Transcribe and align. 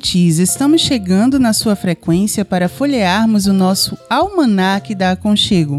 Ouvintes! 0.00 0.38
Estamos 0.38 0.80
chegando 0.80 1.38
na 1.38 1.52
sua 1.52 1.76
frequência 1.76 2.44
para 2.44 2.68
folhearmos 2.68 3.46
o 3.46 3.52
nosso 3.52 3.96
Almanac 4.08 4.94
da 4.94 5.12
Aconchego. 5.12 5.76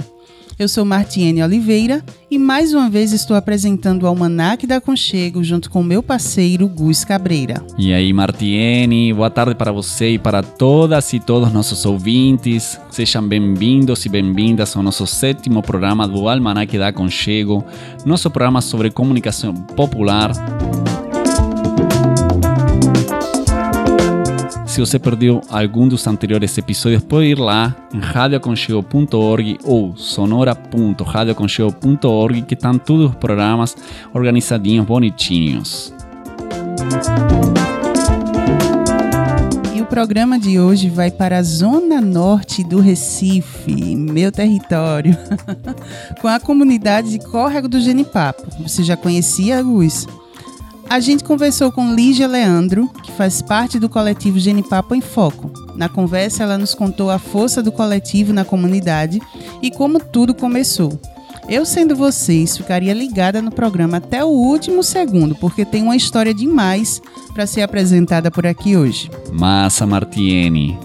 Eu 0.59 0.67
sou 0.67 0.85
Martiene 0.85 1.41
Oliveira 1.41 2.03
e 2.29 2.37
mais 2.37 2.71
uma 2.71 2.87
vez 2.87 3.13
estou 3.13 3.35
apresentando 3.35 4.03
o 4.03 4.07
Almanac 4.07 4.67
da 4.67 4.75
Aconchego 4.75 5.43
junto 5.43 5.71
com 5.71 5.81
meu 5.81 6.03
parceiro 6.03 6.67
Gus 6.67 7.03
Cabreira. 7.03 7.65
E 7.79 7.91
aí, 7.91 8.13
Martiene, 8.13 9.11
boa 9.11 9.31
tarde 9.31 9.55
para 9.55 9.71
você 9.71 10.11
e 10.11 10.19
para 10.19 10.43
todas 10.43 11.13
e 11.13 11.19
todos 11.19 11.51
nossos 11.51 11.83
ouvintes. 11.83 12.79
Sejam 12.91 13.27
bem-vindos 13.27 14.05
e 14.05 14.09
bem-vindas 14.09 14.75
ao 14.75 14.83
nosso 14.83 15.07
sétimo 15.07 15.63
programa 15.63 16.07
do 16.07 16.29
Almanac 16.29 16.77
da 16.77 16.89
Aconchego, 16.89 17.65
nosso 18.05 18.29
programa 18.29 18.61
sobre 18.61 18.91
comunicação 18.91 19.53
popular. 19.53 20.31
Você 24.85 24.97
perdeu 24.97 25.41
algum 25.49 25.87
dos 25.87 26.07
anteriores 26.07 26.57
episódios, 26.57 27.03
pode 27.03 27.27
ir 27.27 27.37
lá 27.37 27.75
em 27.93 27.99
radioaconchego.org 27.99 29.59
ou 29.63 29.95
sonora.radioaconchego.org 29.95 32.41
que 32.41 32.55
estão 32.55 32.75
todos 32.77 33.11
os 33.11 33.15
programas 33.15 33.77
organizadinhos, 34.13 34.85
bonitinhos. 34.85 35.93
E 39.75 39.81
o 39.81 39.85
programa 39.85 40.39
de 40.39 40.59
hoje 40.59 40.89
vai 40.89 41.11
para 41.11 41.37
a 41.37 41.43
zona 41.43 42.01
norte 42.01 42.63
do 42.63 42.79
Recife, 42.79 43.95
meu 43.95 44.31
território, 44.31 45.15
com 46.19 46.27
a 46.27 46.39
comunidade 46.39 47.11
de 47.11 47.19
Córrego 47.19 47.67
do 47.67 47.79
Genipapo. 47.79 48.47
Você 48.63 48.83
já 48.83 48.97
conhecia, 48.97 49.61
Gus? 49.61 50.07
A 50.91 50.99
gente 50.99 51.23
conversou 51.23 51.71
com 51.71 51.95
Lígia 51.95 52.27
Leandro, 52.27 52.89
que 53.01 53.13
faz 53.13 53.41
parte 53.41 53.79
do 53.79 53.87
coletivo 53.87 54.37
Genipapo 54.37 54.93
em 54.93 54.99
Foco. 54.99 55.49
Na 55.73 55.87
conversa, 55.87 56.43
ela 56.43 56.57
nos 56.57 56.75
contou 56.75 57.09
a 57.09 57.17
força 57.17 57.63
do 57.63 57.71
coletivo 57.71 58.33
na 58.33 58.43
comunidade 58.43 59.21
e 59.61 59.71
como 59.71 60.01
tudo 60.01 60.35
começou. 60.35 60.99
Eu, 61.47 61.65
sendo 61.65 61.95
vocês, 61.95 62.57
ficaria 62.57 62.93
ligada 62.93 63.41
no 63.41 63.51
programa 63.51 63.99
até 63.99 64.21
o 64.21 64.27
último 64.27 64.83
segundo, 64.83 65.33
porque 65.33 65.63
tem 65.63 65.81
uma 65.81 65.95
história 65.95 66.33
demais 66.33 67.01
para 67.33 67.47
ser 67.47 67.61
apresentada 67.61 68.29
por 68.29 68.45
aqui 68.45 68.75
hoje. 68.75 69.09
Massa 69.31 69.87
Martiene. 69.87 70.77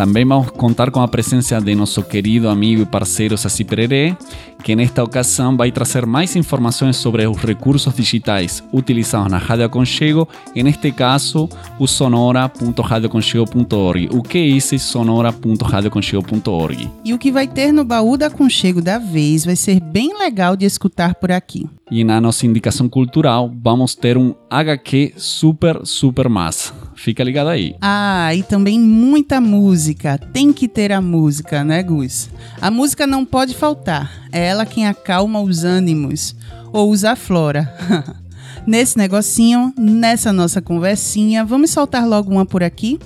Também 0.00 0.24
vamos 0.24 0.48
contar 0.52 0.90
com 0.90 1.02
a 1.02 1.08
presença 1.08 1.60
de 1.60 1.74
nosso 1.74 2.02
querido 2.02 2.48
amigo 2.48 2.80
e 2.80 2.86
parceiro 2.86 3.36
Saci 3.36 3.64
Pererê, 3.64 4.16
que 4.64 4.74
nesta 4.74 5.04
ocasião 5.04 5.54
vai 5.54 5.70
trazer 5.70 6.06
mais 6.06 6.34
informações 6.36 6.96
sobre 6.96 7.26
os 7.26 7.36
recursos 7.36 7.94
digitais 7.94 8.64
utilizados 8.72 9.30
na 9.30 9.36
Rádio 9.36 9.66
Aconchego, 9.66 10.26
e 10.56 10.62
neste 10.62 10.90
caso 10.90 11.50
o 11.78 11.86
sonora.radioaconchego.org. 11.86 14.08
O 14.10 14.22
que 14.22 14.38
é 14.38 14.46
esse 14.46 14.78
sonora.radioaconchego.org? 14.78 16.90
E 17.04 17.12
o 17.12 17.18
que 17.18 17.30
vai 17.30 17.46
ter 17.46 17.70
no 17.70 17.84
baú 17.84 18.16
da 18.16 18.28
Aconchego 18.28 18.80
da 18.80 18.96
vez 18.96 19.44
vai 19.44 19.54
ser 19.54 19.80
bem 19.80 20.18
legal 20.18 20.56
de 20.56 20.64
escutar 20.64 21.14
por 21.16 21.30
aqui. 21.30 21.68
E 21.90 22.04
na 22.04 22.22
nossa 22.22 22.46
indicação 22.46 22.88
cultural 22.88 23.52
vamos 23.62 23.94
ter 23.94 24.16
um 24.16 24.34
HQ 24.48 25.12
super, 25.18 25.82
super 25.84 26.26
massa. 26.26 26.79
Fica 27.02 27.24
ligado 27.24 27.48
aí. 27.48 27.74
Ah, 27.80 28.34
e 28.34 28.42
também 28.42 28.78
muita 28.78 29.40
música. 29.40 30.18
Tem 30.18 30.52
que 30.52 30.68
ter 30.68 30.92
a 30.92 31.00
música, 31.00 31.64
né, 31.64 31.82
Gus? 31.82 32.28
A 32.60 32.70
música 32.70 33.06
não 33.06 33.24
pode 33.24 33.54
faltar. 33.54 34.28
É 34.30 34.48
ela 34.48 34.66
quem 34.66 34.86
acalma 34.86 35.40
os 35.40 35.64
ânimos 35.64 36.36
ou 36.70 36.90
usa 36.90 37.12
a 37.12 37.16
flora. 37.16 37.74
Nesse 38.66 38.98
negocinho, 38.98 39.72
nessa 39.78 40.30
nossa 40.30 40.60
conversinha, 40.60 41.42
vamos 41.42 41.70
soltar 41.70 42.06
logo 42.06 42.30
uma 42.30 42.44
por 42.44 42.62
aqui? 42.62 42.98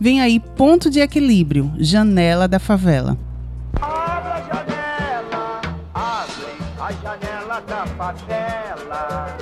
Vem 0.00 0.22
aí, 0.22 0.40
ponto 0.40 0.88
de 0.88 1.00
equilíbrio, 1.00 1.70
janela 1.76 2.48
da 2.48 2.58
favela. 2.58 3.18
Abre 3.74 4.32
a 4.32 4.42
janela, 4.48 5.60
abre 5.92 6.46
a 6.80 6.92
janela 6.92 7.60
da 7.60 7.86
favela. 7.86 9.36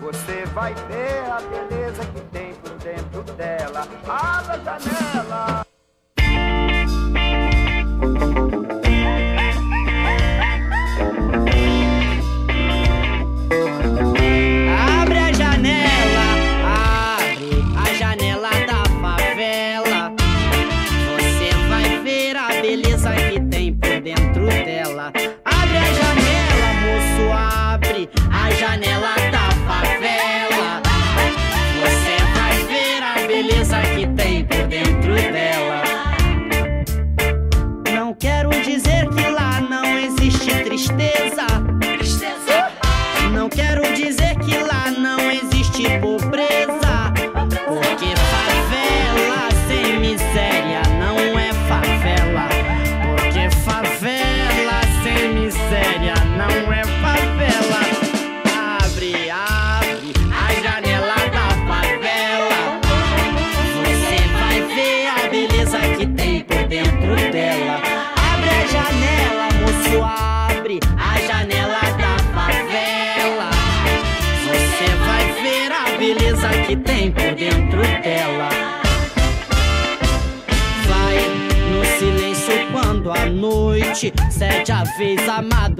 Você 0.00 0.44
vai 0.52 0.74
ver 0.74 1.30
a 1.30 1.40
beleza 1.48 1.71
dela. 3.42 3.88
Abre 4.06 4.52
a 4.52 4.78
janela. 4.78 5.11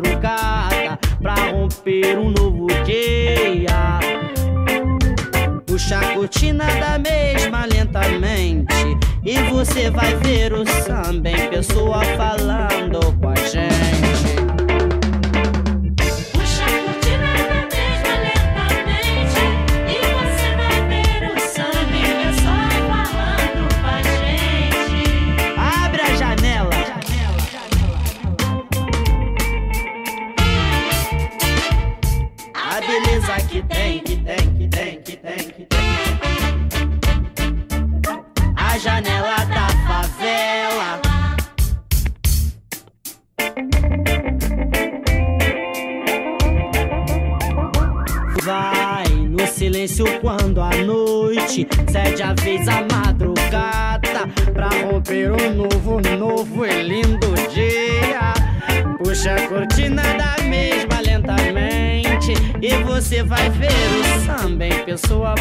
Madrugada 0.03 0.99
pra 1.21 1.35
romper 1.51 2.19
um 2.19 2.31
novo 2.31 2.67
dia. 2.85 4.01
Puxa 5.67 5.99
a 5.99 6.15
cortina 6.15 6.67
da 6.79 6.99
mesma 6.99 7.65
lentamente 7.65 8.75
E 9.25 9.39
você 9.51 9.91
vai 9.91 10.15
ver 10.17 10.53
o 10.53 10.67
samba 10.67 11.31
em 11.31 11.49
pessoa 11.49 12.05
falando 12.17 12.82
você 63.03 63.23
vai 63.25 63.51
ver 63.51 63.69
o 63.69 64.39
samba 64.39 64.65
em 64.65 64.85
pessoa 64.85 65.35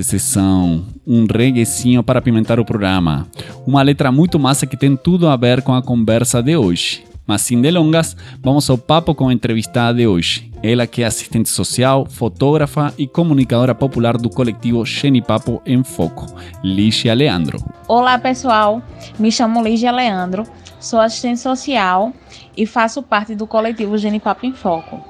Exceção, 0.00 0.82
um 1.06 1.26
reguecinho 1.30 2.02
para 2.02 2.18
apimentar 2.18 2.58
o 2.58 2.64
programa. 2.64 3.26
Uma 3.66 3.82
letra 3.82 4.10
muito 4.10 4.38
massa 4.38 4.66
que 4.66 4.74
tem 4.74 4.96
tudo 4.96 5.28
a 5.28 5.36
ver 5.36 5.60
com 5.60 5.74
a 5.74 5.82
conversa 5.82 6.42
de 6.42 6.56
hoje. 6.56 7.04
Mas 7.26 7.42
sem 7.42 7.60
delongas, 7.60 8.16
vamos 8.42 8.68
ao 8.70 8.78
papo 8.78 9.14
com 9.14 9.28
a 9.28 9.32
entrevistada 9.32 9.98
de 9.98 10.06
hoje. 10.06 10.50
Ela 10.62 10.86
que 10.86 11.02
é 11.02 11.06
assistente 11.06 11.50
social, 11.50 12.06
fotógrafa 12.06 12.94
e 12.96 13.06
comunicadora 13.06 13.74
popular 13.74 14.16
do 14.16 14.30
coletivo 14.30 14.86
Genipapo 14.86 15.60
em 15.66 15.84
Foco, 15.84 16.24
Lígia 16.64 17.12
Leandro. 17.12 17.62
Olá 17.86 18.18
pessoal, 18.18 18.82
me 19.18 19.30
chamo 19.30 19.62
Lígia 19.62 19.92
Leandro, 19.92 20.44
sou 20.80 20.98
assistente 20.98 21.40
social 21.40 22.10
e 22.56 22.64
faço 22.64 23.02
parte 23.02 23.34
do 23.34 23.46
coletivo 23.46 23.98
Genipapo 23.98 24.46
em 24.46 24.54
Foco. 24.54 25.09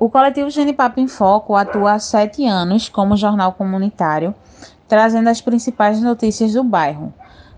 O 0.00 0.08
coletivo 0.08 0.48
Genipapo 0.48 1.00
em 1.00 1.08
Foco 1.08 1.56
atua 1.56 1.94
há 1.94 1.98
sete 1.98 2.46
anos 2.46 2.88
como 2.88 3.16
jornal 3.16 3.54
comunitário, 3.54 4.32
trazendo 4.86 5.28
as 5.28 5.40
principais 5.40 6.00
notícias 6.00 6.52
do 6.52 6.62
bairro. 6.62 7.12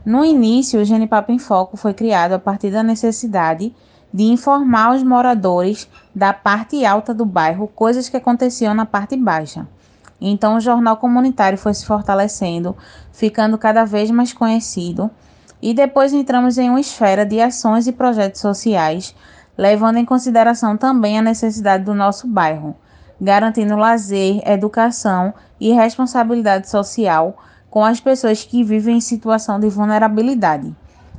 No 0.06 0.24
início, 0.24 0.80
o 0.80 0.84
Genipapo 0.84 1.30
em 1.30 1.38
Foco 1.38 1.76
foi 1.76 1.92
criado 1.92 2.32
a 2.32 2.38
partir 2.38 2.70
da 2.70 2.82
necessidade 2.82 3.74
de 4.12 4.22
informar 4.22 4.94
os 4.94 5.02
moradores 5.02 5.86
da 6.14 6.32
parte 6.32 6.82
alta 6.82 7.12
do 7.12 7.26
bairro 7.26 7.68
coisas 7.68 8.08
que 8.08 8.16
aconteciam 8.16 8.72
na 8.72 8.86
parte 8.86 9.18
baixa. 9.18 9.68
Então, 10.18 10.56
o 10.56 10.60
jornal 10.60 10.96
comunitário 10.96 11.58
foi 11.58 11.74
se 11.74 11.84
fortalecendo, 11.84 12.74
ficando 13.12 13.58
cada 13.58 13.84
vez 13.84 14.10
mais 14.10 14.32
conhecido, 14.32 15.10
e 15.60 15.74
depois 15.74 16.14
entramos 16.14 16.56
em 16.56 16.70
uma 16.70 16.80
esfera 16.80 17.26
de 17.26 17.38
ações 17.38 17.86
e 17.86 17.92
projetos 17.92 18.40
sociais, 18.40 19.14
levando 19.60 19.98
em 19.98 20.06
consideração 20.06 20.74
também 20.74 21.18
a 21.18 21.22
necessidade 21.22 21.84
do 21.84 21.92
nosso 21.92 22.26
bairro, 22.26 22.74
garantindo 23.20 23.76
lazer, 23.76 24.40
educação 24.48 25.34
e 25.60 25.70
responsabilidade 25.70 26.66
social 26.70 27.36
com 27.68 27.84
as 27.84 28.00
pessoas 28.00 28.42
que 28.42 28.64
vivem 28.64 28.96
em 28.96 29.00
situação 29.02 29.60
de 29.60 29.68
vulnerabilidade. 29.68 30.74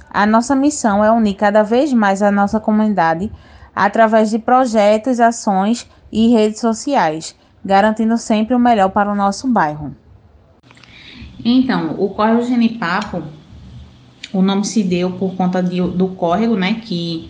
A 0.10 0.26
nossa 0.26 0.56
missão 0.56 1.06
é 1.06 1.12
unir 1.12 1.36
cada 1.36 1.62
vez 1.62 1.94
mais 1.94 2.24
a 2.24 2.32
nossa 2.32 2.60
comunidade 2.60 3.32
através 3.76 4.32
de 4.32 4.40
projetos, 4.40 5.20
ações 5.20 5.88
e 6.12 6.30
redes 6.30 6.60
sociais, 6.60 7.36
garantindo 7.64 8.18
sempre 8.18 8.56
o 8.56 8.60
melhor 8.60 8.90
para 8.90 9.12
o 9.12 9.16
nosso 9.16 9.48
bairro. 9.48 9.96
Então, 11.46 11.94
o 12.00 12.10
córrego 12.10 12.42
Genipapo, 12.42 13.22
o 14.34 14.42
nome 14.42 14.66
se 14.66 14.82
deu 14.82 15.12
por 15.12 15.36
conta 15.36 15.62
de- 15.62 15.80
do 15.80 16.08
córrego, 16.08 16.56
né, 16.56 16.82
que 16.84 17.30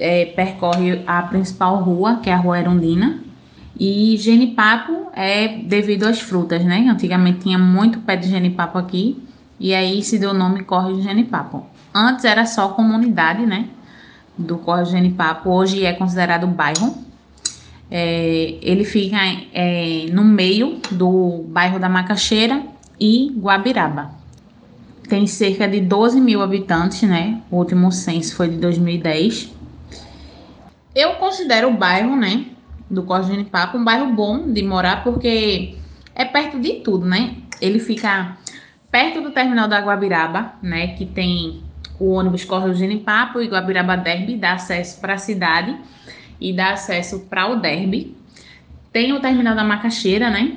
é, 0.00 0.24
percorre 0.24 1.02
a 1.06 1.22
principal 1.22 1.76
rua, 1.82 2.18
que 2.22 2.30
é 2.30 2.32
a 2.32 2.36
Rua 2.36 2.58
Erundina. 2.58 3.20
E 3.78 4.16
genipapo 4.16 5.10
é 5.14 5.48
devido 5.48 6.04
às 6.04 6.20
frutas, 6.20 6.64
né? 6.64 6.88
Antigamente 6.90 7.40
tinha 7.40 7.58
muito 7.58 8.00
pé 8.00 8.16
de 8.16 8.28
genipapo 8.28 8.78
aqui, 8.78 9.22
e 9.58 9.74
aí 9.74 10.02
se 10.02 10.18
deu 10.18 10.30
o 10.30 10.34
nome 10.34 10.64
Córrego 10.64 11.00
Genipapo. 11.02 11.66
Antes 11.94 12.24
era 12.24 12.46
só 12.46 12.68
comunidade, 12.68 13.44
né? 13.46 13.66
Do 14.36 14.58
Córrego 14.58 14.90
Genipapo, 14.90 15.50
hoje 15.50 15.84
é 15.84 15.92
considerado 15.92 16.46
bairro. 16.46 16.94
É, 17.90 18.58
ele 18.62 18.84
fica 18.84 19.16
é, 19.52 20.06
no 20.12 20.24
meio 20.24 20.78
do 20.90 21.44
bairro 21.48 21.78
da 21.78 21.88
Macaxeira 21.88 22.62
e 22.98 23.32
Guabiraba. 23.36 24.10
Tem 25.08 25.26
cerca 25.26 25.66
de 25.66 25.80
12 25.80 26.20
mil 26.20 26.40
habitantes, 26.40 27.02
né? 27.02 27.40
O 27.50 27.56
último 27.56 27.90
censo 27.90 28.36
foi 28.36 28.48
de 28.48 28.56
2010. 28.58 29.59
Eu 30.94 31.14
considero 31.14 31.68
o 31.68 31.76
bairro, 31.76 32.16
né? 32.16 32.46
Do 32.90 33.04
Córrego 33.04 33.30
Genipapo 33.30 33.78
um 33.78 33.84
bairro 33.84 34.12
bom 34.12 34.52
de 34.52 34.62
morar 34.62 35.04
porque 35.04 35.76
é 36.14 36.24
perto 36.24 36.58
de 36.58 36.80
tudo, 36.80 37.06
né? 37.06 37.36
Ele 37.60 37.78
fica 37.78 38.36
perto 38.90 39.20
do 39.20 39.30
terminal 39.30 39.68
da 39.68 39.80
Guabiraba, 39.80 40.54
né? 40.60 40.88
Que 40.88 41.06
tem 41.06 41.62
o 41.98 42.10
ônibus 42.12 42.44
Córrego 42.44 42.74
Genipapo 42.74 43.40
e 43.40 43.46
Guabiraba 43.46 43.96
Derby, 43.96 44.36
dá 44.36 44.54
acesso 44.54 45.00
para 45.00 45.14
a 45.14 45.18
cidade 45.18 45.76
e 46.40 46.52
dá 46.52 46.72
acesso 46.72 47.20
para 47.20 47.46
o 47.46 47.56
Derby. 47.56 48.16
Tem 48.92 49.12
o 49.12 49.20
terminal 49.20 49.54
da 49.54 49.62
Macaxeira, 49.62 50.28
né? 50.28 50.56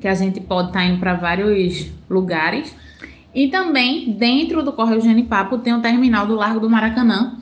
Que 0.00 0.08
a 0.08 0.14
gente 0.14 0.40
pode 0.40 0.68
estar 0.68 0.84
indo 0.84 0.98
para 0.98 1.14
vários 1.14 1.88
lugares. 2.10 2.74
E 3.32 3.48
também, 3.48 4.10
dentro 4.12 4.62
do 4.62 4.72
Córrego 4.72 5.02
Genipapo, 5.02 5.58
tem 5.58 5.74
o 5.74 5.80
terminal 5.80 6.26
do 6.26 6.34
Largo 6.34 6.58
do 6.58 6.68
Maracanã, 6.70 7.36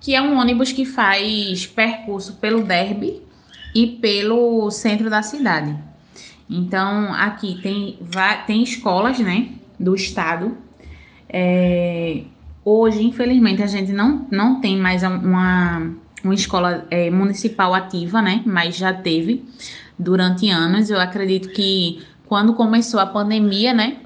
que 0.00 0.14
é 0.14 0.22
um 0.22 0.38
ônibus 0.38 0.72
que 0.72 0.84
faz 0.84 1.66
percurso 1.66 2.34
pelo 2.34 2.62
Derby 2.62 3.22
e 3.74 3.86
pelo 3.86 4.70
centro 4.70 5.10
da 5.10 5.22
cidade. 5.22 5.76
Então, 6.48 7.12
aqui 7.12 7.60
tem, 7.60 7.98
tem 8.46 8.62
escolas, 8.62 9.18
né, 9.18 9.48
do 9.78 9.94
estado. 9.94 10.56
É, 11.28 12.22
hoje, 12.64 13.02
infelizmente, 13.02 13.62
a 13.62 13.66
gente 13.66 13.92
não, 13.92 14.26
não 14.30 14.60
tem 14.60 14.76
mais 14.76 15.02
uma, 15.02 15.92
uma 16.22 16.34
escola 16.34 16.86
é, 16.90 17.10
municipal 17.10 17.74
ativa, 17.74 18.22
né, 18.22 18.42
mas 18.46 18.76
já 18.76 18.92
teve 18.92 19.44
durante 19.98 20.48
anos. 20.48 20.88
Eu 20.88 21.00
acredito 21.00 21.48
que 21.48 22.02
quando 22.26 22.54
começou 22.54 23.00
a 23.00 23.06
pandemia, 23.06 23.74
né, 23.74 23.96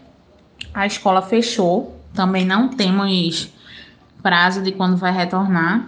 a 0.72 0.86
escola 0.86 1.22
fechou. 1.22 1.96
Também 2.12 2.44
não 2.44 2.68
temos 2.68 3.52
prazo 4.22 4.62
de 4.62 4.72
quando 4.72 4.96
vai 4.96 5.12
retornar. 5.12 5.86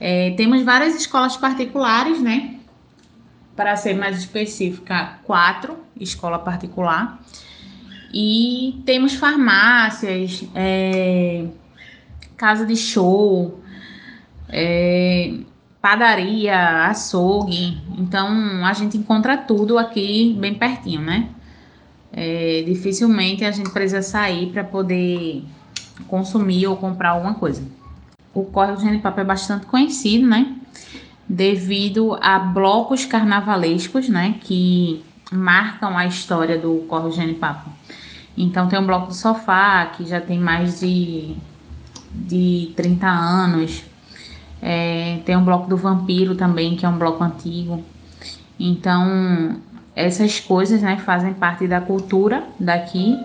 É, 0.00 0.32
temos 0.36 0.62
várias 0.62 0.94
escolas 0.94 1.36
particulares, 1.36 2.20
né? 2.20 2.56
Para 3.54 3.76
ser 3.76 3.94
mais 3.94 4.18
específica, 4.18 5.18
quatro 5.24 5.78
escola 5.98 6.38
particular. 6.38 7.18
E 8.12 8.82
temos 8.86 9.14
farmácias, 9.14 10.44
é, 10.54 11.46
casa 12.36 12.64
de 12.64 12.76
show, 12.76 13.60
é, 14.48 15.34
padaria, 15.80 16.86
açougue. 16.86 17.78
Então 17.98 18.64
a 18.64 18.72
gente 18.72 18.96
encontra 18.96 19.36
tudo 19.36 19.78
aqui 19.78 20.36
bem 20.38 20.54
pertinho, 20.54 21.00
né? 21.00 21.30
É, 22.12 22.62
dificilmente 22.64 23.44
a 23.44 23.50
gente 23.50 23.70
precisa 23.70 24.00
sair 24.00 24.46
para 24.46 24.64
poder 24.64 25.44
consumir 26.08 26.66
ou 26.66 26.76
comprar 26.76 27.10
alguma 27.10 27.34
coisa. 27.34 27.62
O 28.34 28.44
córrego 28.44 28.80
Genipapo 28.80 29.20
é 29.20 29.24
bastante 29.24 29.66
conhecido, 29.66 30.26
né? 30.26 30.54
Devido 31.28 32.16
a 32.20 32.38
blocos 32.38 33.04
carnavalescos, 33.04 34.08
né? 34.08 34.36
Que 34.40 35.02
marcam 35.32 35.96
a 35.96 36.06
história 36.06 36.58
do 36.58 36.84
córrego 36.88 37.12
Genipapo. 37.12 37.70
Então 38.36 38.68
tem 38.68 38.78
um 38.78 38.86
bloco 38.86 39.08
do 39.08 39.14
sofá, 39.14 39.86
que 39.86 40.04
já 40.06 40.20
tem 40.20 40.38
mais 40.38 40.80
de, 40.80 41.34
de 42.12 42.72
30 42.76 43.06
anos. 43.06 43.82
É, 44.60 45.20
tem 45.24 45.36
um 45.36 45.44
bloco 45.44 45.68
do 45.68 45.76
Vampiro 45.76 46.34
também, 46.34 46.76
que 46.76 46.84
é 46.84 46.88
um 46.88 46.98
bloco 46.98 47.24
antigo. 47.24 47.82
Então, 48.58 49.60
essas 49.94 50.40
coisas 50.40 50.82
né, 50.82 50.98
fazem 50.98 51.32
parte 51.34 51.66
da 51.66 51.80
cultura 51.80 52.44
daqui 52.60 53.18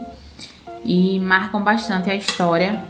e 0.83 1.19
marcam 1.19 1.63
bastante 1.63 2.09
a 2.09 2.15
história 2.15 2.83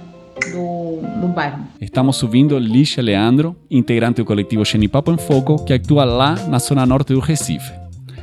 do, 0.52 1.02
do 1.20 1.28
bairro. 1.28 1.66
Estamos 1.80 2.16
subindo 2.16 2.58
Lígia 2.58 3.04
Leandro, 3.04 3.56
integrante 3.70 4.18
do 4.22 4.26
coletivo 4.26 4.66
Genipapo 4.66 5.12
em 5.12 5.18
Foco, 5.18 5.64
que 5.64 5.74
atua 5.74 6.04
lá 6.06 6.36
na 6.48 6.60
zona 6.60 6.86
norte 6.86 7.14
do 7.14 7.20
Recife. 7.20 7.72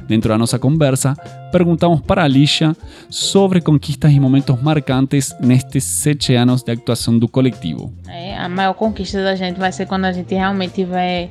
Dentro 0.07 0.31
da 0.31 0.39
nossa 0.39 0.59
conversa, 0.59 1.15
perguntamos 1.53 2.01
para 2.01 2.25
a 2.25 2.29
Lígia 2.29 2.75
sobre 3.11 3.61
conquistas 3.61 4.11
e 4.11 4.19
momentos 4.19 4.61
marcantes 4.63 5.37
nestes 5.39 5.85
sete 5.85 6.35
anos 6.35 6.63
de 6.63 6.73
atuação 6.73 7.19
do 7.19 7.29
coletivo. 7.29 7.93
É, 8.09 8.35
a 8.39 8.49
maior 8.49 8.73
conquista 8.73 9.23
da 9.23 9.37
gente 9.37 9.59
vai 9.59 9.71
ser 9.71 9.87
quando 9.87 10.07
a 10.07 10.13
gente 10.13 10.35
realmente 10.35 10.77
tiver 10.77 11.29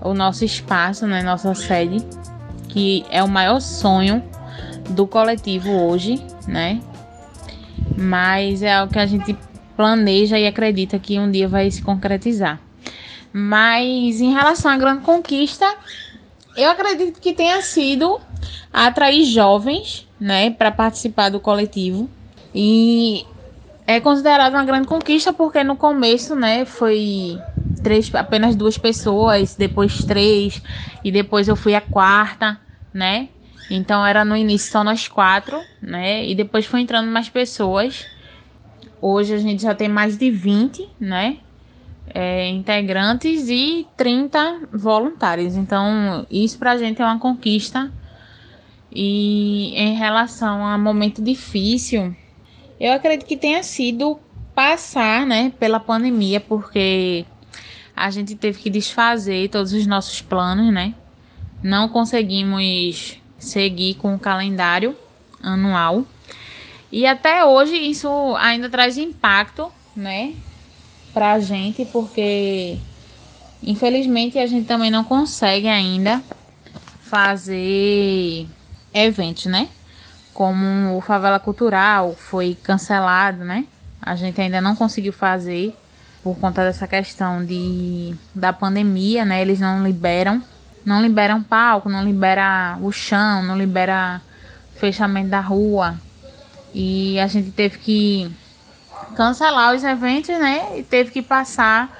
o 0.00 0.14
nosso 0.14 0.44
espaço, 0.44 1.06
né, 1.06 1.22
nossa 1.22 1.54
sede, 1.54 2.04
que 2.68 3.04
é 3.08 3.22
o 3.22 3.28
maior 3.28 3.60
sonho 3.60 4.20
do 4.90 5.06
coletivo 5.06 5.70
hoje, 5.70 6.20
né? 6.48 6.80
Mas 7.96 8.62
é 8.62 8.72
algo 8.72 8.92
que 8.92 8.98
a 8.98 9.06
gente 9.06 9.36
planeja 9.76 10.38
e 10.38 10.46
acredita 10.46 10.98
que 10.98 11.18
um 11.18 11.30
dia 11.30 11.48
vai 11.48 11.70
se 11.70 11.82
concretizar. 11.82 12.60
Mas 13.32 14.20
em 14.20 14.32
relação 14.32 14.70
à 14.70 14.76
grande 14.76 15.02
conquista, 15.02 15.66
eu 16.56 16.70
acredito 16.70 17.20
que 17.20 17.32
tenha 17.32 17.60
sido 17.62 18.20
atrair 18.72 19.24
jovens, 19.24 20.06
né, 20.20 20.50
para 20.50 20.70
participar 20.70 21.30
do 21.30 21.40
coletivo. 21.40 22.08
E 22.54 23.24
é 23.86 24.00
considerado 24.00 24.52
uma 24.52 24.64
grande 24.64 24.86
conquista 24.86 25.32
porque 25.32 25.64
no 25.64 25.76
começo, 25.76 26.36
né, 26.36 26.64
foi 26.64 27.38
três, 27.82 28.14
apenas 28.14 28.54
duas 28.54 28.78
pessoas, 28.78 29.54
depois 29.56 30.04
três 30.04 30.62
e 31.02 31.10
depois 31.10 31.48
eu 31.48 31.56
fui 31.56 31.74
a 31.74 31.80
quarta, 31.80 32.60
né? 32.92 33.28
Então 33.70 34.04
era 34.04 34.24
no 34.24 34.36
início 34.36 34.70
só 34.70 34.84
nós 34.84 35.08
quatro, 35.08 35.62
né? 35.80 36.26
E 36.26 36.34
depois 36.34 36.66
foi 36.66 36.80
entrando 36.80 37.10
mais 37.10 37.28
pessoas. 37.28 38.06
Hoje 39.00 39.34
a 39.34 39.38
gente 39.38 39.62
já 39.62 39.74
tem 39.74 39.88
mais 39.88 40.16
de 40.16 40.30
20, 40.30 40.88
né? 41.00 41.38
é, 42.14 42.48
integrantes 42.48 43.48
e 43.48 43.86
30 43.96 44.68
voluntários. 44.72 45.56
Então, 45.56 46.26
isso 46.30 46.58
pra 46.58 46.76
gente 46.76 47.00
é 47.00 47.04
uma 47.04 47.18
conquista. 47.18 47.92
E 48.90 49.74
em 49.74 49.94
relação 49.94 50.66
a 50.66 50.76
momento 50.76 51.22
difícil, 51.22 52.14
eu 52.78 52.92
acredito 52.92 53.26
que 53.26 53.36
tenha 53.36 53.62
sido 53.62 54.18
passar, 54.54 55.26
né, 55.26 55.50
pela 55.58 55.80
pandemia, 55.80 56.40
porque 56.40 57.24
a 57.96 58.10
gente 58.10 58.34
teve 58.34 58.58
que 58.58 58.68
desfazer 58.68 59.48
todos 59.48 59.72
os 59.72 59.86
nossos 59.86 60.20
planos, 60.20 60.70
né? 60.72 60.94
Não 61.62 61.88
conseguimos 61.88 63.18
seguir 63.42 63.94
com 63.94 64.14
o 64.14 64.18
calendário 64.18 64.96
anual. 65.42 66.04
E 66.90 67.06
até 67.06 67.44
hoje 67.44 67.76
isso 67.76 68.08
ainda 68.36 68.68
traz 68.68 68.96
impacto, 68.96 69.70
né, 69.96 70.34
pra 71.12 71.38
gente, 71.40 71.84
porque 71.86 72.78
infelizmente 73.62 74.38
a 74.38 74.46
gente 74.46 74.66
também 74.66 74.90
não 74.90 75.04
consegue 75.04 75.68
ainda 75.68 76.22
fazer 77.02 78.46
eventos, 78.94 79.46
né? 79.46 79.68
Como 80.32 80.96
o 80.96 81.00
Favela 81.00 81.38
Cultural 81.38 82.14
foi 82.14 82.56
cancelado, 82.62 83.44
né? 83.44 83.66
A 84.00 84.16
gente 84.16 84.40
ainda 84.40 84.60
não 84.60 84.74
conseguiu 84.74 85.12
fazer 85.12 85.76
por 86.22 86.36
conta 86.38 86.64
dessa 86.64 86.86
questão 86.86 87.44
de 87.44 88.14
da 88.34 88.52
pandemia, 88.52 89.24
né? 89.24 89.42
Eles 89.42 89.60
não 89.60 89.84
liberam, 89.84 90.42
não 90.84 91.02
liberam 91.02 91.42
palco, 91.42 91.88
não 91.88 92.04
libera 92.04 92.76
o 92.80 92.90
chão, 92.90 93.42
não 93.42 93.56
libera 93.56 94.20
fechamento 94.76 95.28
da 95.28 95.40
rua. 95.40 95.94
E 96.74 97.18
a 97.20 97.26
gente 97.26 97.50
teve 97.50 97.78
que 97.78 98.30
cancelar 99.14 99.74
os 99.74 99.84
eventos, 99.84 100.38
né? 100.38 100.78
E 100.78 100.82
teve 100.82 101.10
que 101.10 101.22
passar 101.22 101.90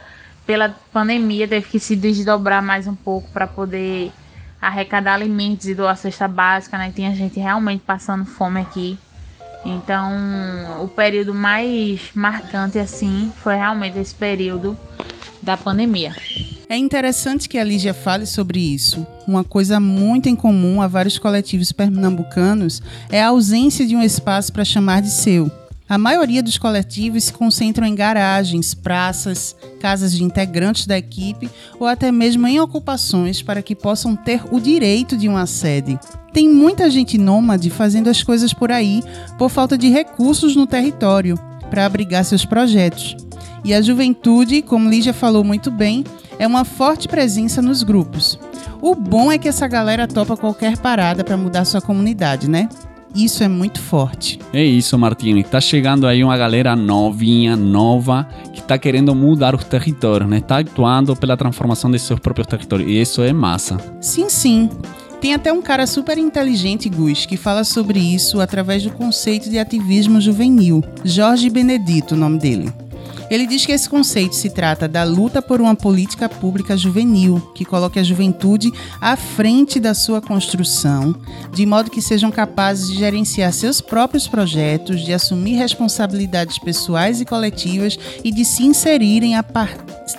pela 0.47 0.75
pandemia, 0.93 1.47
teve 1.47 1.69
que 1.69 1.79
se 1.79 1.95
desdobrar 1.95 2.63
mais 2.63 2.87
um 2.87 2.95
pouco 2.95 3.31
para 3.31 3.47
poder 3.47 4.11
arrecadar 4.61 5.15
alimentos 5.15 5.67
e 5.67 5.75
doar 5.75 5.97
cesta 5.97 6.27
básica, 6.27 6.79
né? 6.79 6.93
Tinha 6.95 7.15
gente 7.15 7.39
realmente 7.39 7.83
passando 7.85 8.25
fome 8.25 8.61
aqui. 8.61 8.99
Então, 9.65 10.83
o 10.83 10.89
período 10.89 11.33
mais 11.33 12.11
marcante 12.15 12.79
assim 12.79 13.33
foi 13.37 13.55
realmente 13.55 13.99
esse 13.99 14.15
período 14.15 14.77
da 15.41 15.57
pandemia. 15.57 16.15
É 16.73 16.77
interessante 16.79 17.51
que 17.51 17.59
a 17.59 17.65
Lígia 17.65 17.93
fale 17.93 18.25
sobre 18.25 18.59
isso. 18.59 19.07
Uma 19.29 19.45
coisa 19.45 19.79
muito 19.79 20.31
em 20.31 20.35
comum 20.35 20.81
a 20.81 20.87
vários 20.87 21.19
coletivos 21.19 21.71
pernambucanos 21.71 22.81
é 23.11 23.23
a 23.23 23.29
ausência 23.29 23.87
de 23.87 23.95
um 23.95 24.03
espaço 24.03 24.51
para 24.51 24.65
chamar 24.65 25.03
de 25.03 25.11
seu. 25.11 25.53
A 25.87 25.99
maioria 25.99 26.43
dos 26.43 26.57
coletivos 26.57 27.25
se 27.25 27.33
concentram 27.35 27.87
em 27.87 27.95
garagens, 27.95 28.73
praças, 28.73 29.55
casas 29.81 30.17
de 30.17 30.25
integrantes 30.25 30.87
da 30.87 30.97
equipe 30.97 31.51
ou 31.79 31.87
até 31.87 32.11
mesmo 32.11 32.49
em 32.49 32.59
ocupações 32.59 33.43
para 33.43 33.61
que 33.61 33.77
possam 33.77 34.17
ter 34.17 34.41
o 34.51 34.59
direito 34.59 35.15
de 35.15 35.29
uma 35.29 35.45
sede. 35.45 36.01
Tem 36.33 36.49
muita 36.49 36.89
gente 36.89 37.19
nômade 37.19 37.69
fazendo 37.69 38.09
as 38.09 38.23
coisas 38.23 38.55
por 38.55 38.73
aí 38.73 39.03
por 39.37 39.51
falta 39.51 39.77
de 39.77 39.91
recursos 39.91 40.57
no 40.57 40.67
território 40.67 41.39
para 41.69 41.85
abrigar 41.85 42.25
seus 42.25 42.47
projetos. 42.47 43.15
E 43.63 43.75
a 43.75 43.83
juventude, 43.83 44.63
como 44.63 44.89
Lígia 44.89 45.13
falou 45.13 45.45
muito 45.45 45.71
bem, 45.71 46.03
é 46.43 46.47
uma 46.47 46.65
forte 46.65 47.07
presença 47.07 47.63
nos 47.63 47.85
grupos. 47.85 48.37
O 48.81 48.97
bom 48.97 49.31
é 49.31 49.39
que 49.39 49.47
essa 49.47 49.69
galera 49.69 50.09
topa 50.09 50.37
qualquer 50.37 50.77
parada 50.77 51.23
para 51.23 51.37
mudar 51.37 51.65
sua 51.65 51.81
comunidade, 51.81 52.51
né? 52.51 52.69
Isso 53.15 53.45
é 53.45 53.49
muito 53.49 53.81
forte. 53.81 54.41
É 54.53 54.65
isso, 54.65 54.99
Martini. 54.99 55.45
Tá 55.45 55.61
chegando 55.61 56.05
aí 56.05 56.25
uma 56.25 56.37
galera 56.37 56.75
novinha, 56.75 57.55
nova, 57.55 58.27
que 58.53 58.61
tá 58.61 58.77
querendo 58.77 59.15
mudar 59.15 59.55
os 59.55 59.63
territórios, 59.63 60.29
né? 60.29 60.41
Tá 60.41 60.59
atuando 60.59 61.15
pela 61.15 61.37
transformação 61.37 61.89
de 61.93 62.01
seus 62.01 62.19
próprios 62.19 62.49
territórios. 62.49 62.91
E 62.91 63.01
isso 63.01 63.23
é 63.23 63.33
massa. 63.33 63.77
Sim, 64.01 64.29
sim. 64.29 64.69
Tem 65.21 65.35
até 65.35 65.53
um 65.53 65.63
cara 65.63 65.87
super 65.87 66.19
inteligente, 66.19 66.89
Gus, 66.89 67.25
que 67.25 67.37
fala 67.37 67.63
sobre 67.63 68.01
isso 68.01 68.41
através 68.41 68.83
do 68.83 68.91
conceito 68.91 69.49
de 69.49 69.61
ativismo 69.61 70.21
juvenil. 70.21 70.83
Jorge 71.05 71.49
Benedito, 71.49 72.17
o 72.17 72.19
nome 72.19 72.41
dele. 72.41 72.73
Ele 73.33 73.47
diz 73.47 73.65
que 73.65 73.73
esse 73.73 73.89
conceito 73.89 74.35
se 74.35 74.51
trata 74.51 74.87
da 74.87 75.05
luta 75.05 75.41
por 75.41 75.59
uma 75.59 75.75
política 75.75 76.29
pública 76.29 76.77
juvenil, 76.77 77.41
que 77.55 77.65
coloque 77.65 77.99
a 77.99 78.03
juventude 78.03 78.71
à 79.01 79.17
frente 79.17 79.81
da 79.81 79.95
sua 79.95 80.21
construção, 80.21 81.15
de 81.51 81.65
modo 81.65 81.91
que 81.91 82.03
sejam 82.03 82.31
capazes 82.31 82.89
de 82.89 82.99
gerenciar 82.99 83.51
seus 83.55 83.81
próprios 83.81 84.29
projetos, 84.29 85.01
de 85.03 85.15
assumir 85.15 85.55
responsabilidades 85.55 86.59
pessoais 86.59 87.23
e 87.23 87.25
coletivas 87.25 87.99
e 88.23 88.31
de 88.31 88.45
se 88.45 88.65
inserirem, 88.65 89.35
a 89.35 89.43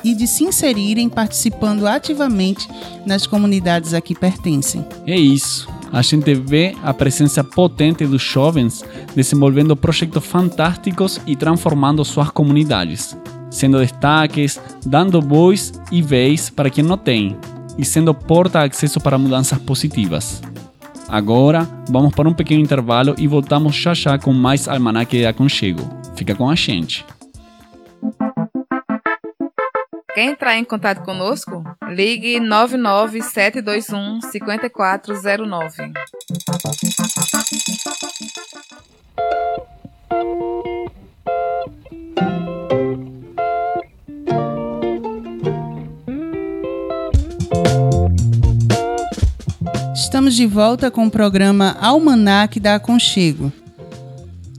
e 0.03 0.15
de 0.15 0.25
se 0.25 0.45
inserirem 0.45 1.07
participando 1.07 1.85
ativamente 1.85 2.67
nas 3.05 3.27
comunidades 3.27 3.93
a 3.93 4.01
que 4.01 4.15
pertencem. 4.15 4.83
É 5.05 5.15
isso. 5.15 5.67
A 5.93 6.01
gente 6.01 6.33
vê 6.33 6.75
a 6.83 6.91
presença 6.91 7.43
potente 7.43 8.03
dos 8.07 8.23
jovens 8.23 8.83
desenvolvendo 9.15 9.75
projetos 9.75 10.25
fantásticos 10.25 11.21
e 11.27 11.35
transformando 11.35 12.03
suas 12.03 12.31
comunidades, 12.31 13.15
sendo 13.51 13.77
destaques, 13.77 14.59
dando 14.83 15.21
voz 15.21 15.71
e 15.91 16.01
vez 16.01 16.49
para 16.49 16.71
quem 16.71 16.83
não 16.83 16.97
tem, 16.97 17.37
e 17.77 17.85
sendo 17.85 18.11
porta 18.11 18.67
de 18.67 18.75
acesso 18.75 18.99
para 18.99 19.19
mudanças 19.19 19.59
positivas. 19.59 20.41
Agora, 21.07 21.69
vamos 21.87 22.15
para 22.15 22.27
um 22.27 22.33
pequeno 22.33 22.61
intervalo 22.61 23.13
e 23.19 23.27
voltamos 23.27 23.75
já 23.75 23.93
já 23.93 24.17
com 24.17 24.33
mais 24.33 24.67
Almanac 24.67 25.15
de 25.15 25.27
Aconchego. 25.27 25.87
Fica 26.15 26.33
com 26.33 26.49
a 26.49 26.55
gente. 26.55 27.05
Quer 30.15 30.25
entrar 30.25 30.57
em 30.57 30.63
contato 30.63 31.03
conosco? 31.03 31.63
Ligue 31.93 32.39
99721 32.39 34.19
5409. 34.31 35.93
Estamos 49.93 50.35
de 50.35 50.47
volta 50.47 50.89
com 50.89 51.05
o 51.05 51.11
programa 51.11 51.77
Almanac 51.79 52.59
da 52.59 52.75
Aconchego. 52.75 53.51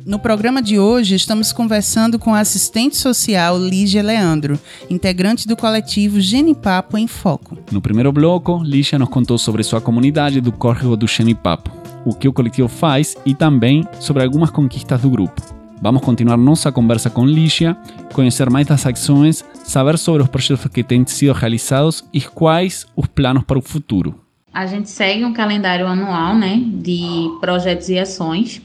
No 0.07 0.19
programa 0.19 0.61
de 0.61 0.79
hoje, 0.79 1.15
estamos 1.15 1.51
conversando 1.51 2.19
com 2.19 2.35
a 2.35 2.41
assistente 2.41 2.95
social 2.95 3.59
Lígia 3.59 4.03
Leandro, 4.03 4.59
integrante 4.91 5.49
do 5.49 5.57
coletivo 5.57 6.21
Genipapo 6.21 6.99
em 6.99 7.07
Foco. 7.07 7.57
No 7.73 7.81
primeiro 7.81 8.13
bloco, 8.13 8.63
Lígia 8.63 8.99
nos 8.99 9.09
contou 9.09 9.39
sobre 9.39 9.63
sua 9.63 9.81
comunidade 9.81 10.43
do 10.43 10.53
córrego 10.53 10.95
do 10.95 11.09
Xenipapo, 11.09 11.71
o 12.05 12.15
que 12.15 12.29
o 12.29 12.35
coletivo 12.35 12.69
faz 12.69 13.17
e 13.25 13.35
também 13.35 13.83
sobre 13.99 14.23
algumas 14.23 14.51
conquistas 14.51 15.01
do 15.01 15.09
grupo. 15.09 15.41
Vamos 15.81 16.03
continuar 16.03 16.37
nossa 16.37 16.71
conversa 16.71 17.09
com 17.09 17.25
Lígia, 17.25 17.75
conhecer 18.13 18.51
mais 18.51 18.67
das 18.67 18.87
ações, 18.87 19.43
saber 19.65 19.97
sobre 19.97 20.23
os 20.23 20.29
projetos 20.29 20.67
que 20.67 20.85
têm 20.85 21.07
sido 21.07 21.33
realizados 21.33 22.05
e 22.13 22.21
quais 22.21 22.87
os 22.95 23.07
planos 23.07 23.45
para 23.45 23.59
o 23.59 23.63
futuro. 23.63 24.21
A 24.53 24.67
gente 24.67 24.91
segue 24.91 25.25
um 25.25 25.33
calendário 25.33 25.87
anual, 25.87 26.37
né, 26.37 26.63
de 26.63 27.31
projetos 27.41 27.89
e 27.89 27.99
ações. 27.99 28.61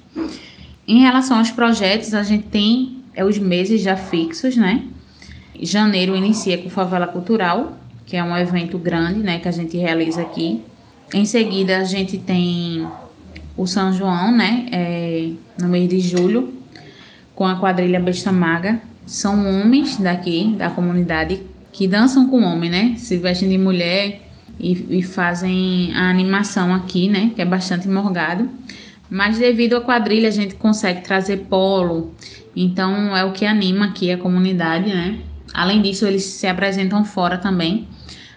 Em 0.90 1.02
relação 1.02 1.38
aos 1.38 1.52
projetos, 1.52 2.16
a 2.16 2.24
gente 2.24 2.46
tem 2.46 3.04
é, 3.14 3.24
os 3.24 3.38
meses 3.38 3.80
já 3.80 3.96
fixos, 3.96 4.58
né? 4.58 4.86
Janeiro 5.62 6.16
inicia 6.16 6.58
com 6.58 6.68
Favela 6.68 7.06
Cultural, 7.06 7.78
que 8.08 8.18
é 8.18 8.24
um 8.24 8.36
evento 8.36 8.76
grande, 8.80 9.20
né, 9.20 9.38
que 9.38 9.48
a 9.48 9.52
gente 9.52 9.78
realiza 9.78 10.24
aqui. 10.24 10.64
Em 11.14 11.26
seguida, 11.26 11.78
a 11.78 11.84
gente 11.84 12.18
tem 12.18 12.88
o 13.56 13.68
São 13.68 13.94
João, 13.94 14.36
né, 14.36 14.66
é, 14.72 15.30
no 15.62 15.70
mês 15.70 15.88
de 15.88 16.00
julho, 16.00 16.56
com 17.36 17.46
a 17.46 17.58
quadrilha 17.58 18.00
Besta 18.00 18.32
Maga. 18.32 18.82
São 19.06 19.48
homens 19.48 19.96
daqui, 19.98 20.56
da 20.58 20.72
comunidade, 20.72 21.40
que 21.72 21.88
dançam 21.88 22.28
com 22.28 22.42
homem, 22.42 22.72
né? 22.72 22.96
Se 22.98 23.16
vestem 23.16 23.48
de 23.48 23.60
mulher 23.60 24.22
e, 24.60 24.98
e 24.98 25.04
fazem 25.04 25.94
a 25.94 26.10
animação 26.10 26.74
aqui, 26.74 27.08
né? 27.08 27.32
Que 27.36 27.44
é 27.44 27.46
bastante 27.46 27.88
morgado. 27.88 28.50
Mas 29.10 29.40
devido 29.40 29.76
à 29.76 29.82
quadrilha, 29.82 30.28
a 30.28 30.32
gente 30.32 30.56
consegue 30.56 31.02
trazer 31.02 31.46
polo. 31.50 32.14
Então, 32.56 33.16
é 33.16 33.24
o 33.24 33.32
que 33.32 33.46
anima 33.46 33.86
aqui 33.86 34.12
a 34.12 34.18
comunidade, 34.18 34.90
né? 34.90 35.20
Além 35.54 35.82
disso, 35.82 36.06
eles 36.06 36.24
se 36.24 36.46
apresentam 36.46 37.04
fora 37.04 37.38
também, 37.38 37.88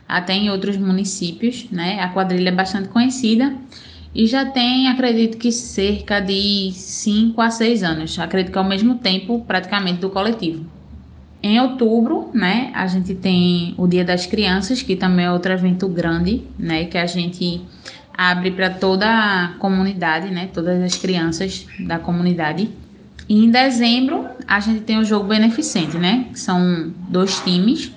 até 0.09 0.33
em 0.33 0.51
outros 0.51 0.77
municípios, 0.77 1.67
né? 1.71 2.01
A 2.01 2.09
quadrilha 2.09 2.49
é 2.49 2.53
bastante 2.53 2.89
conhecida 2.89 3.55
e 4.15 4.27
já 4.27 4.45
tem, 4.45 4.89
acredito 4.89 5.39
que 5.39 5.51
cerca 5.51 6.21
de 6.21 6.71
5 6.73 7.41
a 7.41 7.51
6 7.51 7.83
anos. 7.83 8.19
Acredito 8.19 8.53
que 8.53 8.59
é 8.59 8.61
ao 8.61 8.69
mesmo 8.69 8.97
tempo, 8.97 9.45
praticamente, 9.47 10.01
do 10.01 10.11
coletivo. 10.11 10.67
Em 11.43 11.59
outubro, 11.61 12.31
né, 12.33 12.71
a 12.73 12.87
gente 12.87 13.15
tem 13.15 13.75
o 13.77 13.89
Dia 13.89 14.05
das 14.05 14.27
Crianças, 14.27 14.81
que 14.81 14.95
também 14.95 15.25
é 15.25 15.33
outro 15.33 15.53
evento 15.53 15.89
grande, 15.89 16.45
né, 16.57 16.85
que 16.85 16.97
a 16.97 17.07
gente 17.07 17.63
abre 18.17 18.51
para 18.51 18.71
toda 18.71 19.07
a 19.07 19.49
comunidade, 19.59 20.31
né, 20.31 20.49
todas 20.53 20.83
as 20.83 20.97
crianças 20.97 21.67
da 21.81 21.99
comunidade. 21.99 22.71
E 23.29 23.45
em 23.45 23.51
dezembro, 23.51 24.27
a 24.47 24.61
gente 24.61 24.81
tem 24.81 24.99
o 24.99 25.05
jogo 25.05 25.27
beneficente, 25.27 25.97
né, 25.97 26.27
são 26.35 26.93
dois 27.09 27.41
times. 27.41 27.93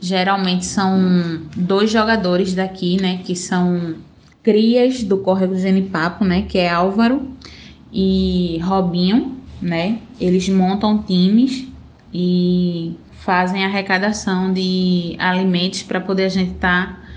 Geralmente 0.00 0.64
são 0.64 1.42
dois 1.56 1.90
jogadores 1.90 2.54
daqui, 2.54 3.00
né, 3.00 3.20
que 3.24 3.34
são 3.34 3.94
crias 4.42 5.02
do 5.02 5.18
Córrego 5.18 5.56
Genipapo, 5.58 6.24
né, 6.24 6.42
que 6.42 6.58
é 6.58 6.70
Álvaro 6.70 7.28
e 7.92 8.60
Robinho, 8.62 9.36
né? 9.60 9.98
Eles 10.20 10.48
montam 10.48 11.02
times 11.02 11.66
e 12.12 12.96
fazem 13.12 13.64
arrecadação 13.64 14.52
de 14.52 15.16
alimentos 15.18 15.82
para 15.82 16.00
poder 16.00 16.24
a 16.24 16.28
gente 16.28 16.52
estar 16.52 16.94
tá 16.94 17.07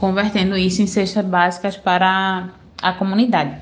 convertendo 0.00 0.56
isso 0.56 0.80
em 0.80 0.86
cestas 0.86 1.24
básicas 1.24 1.76
para 1.76 2.48
a 2.80 2.92
comunidade. 2.94 3.58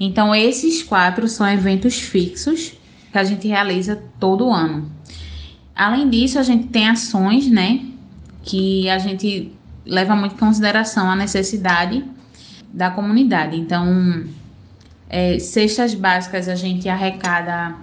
Então, 0.00 0.34
esses 0.34 0.82
quatro 0.82 1.28
são 1.28 1.48
eventos 1.48 1.94
fixos 2.00 2.72
que 3.12 3.16
a 3.16 3.22
gente 3.22 3.46
realiza 3.46 4.02
todo 4.18 4.50
ano. 4.50 4.90
Além 5.74 6.10
disso, 6.10 6.38
a 6.38 6.42
gente 6.42 6.66
tem 6.66 6.88
ações, 6.88 7.48
né, 7.48 7.80
que 8.42 8.90
a 8.90 8.98
gente 8.98 9.52
leva 9.86 10.16
muito 10.16 10.34
em 10.34 10.38
consideração 10.38 11.08
a 11.08 11.14
necessidade 11.14 12.04
da 12.72 12.90
comunidade. 12.90 13.56
Então, 13.56 14.24
é, 15.08 15.38
cestas 15.38 15.94
básicas 15.94 16.48
a 16.48 16.56
gente 16.56 16.88
arrecada 16.88 17.76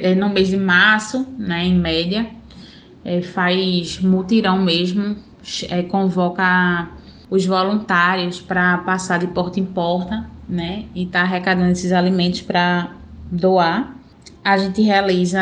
é, 0.00 0.14
no 0.14 0.28
mês 0.28 0.48
de 0.48 0.56
março, 0.56 1.26
né, 1.36 1.66
em 1.66 1.74
média, 1.74 2.26
é, 3.04 3.20
faz 3.20 4.00
mutirão 4.00 4.62
mesmo, 4.62 5.16
é, 5.68 5.82
convoca 5.82 6.88
os 7.30 7.44
voluntários 7.44 8.40
para 8.40 8.78
passar 8.78 9.18
de 9.18 9.26
porta 9.28 9.58
em 9.58 9.64
porta, 9.64 10.28
né, 10.48 10.84
e 10.94 11.06
tá 11.06 11.22
arrecadando 11.22 11.72
esses 11.72 11.92
alimentos 11.92 12.42
para 12.42 12.92
doar. 13.30 13.96
A 14.44 14.58
gente 14.58 14.82
realiza 14.82 15.40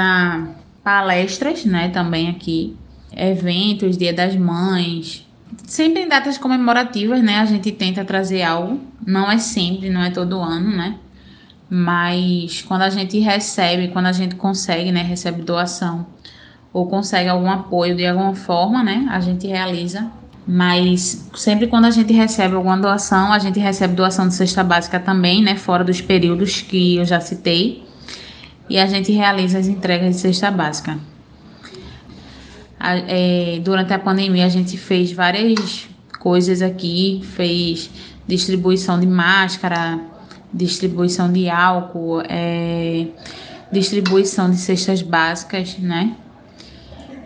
palestras, 0.82 1.64
né, 1.64 1.88
também 1.88 2.28
aqui, 2.28 2.76
eventos, 3.14 3.96
Dia 3.96 4.12
das 4.12 4.36
Mães, 4.36 5.26
sempre 5.66 6.02
em 6.02 6.08
datas 6.08 6.38
comemorativas, 6.38 7.22
né, 7.22 7.38
a 7.38 7.44
gente 7.44 7.70
tenta 7.72 8.04
trazer 8.04 8.42
algo. 8.42 8.80
Não 9.04 9.30
é 9.30 9.38
sempre, 9.38 9.90
não 9.90 10.02
é 10.02 10.10
todo 10.10 10.40
ano, 10.40 10.76
né? 10.76 10.96
Mas 11.68 12.62
quando 12.62 12.82
a 12.82 12.90
gente 12.90 13.18
recebe, 13.18 13.88
quando 13.88 14.06
a 14.06 14.12
gente 14.12 14.34
consegue, 14.36 14.92
né, 14.92 15.02
recebe 15.02 15.42
doação 15.42 16.06
ou 16.72 16.86
consegue 16.86 17.28
algum 17.28 17.50
apoio 17.50 17.94
de 17.94 18.06
alguma 18.06 18.34
forma, 18.34 18.82
né, 18.82 19.06
a 19.10 19.20
gente 19.20 19.46
realiza. 19.46 20.10
Mas 20.46 21.30
sempre 21.34 21.68
quando 21.68 21.84
a 21.84 21.90
gente 21.90 22.12
recebe 22.12 22.54
alguma 22.54 22.76
doação, 22.76 23.32
a 23.32 23.38
gente 23.38 23.60
recebe 23.60 23.94
doação 23.94 24.26
de 24.26 24.34
cesta 24.34 24.64
básica 24.64 24.98
também, 24.98 25.42
né, 25.42 25.54
fora 25.56 25.84
dos 25.84 26.00
períodos 26.00 26.62
que 26.62 26.96
eu 26.96 27.04
já 27.04 27.20
citei. 27.20 27.84
E 28.68 28.78
a 28.78 28.86
gente 28.86 29.12
realiza 29.12 29.58
as 29.58 29.68
entregas 29.68 30.16
de 30.16 30.20
cesta 30.20 30.50
básica. 30.50 30.98
A, 32.80 32.96
é, 32.96 33.60
durante 33.62 33.92
a 33.92 33.98
pandemia 33.98 34.46
a 34.46 34.48
gente 34.48 34.76
fez 34.76 35.12
várias 35.12 35.86
coisas 36.18 36.60
aqui, 36.62 37.20
fez 37.22 37.90
distribuição 38.26 38.98
de 38.98 39.06
máscara, 39.06 40.00
distribuição 40.52 41.32
de 41.32 41.48
álcool, 41.48 42.22
é, 42.28 43.06
distribuição 43.70 44.50
de 44.50 44.56
cestas 44.56 45.02
básicas, 45.02 45.78
né? 45.78 46.16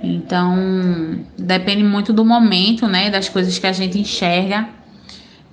Então, 0.02 1.20
depende 1.38 1.82
muito 1.82 2.12
do 2.12 2.24
momento, 2.24 2.87
né? 2.87 3.11
Das 3.11 3.28
coisas 3.28 3.59
que 3.59 3.66
a 3.66 3.72
gente 3.72 3.98
enxerga 3.98 4.68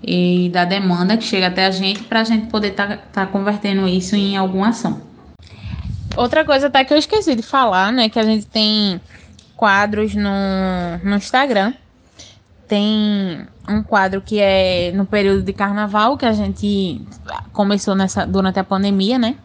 e 0.01 0.49
da 0.49 0.65
demanda 0.65 1.15
que 1.15 1.23
chega 1.23 1.47
até 1.47 1.65
a 1.65 1.71
gente 1.71 2.03
para 2.03 2.21
a 2.21 2.23
gente 2.23 2.47
poder 2.47 2.69
estar 2.69 2.87
tá, 2.87 2.97
tá 3.11 3.25
convertendo 3.25 3.87
isso 3.87 4.15
em 4.15 4.35
alguma 4.35 4.69
ação. 4.69 5.01
Outra 6.15 6.43
coisa 6.43 6.67
até 6.67 6.83
que 6.83 6.93
eu 6.93 6.97
esqueci 6.97 7.35
de 7.35 7.41
falar, 7.41 7.91
né? 7.91 8.09
Que 8.09 8.19
a 8.19 8.23
gente 8.23 8.45
tem 8.45 8.99
quadros 9.55 10.13
no, 10.13 10.29
no 11.03 11.15
Instagram. 11.15 11.73
Tem 12.67 13.47
um 13.67 13.81
quadro 13.81 14.21
que 14.21 14.39
é 14.39 14.91
no 14.93 15.05
período 15.05 15.41
de 15.41 15.53
carnaval, 15.53 16.17
que 16.17 16.25
a 16.25 16.33
gente 16.33 17.01
começou 17.51 17.95
nessa, 17.95 18.25
durante 18.25 18.59
a 18.59 18.63
pandemia, 18.63 19.17
né? 19.17 19.35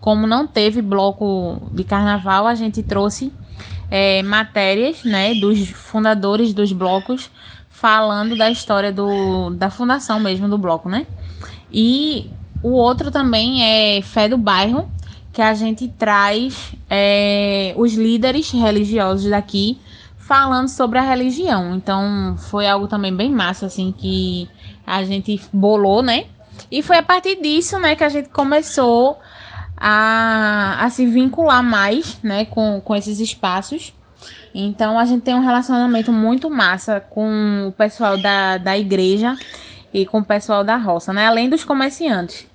Como 0.00 0.26
não 0.26 0.46
teve 0.46 0.80
bloco 0.80 1.68
de 1.72 1.82
carnaval, 1.84 2.46
a 2.46 2.54
gente 2.54 2.82
trouxe 2.82 3.32
é, 3.90 4.22
matérias 4.22 5.04
né, 5.04 5.34
dos 5.34 5.68
fundadores 5.68 6.52
dos 6.52 6.72
blocos 6.72 7.30
falando 7.68 8.36
da 8.36 8.50
história 8.50 8.90
do, 8.92 9.50
da 9.50 9.70
fundação 9.70 10.18
mesmo 10.18 10.48
do 10.48 10.56
bloco, 10.56 10.88
né? 10.88 11.06
E 11.70 12.30
o 12.62 12.70
outro 12.70 13.10
também 13.10 13.62
é 13.62 14.02
Fé 14.02 14.28
do 14.28 14.38
Bairro, 14.38 14.90
que 15.32 15.42
a 15.42 15.52
gente 15.52 15.86
traz 15.88 16.74
é, 16.88 17.74
os 17.76 17.94
líderes 17.94 18.50
religiosos 18.50 19.30
daqui 19.30 19.78
falando 20.16 20.68
sobre 20.68 20.98
a 20.98 21.02
religião. 21.02 21.76
Então 21.76 22.36
foi 22.38 22.66
algo 22.66 22.88
também 22.88 23.14
bem 23.14 23.30
massa, 23.30 23.66
assim, 23.66 23.92
que 23.96 24.48
a 24.86 25.04
gente 25.04 25.40
bolou, 25.52 26.02
né? 26.02 26.24
E 26.70 26.82
foi 26.82 26.96
a 26.96 27.02
partir 27.02 27.40
disso, 27.40 27.78
né, 27.78 27.94
que 27.94 28.02
a 28.02 28.08
gente 28.08 28.30
começou 28.30 29.18
a, 29.76 30.84
a 30.84 30.90
se 30.90 31.06
vincular 31.06 31.62
mais, 31.62 32.18
né, 32.22 32.44
com, 32.46 32.80
com 32.80 32.94
esses 32.94 33.20
espaços. 33.20 33.92
Então 34.54 34.98
a 34.98 35.04
gente 35.04 35.22
tem 35.22 35.34
um 35.34 35.44
relacionamento 35.44 36.12
muito 36.12 36.48
massa 36.50 37.00
com 37.00 37.66
o 37.68 37.72
pessoal 37.72 38.16
da, 38.16 38.56
da 38.56 38.78
igreja 38.78 39.36
e 39.92 40.06
com 40.06 40.20
o 40.20 40.24
pessoal 40.24 40.64
da 40.64 40.76
roça, 40.76 41.12
né? 41.12 41.26
Além 41.26 41.50
dos 41.50 41.62
comerciantes 41.62 42.46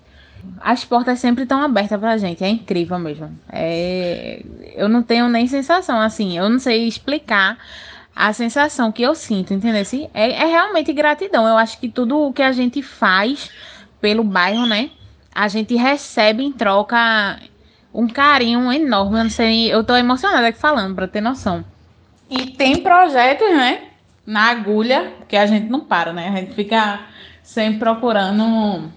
as 0.59 0.83
portas 0.83 1.19
sempre 1.19 1.43
estão 1.43 1.61
abertas 1.61 1.99
pra 1.99 2.17
gente. 2.17 2.43
É 2.43 2.49
incrível 2.49 2.97
mesmo. 2.99 3.37
É... 3.51 4.43
Eu 4.75 4.89
não 4.89 5.03
tenho 5.03 5.27
nem 5.29 5.47
sensação, 5.47 5.99
assim, 5.99 6.37
eu 6.37 6.49
não 6.49 6.59
sei 6.59 6.87
explicar 6.87 7.57
a 8.15 8.33
sensação 8.33 8.91
que 8.91 9.01
eu 9.01 9.15
sinto, 9.15 9.53
entendeu? 9.53 9.83
É, 10.13 10.31
é 10.31 10.45
realmente 10.45 10.91
gratidão. 10.93 11.47
Eu 11.47 11.57
acho 11.57 11.79
que 11.79 11.89
tudo 11.89 12.19
o 12.19 12.33
que 12.33 12.41
a 12.41 12.51
gente 12.51 12.81
faz 12.81 13.49
pelo 13.99 14.23
bairro, 14.23 14.65
né? 14.65 14.89
A 15.33 15.47
gente 15.47 15.75
recebe 15.75 16.43
em 16.43 16.51
troca 16.51 17.39
um 17.93 18.07
carinho 18.07 18.71
enorme. 18.71 19.17
Eu 19.19 19.23
não 19.23 19.29
sei, 19.29 19.73
eu 19.73 19.83
tô 19.83 19.95
emocionada 19.95 20.47
aqui 20.47 20.59
falando, 20.59 20.95
pra 20.95 21.07
ter 21.07 21.21
noção. 21.21 21.63
E 22.29 22.47
tem 22.51 22.81
projetos, 22.81 23.49
né? 23.49 23.83
Na 24.25 24.49
agulha, 24.49 25.13
que 25.27 25.35
a 25.35 25.45
gente 25.45 25.69
não 25.69 25.81
para, 25.81 26.13
né? 26.13 26.29
A 26.29 26.39
gente 26.39 26.53
fica 26.53 27.01
sempre 27.43 27.79
procurando 27.79 28.89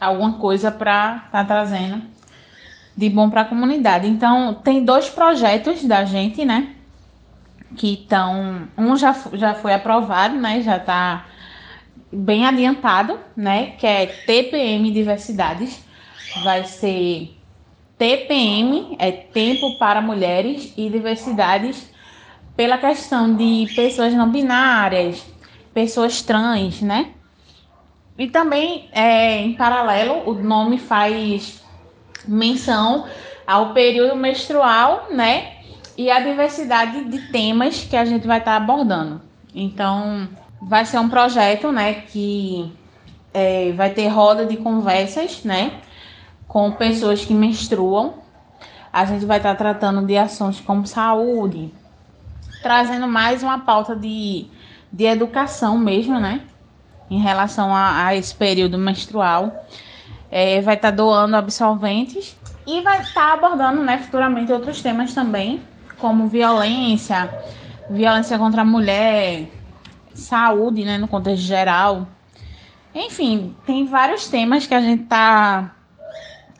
alguma 0.00 0.32
coisa 0.34 0.70
para 0.70 1.22
estar 1.26 1.30
tá 1.30 1.44
trazendo 1.44 2.02
de 2.96 3.08
bom 3.08 3.30
para 3.30 3.42
a 3.42 3.44
comunidade. 3.44 4.06
Então, 4.06 4.54
tem 4.54 4.84
dois 4.84 5.08
projetos 5.08 5.84
da 5.84 6.04
gente, 6.04 6.44
né? 6.44 6.74
Que 7.76 7.94
estão. 7.94 8.68
Um 8.76 8.96
já, 8.96 9.14
já 9.34 9.54
foi 9.54 9.72
aprovado, 9.72 10.34
né? 10.36 10.60
Já 10.60 10.76
está 10.76 11.24
bem 12.12 12.46
adiantado, 12.46 13.18
né? 13.36 13.72
Que 13.78 13.86
é 13.86 14.06
TPM 14.06 14.90
Diversidades. 14.90 15.82
Vai 16.42 16.64
ser 16.64 17.36
TPM 17.98 18.96
é 18.98 19.12
Tempo 19.12 19.78
para 19.78 20.00
Mulheres 20.00 20.72
e 20.76 20.88
Diversidades 20.88 21.90
pela 22.56 22.78
questão 22.78 23.34
de 23.36 23.66
pessoas 23.74 24.14
não 24.14 24.30
binárias, 24.30 25.24
pessoas 25.72 26.22
trans, 26.22 26.80
né? 26.82 27.10
E 28.18 28.26
também, 28.26 28.88
é, 28.92 29.38
em 29.38 29.54
paralelo, 29.54 30.28
o 30.28 30.34
nome 30.34 30.78
faz 30.78 31.62
menção 32.26 33.06
ao 33.46 33.72
período 33.72 34.14
menstrual, 34.16 35.08
né? 35.10 35.54
E 35.96 36.10
a 36.10 36.20
diversidade 36.20 37.04
de 37.04 37.30
temas 37.30 37.84
que 37.84 37.96
a 37.96 38.04
gente 38.04 38.26
vai 38.26 38.38
estar 38.38 38.56
abordando. 38.56 39.20
Então, 39.54 40.28
vai 40.60 40.84
ser 40.84 40.98
um 40.98 41.08
projeto, 41.08 41.72
né? 41.72 41.94
Que 41.94 42.72
é, 43.32 43.72
vai 43.72 43.90
ter 43.90 44.08
roda 44.08 44.44
de 44.44 44.56
conversas, 44.56 45.44
né? 45.44 45.80
Com 46.46 46.72
pessoas 46.72 47.24
que 47.24 47.32
menstruam. 47.32 48.14
A 48.92 49.04
gente 49.04 49.24
vai 49.24 49.38
estar 49.38 49.54
tratando 49.54 50.04
de 50.04 50.16
ações 50.16 50.60
como 50.60 50.86
saúde, 50.86 51.72
trazendo 52.62 53.06
mais 53.06 53.42
uma 53.42 53.60
pauta 53.60 53.94
de, 53.94 54.46
de 54.92 55.04
educação 55.04 55.78
mesmo, 55.78 56.18
né? 56.18 56.42
Em 57.08 57.20
relação 57.20 57.74
a, 57.74 58.06
a 58.06 58.16
esse 58.16 58.34
período 58.34 58.76
menstrual. 58.76 59.64
É, 60.30 60.60
vai 60.60 60.76
estar 60.76 60.92
doando 60.92 61.36
absorventes 61.36 62.36
e 62.66 62.82
vai 62.82 63.00
estar 63.00 63.32
abordando, 63.32 63.82
né, 63.82 63.98
futuramente 63.98 64.52
outros 64.52 64.80
temas 64.80 65.12
também, 65.12 65.60
como 65.98 66.28
violência, 66.28 67.28
violência 67.90 68.38
contra 68.38 68.62
a 68.62 68.64
mulher, 68.64 69.48
saúde, 70.14 70.84
né, 70.84 70.98
no 70.98 71.08
contexto 71.08 71.42
geral. 71.42 72.06
Enfim, 72.94 73.54
tem 73.64 73.86
vários 73.86 74.28
temas 74.28 74.66
que 74.66 74.74
a 74.74 74.80
gente 74.80 75.04
tá, 75.04 75.74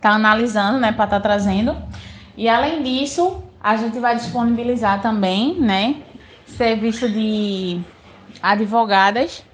tá 0.01 0.11
analisando, 0.11 0.79
né, 0.79 0.93
para 0.93 1.05
estar 1.05 1.21
trazendo. 1.21 1.77
E 2.37 2.49
além 2.49 2.83
disso, 2.83 3.43
a 3.63 3.77
gente 3.77 3.99
vai 3.99 4.17
disponibilizar 4.17 5.03
também, 5.03 5.61
né, 5.61 5.97
serviço 6.47 7.09
de 7.09 7.81
advogadas, 8.43 9.45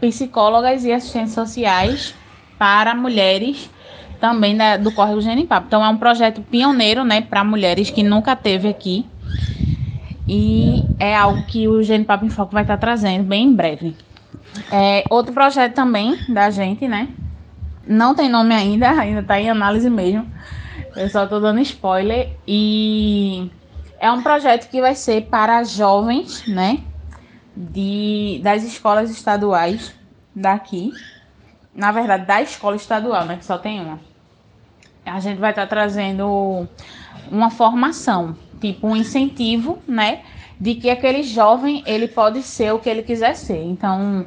psicólogas 0.00 0.84
e 0.84 0.92
assistentes 0.92 1.34
sociais 1.34 2.14
para 2.58 2.94
mulheres 2.94 3.70
também 4.20 4.56
da- 4.56 4.76
do 4.76 4.92
Córrego 4.92 5.20
Genipapo. 5.20 5.66
Então 5.66 5.84
é 5.84 5.88
um 5.88 5.96
projeto 5.96 6.42
pioneiro, 6.42 7.04
né, 7.04 7.20
para 7.20 7.44
mulheres 7.44 7.90
que 7.90 8.02
nunca 8.02 8.34
teve 8.36 8.68
aqui. 8.68 9.06
E 10.28 10.84
é 10.98 11.16
algo 11.16 11.42
que 11.46 11.66
o 11.66 11.82
Genipapo 11.82 12.24
em 12.24 12.30
Foco 12.30 12.52
vai 12.52 12.62
estar 12.62 12.76
trazendo 12.76 13.24
bem 13.24 13.46
em 13.46 13.54
breve. 13.54 13.96
É, 14.70 15.06
outro 15.08 15.32
projeto 15.32 15.74
também 15.74 16.18
da 16.28 16.50
gente, 16.50 16.86
né? 16.86 17.08
Não 17.86 18.14
tem 18.14 18.28
nome 18.28 18.54
ainda, 18.54 18.90
ainda 19.00 19.20
está 19.20 19.40
em 19.40 19.48
análise 19.48 19.88
mesmo. 19.88 20.30
Eu 20.94 21.08
só 21.08 21.24
estou 21.24 21.40
dando 21.40 21.60
spoiler. 21.60 22.36
E 22.46 23.50
é 23.98 24.10
um 24.10 24.22
projeto 24.22 24.68
que 24.68 24.80
vai 24.80 24.94
ser 24.94 25.26
para 25.26 25.64
jovens, 25.64 26.46
né? 26.46 26.80
De, 27.56 28.40
das 28.42 28.62
escolas 28.64 29.10
estaduais 29.10 29.94
daqui. 30.34 30.92
Na 31.74 31.90
verdade, 31.90 32.26
da 32.26 32.42
escola 32.42 32.76
estadual, 32.76 33.24
né? 33.24 33.36
Que 33.36 33.44
só 33.44 33.56
tem 33.56 33.80
uma. 33.80 33.98
A 35.06 35.20
gente 35.20 35.38
vai 35.38 35.50
estar 35.50 35.66
trazendo 35.66 36.68
uma 37.30 37.50
formação, 37.50 38.36
tipo 38.60 38.86
um 38.88 38.96
incentivo, 38.96 39.78
né? 39.86 40.20
De 40.60 40.74
que 40.74 40.90
aquele 40.90 41.22
jovem 41.22 41.82
ele 41.86 42.08
pode 42.08 42.42
ser 42.42 42.72
o 42.72 42.78
que 42.78 42.88
ele 42.88 43.02
quiser 43.02 43.34
ser. 43.34 43.62
Então, 43.62 44.26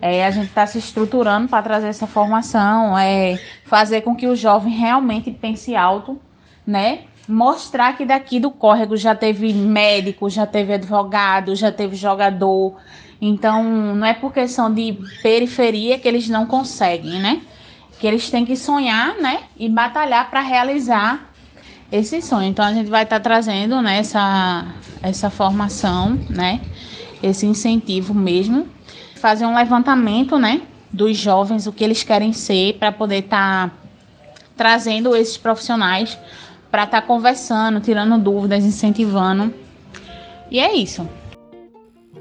é, 0.00 0.24
a 0.24 0.30
gente 0.30 0.48
está 0.48 0.66
se 0.66 0.78
estruturando 0.78 1.48
para 1.48 1.62
trazer 1.62 1.88
essa 1.88 2.06
formação, 2.06 2.96
é, 2.98 3.38
fazer 3.64 4.00
com 4.00 4.16
que 4.16 4.26
o 4.26 4.34
jovem 4.34 4.72
realmente 4.72 5.30
pense 5.30 5.76
alto, 5.76 6.18
né? 6.66 7.00
Mostrar 7.28 7.96
que 7.96 8.04
daqui 8.04 8.40
do 8.40 8.50
córrego 8.50 8.96
já 8.96 9.14
teve 9.14 9.52
médico, 9.52 10.28
já 10.28 10.46
teve 10.46 10.72
advogado, 10.72 11.54
já 11.54 11.70
teve 11.70 11.94
jogador. 11.94 12.76
Então, 13.20 13.62
não 13.62 14.06
é 14.06 14.14
por 14.14 14.32
questão 14.32 14.72
de 14.72 14.98
periferia 15.22 15.98
que 15.98 16.08
eles 16.08 16.28
não 16.28 16.46
conseguem, 16.46 17.20
né? 17.20 17.42
Que 18.00 18.06
eles 18.06 18.30
têm 18.30 18.46
que 18.46 18.56
sonhar, 18.56 19.14
né? 19.16 19.42
E 19.56 19.68
batalhar 19.68 20.30
para 20.30 20.40
realizar 20.40 21.29
esse 21.90 22.20
sonho. 22.22 22.48
Então, 22.48 22.64
a 22.64 22.72
gente 22.72 22.88
vai 22.88 23.04
estar 23.04 23.20
trazendo 23.20 23.80
né, 23.80 23.98
essa, 23.98 24.66
essa 25.02 25.30
formação, 25.30 26.18
né? 26.28 26.60
Esse 27.22 27.46
incentivo 27.46 28.14
mesmo 28.14 28.66
fazer 29.16 29.44
um 29.44 29.54
levantamento, 29.54 30.38
né, 30.38 30.62
dos 30.90 31.16
jovens, 31.16 31.66
o 31.66 31.72
que 31.72 31.84
eles 31.84 32.02
querem 32.02 32.32
ser, 32.32 32.78
para 32.78 32.90
poder 32.90 33.18
estar 33.18 33.70
trazendo 34.56 35.14
esses 35.14 35.36
profissionais 35.36 36.18
para 36.70 36.84
estar 36.84 37.02
conversando, 37.02 37.80
tirando 37.80 38.16
dúvidas, 38.18 38.64
incentivando. 38.64 39.52
E 40.50 40.60
é 40.60 40.74
isso. 40.74 41.08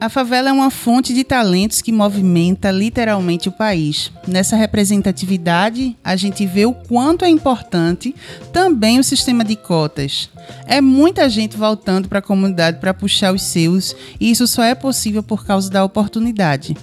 A 0.02 0.08
favela 0.08 0.48
é 0.48 0.52
uma 0.54 0.70
fonte 0.70 1.14
de 1.14 1.26
talentos 1.26 1.82
que 1.82 1.92
movimenta 1.92 2.72
literalmente 2.72 3.50
o 3.50 3.52
país. 3.52 4.10
Nessa 4.26 4.56
representatividade, 4.56 5.98
a 6.02 6.16
gente 6.16 6.46
vê 6.46 6.66
o 6.66 6.74
quanto 6.74 7.26
é 7.26 7.30
importante 7.30 8.16
também 8.54 8.98
o 8.98 9.04
sistema 9.04 9.44
de 9.44 9.58
cotas. 9.58 10.30
É 10.66 10.80
muita 10.80 11.30
gente 11.30 11.58
voltando 11.58 12.08
para 12.08 12.20
a 12.20 12.22
comunidade 12.22 12.80
para 12.80 12.94
puxar 12.94 13.34
os 13.34 13.42
seus, 13.42 13.94
e 14.18 14.32
isso 14.32 14.48
só 14.48 14.64
é 14.64 14.74
possível 14.74 15.22
por 15.22 15.46
causa 15.46 15.70
da 15.70 15.84
oportunidade. 15.84 16.78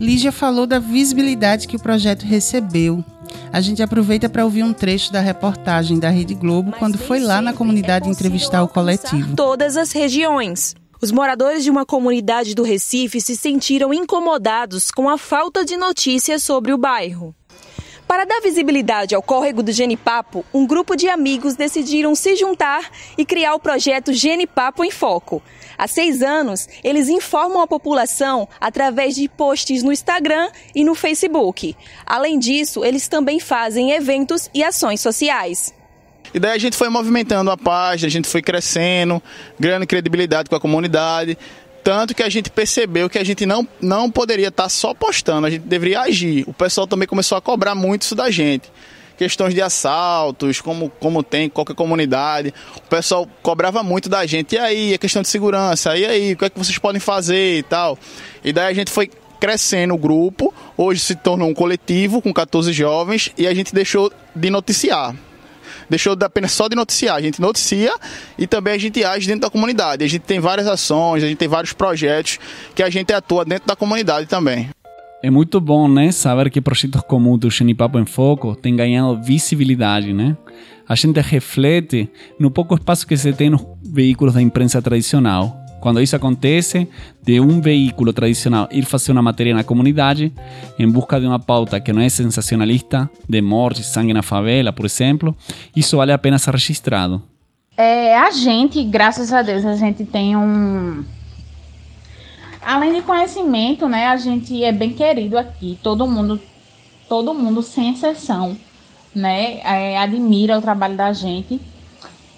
Lígia 0.00 0.32
falou 0.32 0.66
da 0.66 0.78
visibilidade 0.78 1.68
que 1.68 1.76
o 1.76 1.80
projeto 1.80 2.22
recebeu. 2.22 3.04
A 3.52 3.60
gente 3.60 3.82
aproveita 3.82 4.30
para 4.30 4.44
ouvir 4.44 4.62
um 4.62 4.72
trecho 4.72 5.12
da 5.12 5.20
reportagem 5.20 5.98
da 5.98 6.08
Rede 6.08 6.34
Globo 6.34 6.72
quando 6.78 6.96
foi 6.96 7.20
lá 7.20 7.42
na 7.42 7.52
comunidade 7.52 8.08
entrevistar 8.08 8.62
o 8.62 8.68
coletivo. 8.68 9.36
Todas 9.36 9.76
as 9.76 9.92
regiões. 9.92 10.74
Os 11.02 11.10
moradores 11.10 11.64
de 11.64 11.70
uma 11.70 11.86
comunidade 11.86 12.54
do 12.54 12.62
Recife 12.62 13.22
se 13.22 13.34
sentiram 13.34 13.94
incomodados 13.94 14.90
com 14.90 15.08
a 15.08 15.16
falta 15.16 15.64
de 15.64 15.74
notícias 15.74 16.42
sobre 16.42 16.74
o 16.74 16.78
bairro. 16.78 17.34
Para 18.06 18.26
dar 18.26 18.40
visibilidade 18.40 19.14
ao 19.14 19.22
córrego 19.22 19.62
do 19.62 19.72
Genipapo, 19.72 20.44
um 20.52 20.66
grupo 20.66 20.96
de 20.96 21.08
amigos 21.08 21.54
decidiram 21.54 22.14
se 22.14 22.36
juntar 22.36 22.90
e 23.16 23.24
criar 23.24 23.54
o 23.54 23.60
projeto 23.60 24.12
Genipapo 24.12 24.84
em 24.84 24.90
Foco. 24.90 25.42
Há 25.78 25.88
seis 25.88 26.20
anos, 26.20 26.68
eles 26.84 27.08
informam 27.08 27.62
a 27.62 27.66
população 27.66 28.46
através 28.60 29.14
de 29.14 29.26
posts 29.26 29.82
no 29.82 29.92
Instagram 29.92 30.50
e 30.74 30.84
no 30.84 30.94
Facebook. 30.94 31.74
Além 32.04 32.38
disso, 32.38 32.84
eles 32.84 33.08
também 33.08 33.40
fazem 33.40 33.92
eventos 33.92 34.50
e 34.52 34.62
ações 34.62 35.00
sociais. 35.00 35.72
E 36.32 36.38
daí 36.38 36.52
a 36.52 36.58
gente 36.58 36.76
foi 36.76 36.88
movimentando 36.88 37.50
a 37.50 37.56
página, 37.56 38.06
a 38.06 38.10
gente 38.10 38.28
foi 38.28 38.40
crescendo, 38.40 39.22
ganhando 39.58 39.86
credibilidade 39.86 40.48
com 40.48 40.56
a 40.56 40.60
comunidade. 40.60 41.36
Tanto 41.82 42.14
que 42.14 42.22
a 42.22 42.28
gente 42.28 42.50
percebeu 42.50 43.08
que 43.08 43.18
a 43.18 43.24
gente 43.24 43.46
não, 43.46 43.66
não 43.80 44.10
poderia 44.10 44.48
estar 44.48 44.68
só 44.68 44.92
postando, 44.94 45.46
a 45.46 45.50
gente 45.50 45.62
deveria 45.62 46.00
agir. 46.02 46.44
O 46.46 46.52
pessoal 46.52 46.86
também 46.86 47.08
começou 47.08 47.36
a 47.38 47.40
cobrar 47.40 47.74
muito 47.74 48.02
isso 48.02 48.14
da 48.14 48.30
gente. 48.30 48.70
Questões 49.16 49.52
de 49.52 49.60
assaltos, 49.60 50.60
como, 50.60 50.90
como 51.00 51.22
tem 51.22 51.44
em 51.44 51.48
qualquer 51.48 51.74
comunidade. 51.74 52.54
O 52.76 52.82
pessoal 52.82 53.28
cobrava 53.42 53.82
muito 53.82 54.08
da 54.08 54.24
gente. 54.24 54.54
E 54.54 54.58
aí, 54.58 54.94
a 54.94 54.98
questão 54.98 55.20
de 55.20 55.28
segurança? 55.28 55.96
E 55.96 56.06
aí, 56.06 56.32
o 56.32 56.36
que 56.36 56.44
é 56.46 56.50
que 56.50 56.58
vocês 56.58 56.78
podem 56.78 57.00
fazer 57.00 57.58
e 57.58 57.62
tal? 57.62 57.98
E 58.42 58.52
daí 58.52 58.70
a 58.70 58.74
gente 58.74 58.90
foi 58.90 59.10
crescendo 59.38 59.94
o 59.94 59.98
grupo. 59.98 60.54
Hoje 60.76 61.00
se 61.00 61.14
tornou 61.14 61.48
um 61.48 61.54
coletivo 61.54 62.22
com 62.22 62.32
14 62.32 62.72
jovens 62.72 63.30
e 63.36 63.46
a 63.46 63.52
gente 63.52 63.74
deixou 63.74 64.10
de 64.34 64.48
noticiar 64.48 65.14
deixou 65.90 66.16
de 66.16 66.24
apenas 66.24 66.52
só 66.52 66.68
de 66.68 66.76
noticiar. 66.76 67.16
A 67.16 67.20
gente 67.20 67.40
noticia 67.40 67.92
e 68.38 68.46
também 68.46 68.74
a 68.74 68.78
gente 68.78 69.04
age 69.04 69.26
dentro 69.26 69.42
da 69.42 69.50
comunidade. 69.50 70.04
A 70.04 70.08
gente 70.08 70.22
tem 70.22 70.40
várias 70.40 70.66
ações, 70.66 71.22
a 71.22 71.26
gente 71.26 71.38
tem 71.38 71.48
vários 71.48 71.72
projetos 71.72 72.38
que 72.74 72.82
a 72.82 72.88
gente 72.88 73.12
atua 73.12 73.44
dentro 73.44 73.66
da 73.66 73.76
comunidade 73.76 74.26
também. 74.26 74.70
É 75.22 75.28
muito 75.28 75.60
bom, 75.60 75.86
né, 75.86 76.10
saber 76.12 76.48
que 76.50 76.62
projetos 76.62 77.02
como 77.02 77.34
o 77.34 77.36
do 77.36 77.50
Genipapo 77.50 77.98
em 77.98 78.06
Foco 78.06 78.56
têm 78.56 78.74
ganhado 78.74 79.20
visibilidade, 79.22 80.14
né? 80.14 80.34
A 80.88 80.94
gente 80.94 81.20
reflete 81.20 82.08
no 82.38 82.50
pouco 82.50 82.74
espaço 82.74 83.06
que 83.06 83.16
se 83.16 83.32
tem 83.32 83.50
nos 83.50 83.62
veículos 83.82 84.34
da 84.34 84.40
imprensa 84.40 84.80
tradicional. 84.80 85.56
Quando 85.80 86.00
isso 86.00 86.14
acontece, 86.14 86.86
de 87.22 87.40
um 87.40 87.60
veículo 87.60 88.12
tradicional 88.12 88.68
ir 88.70 88.84
fazer 88.84 89.12
uma 89.12 89.22
matéria 89.22 89.54
na 89.54 89.64
comunidade 89.64 90.32
em 90.78 90.88
busca 90.88 91.18
de 91.18 91.26
uma 91.26 91.38
pauta 91.38 91.80
que 91.80 91.92
não 91.92 92.02
é 92.02 92.08
sensacionalista, 92.08 93.10
de 93.28 93.40
morte, 93.40 93.82
sangue 93.82 94.12
na 94.12 94.22
favela, 94.22 94.72
por 94.72 94.84
exemplo, 94.84 95.34
isso 95.74 95.96
vale 95.96 96.12
a 96.12 96.18
pena 96.18 96.38
ser 96.38 96.52
registrado. 96.52 97.22
É, 97.76 98.14
a 98.18 98.30
gente, 98.30 98.84
graças 98.84 99.32
a 99.32 99.40
Deus, 99.40 99.64
a 99.64 99.74
gente 99.74 100.04
tem 100.04 100.36
um. 100.36 101.02
Além 102.60 102.92
de 102.92 103.00
conhecimento, 103.00 103.88
né? 103.88 104.06
A 104.06 104.18
gente 104.18 104.62
é 104.62 104.70
bem 104.70 104.92
querido 104.92 105.38
aqui. 105.38 105.78
Todo 105.82 106.06
mundo, 106.06 106.38
todo 107.08 107.32
mundo, 107.32 107.62
sem 107.62 107.94
exceção, 107.94 108.54
né? 109.14 109.60
é, 109.64 109.96
admira 109.96 110.58
o 110.58 110.60
trabalho 110.60 110.94
da 110.94 111.10
gente. 111.14 111.58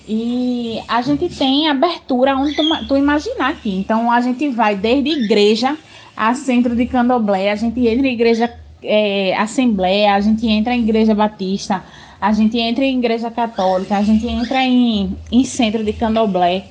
E 0.09 0.81
a 0.88 1.01
gente 1.03 1.29
tem 1.29 1.69
abertura 1.69 2.37
onde 2.37 2.55
tu, 2.55 2.62
tu 2.88 2.97
imaginar 2.97 3.51
aqui. 3.51 3.71
Então 3.71 4.11
a 4.11 4.21
gente 4.21 4.49
vai 4.49 4.75
desde 4.75 5.11
igreja 5.11 5.77
a 6.17 6.35
centro 6.35 6.77
de 6.77 6.87
candomblé, 6.87 7.51
a 7.51 7.57
gente 7.57 7.87
entra 7.87 8.07
em 8.07 8.12
igreja 8.12 8.53
é, 8.83 9.37
assembleia, 9.37 10.15
a 10.15 10.21
gente 10.21 10.47
entra 10.47 10.75
em 10.75 10.81
igreja 10.81 11.15
batista, 11.15 11.83
a 12.21 12.33
gente 12.33 12.59
entra 12.59 12.85
em 12.85 12.99
igreja 12.99 13.31
católica, 13.31 13.97
a 13.97 14.03
gente 14.03 14.27
entra 14.27 14.62
em, 14.62 15.17
em 15.31 15.45
centro 15.45 15.83
de 15.83 15.93
candomblé. 15.93 16.67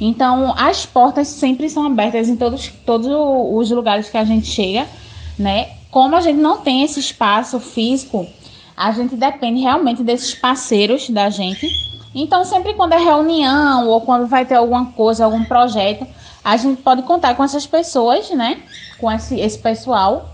Então, 0.00 0.54
as 0.56 0.84
portas 0.84 1.28
sempre 1.28 1.70
são 1.70 1.86
abertas 1.86 2.28
em 2.28 2.36
todos, 2.36 2.68
todos 2.84 3.06
os 3.08 3.70
lugares 3.70 4.08
que 4.10 4.16
a 4.18 4.24
gente 4.24 4.46
chega, 4.46 4.86
né? 5.38 5.68
Como 5.90 6.14
a 6.14 6.20
gente 6.20 6.38
não 6.38 6.58
tem 6.58 6.82
esse 6.82 7.00
espaço 7.00 7.58
físico, 7.58 8.26
a 8.76 8.92
gente 8.92 9.16
depende 9.16 9.60
realmente 9.60 10.02
desses 10.02 10.34
parceiros 10.34 11.08
da 11.08 11.30
gente. 11.30 11.66
Então, 12.18 12.46
sempre 12.46 12.72
quando 12.72 12.94
é 12.94 12.98
reunião 12.98 13.88
ou 13.88 14.00
quando 14.00 14.26
vai 14.26 14.46
ter 14.46 14.54
alguma 14.54 14.86
coisa, 14.86 15.26
algum 15.26 15.44
projeto, 15.44 16.06
a 16.42 16.56
gente 16.56 16.80
pode 16.80 17.02
contar 17.02 17.34
com 17.34 17.44
essas 17.44 17.66
pessoas, 17.66 18.30
né? 18.30 18.62
Com 18.98 19.12
esse, 19.12 19.38
esse 19.38 19.58
pessoal 19.58 20.30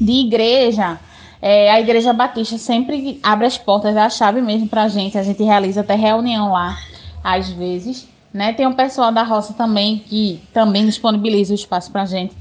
de 0.00 0.12
igreja. 0.12 0.98
É, 1.40 1.70
a 1.70 1.80
Igreja 1.80 2.12
Batista 2.12 2.58
sempre 2.58 3.20
abre 3.22 3.46
as 3.46 3.56
portas 3.56 3.94
da 3.94 4.10
chave 4.10 4.40
mesmo 4.40 4.68
pra 4.68 4.88
gente. 4.88 5.16
A 5.16 5.22
gente 5.22 5.40
realiza 5.44 5.82
até 5.82 5.94
reunião 5.94 6.50
lá, 6.50 6.76
às 7.22 7.48
vezes. 7.50 8.08
Né? 8.34 8.52
Tem 8.52 8.66
um 8.66 8.72
pessoal 8.74 9.12
da 9.12 9.22
roça 9.22 9.52
também 9.52 10.00
que 10.00 10.42
também 10.52 10.86
disponibiliza 10.86 11.52
o 11.52 11.54
espaço 11.54 11.92
pra 11.92 12.04
gente. 12.04 12.34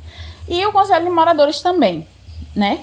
E 0.49 0.65
o 0.65 0.71
Conselho 0.71 1.05
de 1.05 1.11
Moradores 1.11 1.61
também, 1.61 2.07
né? 2.55 2.79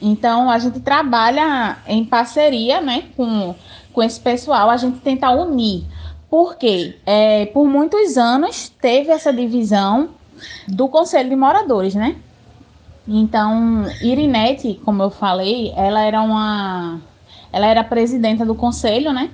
Então 0.00 0.48
a 0.48 0.58
gente 0.58 0.80
trabalha 0.80 1.78
em 1.86 2.04
parceria, 2.04 2.80
né, 2.80 3.04
com, 3.16 3.54
com 3.92 4.02
esse 4.02 4.20
pessoal, 4.20 4.70
a 4.70 4.76
gente 4.76 4.98
tenta 5.00 5.30
unir. 5.30 5.84
Porque 6.28 6.96
é, 7.04 7.46
por 7.46 7.66
muitos 7.66 8.16
anos 8.16 8.68
teve 8.80 9.10
essa 9.10 9.32
divisão 9.32 10.10
do 10.68 10.88
Conselho 10.88 11.28
de 11.28 11.36
Moradores, 11.36 11.94
né? 11.94 12.16
Então, 13.06 13.84
Irinete, 14.00 14.80
como 14.84 15.02
eu 15.02 15.10
falei, 15.10 15.72
ela 15.76 16.00
era 16.02 16.22
uma 16.22 17.00
ela 17.52 17.66
era 17.66 17.82
presidenta 17.82 18.44
do 18.44 18.54
conselho, 18.54 19.12
né? 19.12 19.30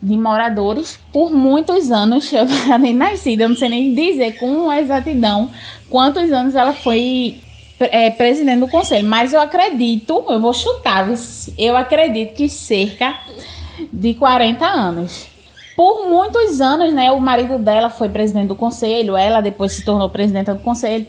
De 0.00 0.16
moradores 0.16 0.98
por 1.12 1.30
muitos 1.30 1.90
anos. 1.90 2.32
Eu 2.32 2.46
nem 2.78 2.94
nascida, 2.94 3.44
eu 3.44 3.50
não 3.50 3.56
sei 3.56 3.68
nem 3.68 3.94
dizer 3.94 4.38
com 4.38 4.72
exatidão 4.72 5.50
quantos 5.90 6.32
anos 6.32 6.54
ela 6.54 6.72
foi 6.72 7.40
é, 7.78 8.10
presidente 8.10 8.60
do 8.60 8.68
conselho. 8.68 9.06
Mas 9.06 9.32
eu 9.32 9.40
acredito, 9.40 10.24
eu 10.28 10.40
vou 10.40 10.54
chutar, 10.54 11.06
eu 11.58 11.76
acredito 11.76 12.34
que 12.34 12.48
cerca 12.48 13.14
de 13.92 14.14
40 14.14 14.66
anos. 14.66 15.26
Por 15.76 16.08
muitos 16.08 16.60
anos, 16.60 16.92
né? 16.92 17.10
O 17.12 17.20
marido 17.20 17.58
dela 17.58 17.88
foi 17.88 18.08
presidente 18.08 18.48
do 18.48 18.54
conselho, 18.54 19.16
ela 19.16 19.40
depois 19.40 19.72
se 19.72 19.84
tornou 19.84 20.08
presidenta 20.10 20.54
do 20.54 20.60
conselho. 20.60 21.06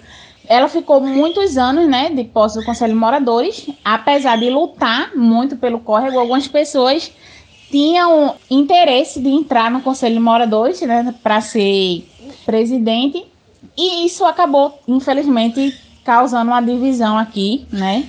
Ela 0.47 0.67
ficou 0.67 0.99
muitos 0.99 1.58
anos, 1.58 1.88
né, 1.88 2.10
de 2.10 2.23
posse 2.26 2.60
do 2.60 2.65
Conselho 2.65 2.93
de 2.93 2.99
Moradores, 2.99 3.65
apesar 3.84 4.38
de 4.38 4.49
lutar 4.49 5.15
muito 5.15 5.56
pelo 5.56 5.80
córrego, 5.80 6.19
algumas 6.19 6.47
pessoas 6.49 7.13
tinham 7.71 8.36
interesse 8.52 9.21
de 9.21 9.30
entrar 9.30 9.71
no 9.71 9.82
Conselho 9.82 10.15
de 10.15 10.19
Moradores, 10.19 10.82
né, 10.82 11.15
para 11.23 11.39
ser 11.39 12.06
presidente, 12.45 13.26
e 13.78 14.06
isso 14.06 14.26
acabou, 14.26 14.78
infelizmente, 14.86 15.80
causando 16.04 16.52
uma 16.52 16.62
divisão 16.62 17.17
aqui, 17.17 17.65
né, 17.71 18.06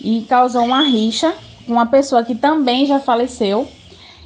e 0.00 0.22
causou 0.22 0.64
uma 0.64 0.82
rixa 0.82 1.32
uma 1.66 1.86
pessoa 1.86 2.24
que 2.24 2.34
também 2.34 2.86
já 2.86 2.98
faleceu. 2.98 3.68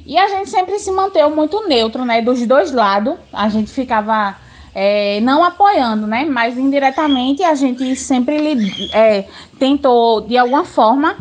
E 0.05 0.17
a 0.17 0.27
gente 0.29 0.49
sempre 0.49 0.79
se 0.79 0.91
manteve 0.91 1.33
muito 1.35 1.67
neutro, 1.67 2.05
né, 2.05 2.21
dos 2.21 2.45
dois 2.47 2.71
lados. 2.71 3.15
A 3.33 3.49
gente 3.49 3.69
ficava 3.69 4.35
é, 4.73 5.19
não 5.21 5.43
apoiando, 5.43 6.05
né? 6.05 6.23
Mas 6.23 6.57
indiretamente 6.57 7.43
a 7.43 7.55
gente 7.55 7.95
sempre 7.95 8.57
é, 8.93 9.25
tentou, 9.57 10.21
de 10.21 10.37
alguma 10.37 10.63
forma, 10.63 11.17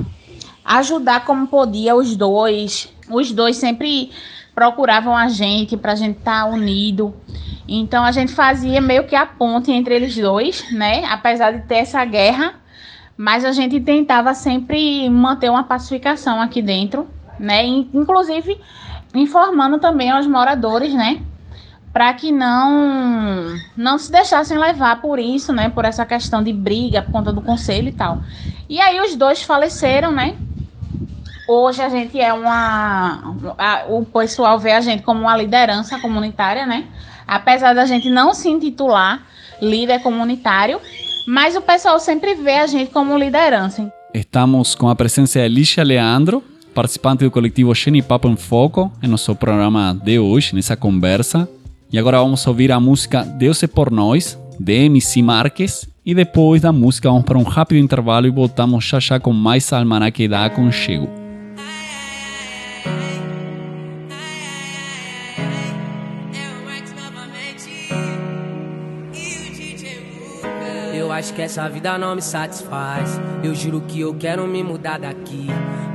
ajudar 0.65 1.25
como 1.25 1.47
podia 1.47 1.97
os 1.97 2.15
dois. 2.15 2.93
Os 3.11 3.33
dois 3.33 3.57
sempre 3.57 4.11
procuravam 4.55 5.17
a 5.17 5.29
gente 5.29 5.77
para 5.77 5.93
a 5.93 5.97
gente 5.97 6.19
estar 6.19 6.45
tá 6.45 6.47
unido. 6.47 7.15
Então 7.69 8.05
a 8.05 8.13
gente 8.13 8.33
fazia 8.33 8.81
meio 8.81 9.05
que 9.05 9.17
a 9.17 9.27
ponte 9.27 9.73
entre 9.73 9.95
eles 9.95 10.17
dois, 10.17 10.71
né? 10.73 11.05
Apesar 11.07 11.53
de 11.53 11.67
ter 11.67 11.77
essa 11.77 12.05
guerra, 12.05 12.55
mas 13.17 13.45
a 13.45 13.53
gente 13.53 13.81
tentava 13.81 14.35
sempre 14.35 15.09
manter 15.09 15.51
uma 15.51 15.65
pacificação 15.65 16.41
aqui 16.41 16.61
dentro, 16.61 17.09
né? 17.39 17.65
Inclusive 17.65 18.61
informando 19.15 19.79
também 19.79 20.11
aos 20.11 20.27
moradores, 20.27 20.93
né? 20.93 21.23
para 21.97 22.13
que 22.13 22.31
não 22.31 23.57
não 23.75 23.97
se 23.97 24.13
deixassem 24.13 24.59
levar 24.59 25.01
por 25.01 25.19
isso, 25.19 25.51
né, 25.51 25.71
por 25.71 25.87
essa 25.87 26.05
questão 26.05 26.43
de 26.43 26.53
briga 26.53 27.01
por 27.01 27.11
conta 27.11 27.33
do 27.33 27.41
conselho 27.41 27.89
e 27.89 27.93
tal. 27.93 28.21
E 28.69 28.79
aí 28.79 29.01
os 29.01 29.17
dois 29.17 29.43
faleceram, 29.43 30.13
né? 30.13 30.37
Hoje 31.49 31.81
a 31.81 31.89
gente 31.89 32.21
é 32.21 32.35
uma 32.35 33.35
a, 33.57 33.85
o 33.89 34.05
pessoal 34.05 34.59
vê 34.59 34.73
a 34.73 34.83
gente 34.83 35.03
como 35.05 35.23
uma 35.23 35.35
liderança 35.35 35.99
comunitária, 35.99 36.67
né? 36.67 36.85
Apesar 37.27 37.75
da 37.75 37.87
gente 37.87 38.11
não 38.11 38.35
se 38.35 38.51
intitular 38.51 39.23
líder 39.63 40.03
comunitário, 40.03 40.79
mas 41.27 41.57
o 41.57 41.61
pessoal 41.61 41.99
sempre 41.99 42.35
vê 42.35 42.59
a 42.59 42.67
gente 42.67 42.91
como 42.91 43.19
liderança. 43.19 43.93
Estamos 44.15 44.75
com 44.75 44.89
a 44.89 44.95
presença 44.95 45.41
de 45.41 45.45
Alicia 45.45 45.85
Leandro, 45.85 46.43
participante 46.73 47.25
do 47.25 47.31
coletivo 47.31 47.75
Geni 47.75 48.01
Papo 48.01 48.29
em 48.29 48.37
Foco, 48.37 48.91
em 49.03 49.09
nosso 49.09 49.35
programa 49.35 49.99
de 50.03 50.19
hoje, 50.19 50.55
nessa 50.55 50.77
conversa. 50.77 51.49
E 51.93 51.99
agora 51.99 52.19
vamos 52.19 52.47
ouvir 52.47 52.71
a 52.73 52.81
música 52.81 53.23
Deus 53.25 53.63
é 53.63 53.67
por 53.67 53.91
Nós, 53.91 54.39
de 54.59 54.85
MC 54.85 55.23
Marques. 55.23 55.89
E 56.05 56.15
depois 56.15 56.63
da 56.63 56.73
música 56.73 57.09
vamos 57.09 57.25
para 57.25 57.37
um 57.37 57.43
rápido 57.43 57.79
intervalo 57.79 58.27
e 58.29 58.31
voltamos 58.31 58.85
já 58.85 59.01
já 59.01 59.19
com 59.19 59.33
mais 59.33 59.73
Almanaque 59.73 60.29
da 60.29 60.45
Aconchego. 60.45 61.26
Acho 71.17 71.33
que 71.33 71.41
essa 71.41 71.67
vida 71.69 71.97
não 71.97 72.15
me 72.15 72.23
satisfaz. 72.23 73.19
Eu 73.43 73.55
juro 73.55 73.81
que 73.81 74.01
eu 74.01 74.15
quero 74.15 74.47
me 74.47 74.63
mudar 74.63 74.99
daqui. 74.99 75.47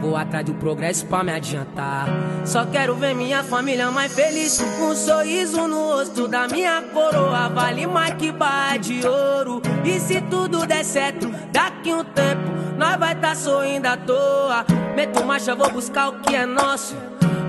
Vou 0.01 0.17
atrás 0.17 0.43
do 0.43 0.55
progresso 0.55 1.05
pra 1.05 1.23
me 1.23 1.31
adiantar. 1.31 2.07
Só 2.43 2.65
quero 2.65 2.95
ver 2.95 3.13
minha 3.13 3.43
família 3.43 3.91
mais 3.91 4.13
feliz. 4.13 4.59
Um 4.59 4.95
sorriso 4.95 5.67
no 5.67 5.93
rosto 5.93 6.27
da 6.27 6.47
minha 6.47 6.81
coroa. 6.93 7.49
Vale 7.49 7.85
mais 7.85 8.15
que 8.15 8.31
barra 8.31 8.77
de 8.77 9.05
ouro. 9.05 9.61
E 9.85 9.99
se 9.99 10.21
tudo 10.21 10.65
der 10.65 10.83
certo, 10.83 11.31
daqui 11.51 11.93
um 11.93 12.03
tempo, 12.03 12.49
nós 12.77 12.97
vai 12.97 13.13
tá 13.15 13.35
sorrindo 13.35 13.87
à 13.87 13.97
toa. 13.97 14.65
Meto 14.95 15.23
marcha, 15.23 15.53
vou 15.53 15.71
buscar 15.71 16.09
o 16.09 16.19
que 16.21 16.35
é 16.35 16.47
nosso. 16.47 16.95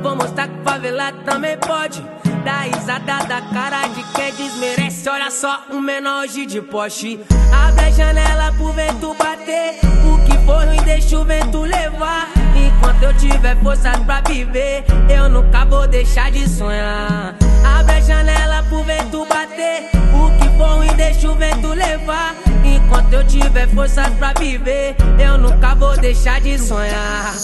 Vou 0.02 0.14
mostrar 0.14 0.46
que 0.48 0.62
favela 0.62 1.12
também 1.24 1.56
pode. 1.56 2.04
Dá 2.44 2.62
risada 2.62 3.24
da 3.26 3.40
cara 3.40 3.86
de 3.88 4.02
quem 4.14 4.34
desmerece. 4.34 5.08
Olha 5.08 5.30
só, 5.30 5.64
um 5.70 5.80
menor 5.80 6.24
hoje 6.24 6.44
de 6.44 6.60
poste. 6.60 7.20
Abre 7.52 7.84
a 7.84 7.90
janela 7.90 8.52
pro 8.54 8.72
vento 8.72 9.14
bater. 9.14 9.78
O 10.04 10.24
que 10.24 10.36
for 10.44 10.64
ruim, 10.66 10.82
deixa 10.84 11.18
o 11.18 11.24
vento 11.24 11.60
levar. 11.60 12.28
Enquanto 12.56 13.02
eu 13.04 13.16
tiver 13.16 13.56
forças 13.62 13.96
pra 14.00 14.20
viver, 14.22 14.84
eu 15.08 15.28
nunca 15.28 15.64
vou 15.64 15.86
deixar 15.86 16.32
de 16.32 16.48
sonhar. 16.48 17.36
Abre 17.78 17.94
a 17.94 18.00
janela 18.00 18.64
pro 18.64 18.82
vento 18.82 19.24
bater. 19.26 19.88
O 20.12 20.38
que 20.38 20.58
for 20.58 20.78
ruim, 20.78 20.94
deixa 20.96 21.30
o 21.30 21.36
vento 21.36 21.68
levar. 21.68 22.34
Enquanto 22.64 23.12
eu 23.12 23.24
tiver 23.24 23.68
forças 23.68 24.08
pra 24.14 24.32
viver, 24.32 24.96
eu 25.24 25.38
nunca 25.38 25.76
vou 25.76 25.96
deixar 25.96 26.40
de 26.40 26.58
sonhar. 26.58 27.34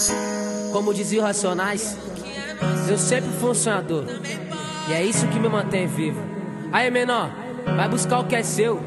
Como 0.73 0.93
diziam 0.93 1.25
Racionais, 1.25 1.97
eu 2.89 2.97
sempre 2.97 3.29
fui 3.39 3.51
um 3.51 3.53
sonhador. 3.53 4.05
E 4.89 4.93
é 4.93 5.03
isso 5.03 5.27
que 5.27 5.39
me 5.39 5.47
mantém 5.47 5.85
vivo. 5.85 6.19
Aí, 6.71 6.89
menor, 6.89 7.29
vai 7.75 7.87
buscar 7.87 8.19
o 8.19 8.23
que 8.25 8.35
é 8.35 8.41
seu. 8.41 8.81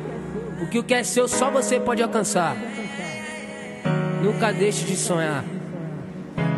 Porque 0.59 0.79
o 0.79 0.83
que 0.83 0.95
é 0.95 1.05
seu 1.05 1.29
só 1.29 1.49
você 1.49 1.79
pode 1.79 2.03
alcançar. 2.03 2.57
Nunca 4.21 4.53
deixe 4.53 4.85
de 4.85 4.97
sonhar. 4.97 5.45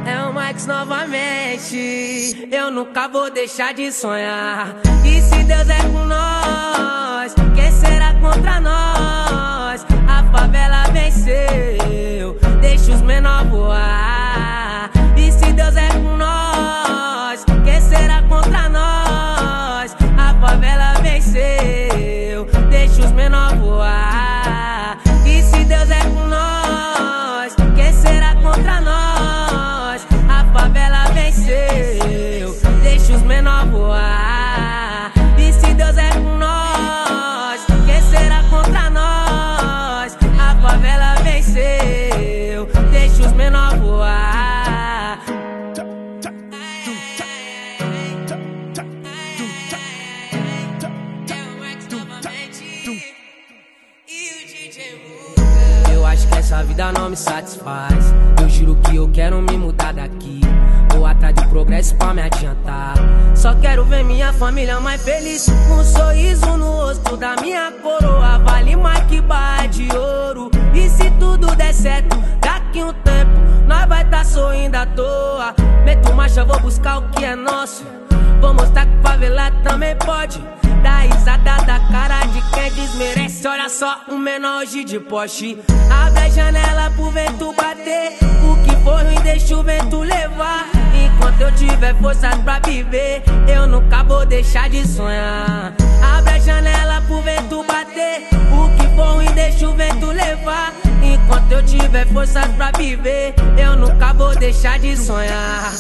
É 0.06 0.22
o 0.28 0.32
Max 0.32 0.66
novamente. 0.66 2.48
Eu 2.50 2.70
nunca 2.70 3.06
vou 3.06 3.30
deixar 3.30 3.74
de 3.74 3.92
sonhar. 3.92 4.76
E 5.04 5.20
se 5.20 5.44
Deus 5.44 5.68
é 5.68 5.82
com 5.82 6.06
nós, 6.06 7.34
quem 7.54 7.70
será 7.72 8.14
contra 8.14 8.60
nós? 8.60 9.86
A 10.08 10.24
favela 10.32 10.84
venceu. 10.92 12.38
Deixa 12.60 12.92
os 12.92 13.02
menores 13.02 13.50
voar. 13.50 14.90
E 15.16 15.30
se 15.32 15.52
Deus 15.52 15.76
é 15.76 15.88
com 15.88 16.16
nós, 16.16 16.33
não 56.94 57.10
me 57.10 57.16
satisfaz. 57.16 58.14
Eu 58.40 58.48
juro 58.48 58.76
que 58.76 58.96
eu 58.96 59.08
quero 59.10 59.40
me 59.42 59.56
mudar 59.58 59.92
daqui. 59.92 60.40
Vou 60.92 61.04
atrás 61.04 61.34
de 61.34 61.46
progresso 61.48 61.94
pra 61.96 62.14
me 62.14 62.22
adiantar. 62.22 62.94
Só 63.34 63.54
quero 63.56 63.84
ver 63.84 64.04
minha 64.04 64.32
família 64.32 64.80
mais 64.80 65.02
feliz. 65.02 65.46
Com 65.68 65.74
um 65.74 65.84
sorriso 65.84 66.56
no 66.56 66.70
rosto 66.76 67.16
da 67.16 67.36
minha 67.40 67.72
coroa. 67.82 68.38
Vale 68.38 68.76
mais 68.76 69.04
que 69.04 69.20
barra 69.20 69.66
de 69.66 69.88
ouro. 69.94 70.50
E 70.72 70.88
se 70.88 71.10
tudo 71.12 71.54
der 71.56 71.74
certo, 71.74 72.16
daqui 72.40 72.82
um 72.82 72.92
tempo, 72.92 73.32
nós 73.66 73.86
vai 73.86 74.08
tá 74.08 74.24
sorrindo 74.24 74.76
à 74.76 74.86
toa. 74.86 75.54
Meto 75.84 76.12
marcha, 76.14 76.44
vou 76.44 76.58
buscar 76.60 76.98
o 76.98 77.08
que 77.10 77.24
é 77.24 77.34
nosso. 77.34 77.84
Vou 78.40 78.54
mostrar 78.54 78.83
favela 79.04 79.50
também 79.62 79.94
pode. 79.96 80.42
Dá 80.82 80.98
risada 80.98 81.64
da 81.64 81.78
cara 81.90 82.26
de 82.26 82.40
quem 82.50 82.72
desmerece. 82.72 83.46
Olha 83.46 83.68
só, 83.68 84.00
um 84.08 84.18
menor 84.18 84.62
hoje 84.62 84.84
de 84.84 84.98
Porsche. 84.98 85.58
Abre 85.90 86.24
a 86.24 86.28
janela 86.30 86.90
pro 86.90 87.10
vento 87.10 87.52
bater. 87.52 88.16
O 88.42 88.56
que 88.64 88.76
for 88.82 89.02
ruim, 89.02 89.20
deixa 89.22 89.56
o 89.56 89.62
vento 89.62 90.00
levar. 90.00 90.66
Enquanto 90.94 91.40
eu 91.40 91.54
tiver 91.54 91.94
forças 92.00 92.34
pra 92.36 92.58
viver, 92.60 93.22
eu 93.48 93.66
nunca 93.66 94.02
vou 94.02 94.26
deixar 94.26 94.68
de 94.68 94.86
sonhar. 94.86 95.74
Abre 96.16 96.34
a 96.34 96.38
janela 96.38 97.02
pro 97.06 97.22
vento 97.22 97.64
bater. 97.64 98.26
O 98.52 98.76
que 98.76 98.96
for 98.96 99.14
ruim, 99.14 99.32
deixa 99.34 99.68
o 99.68 99.74
vento 99.74 100.06
levar. 100.06 100.72
Enquanto 101.02 101.52
eu 101.52 101.64
tiver 101.64 102.06
forças 102.08 102.46
pra 102.56 102.70
viver, 102.76 103.34
eu 103.58 103.76
nunca 103.76 104.12
vou 104.12 104.34
deixar 104.36 104.78
de 104.78 104.96
sonhar. 104.96 105.72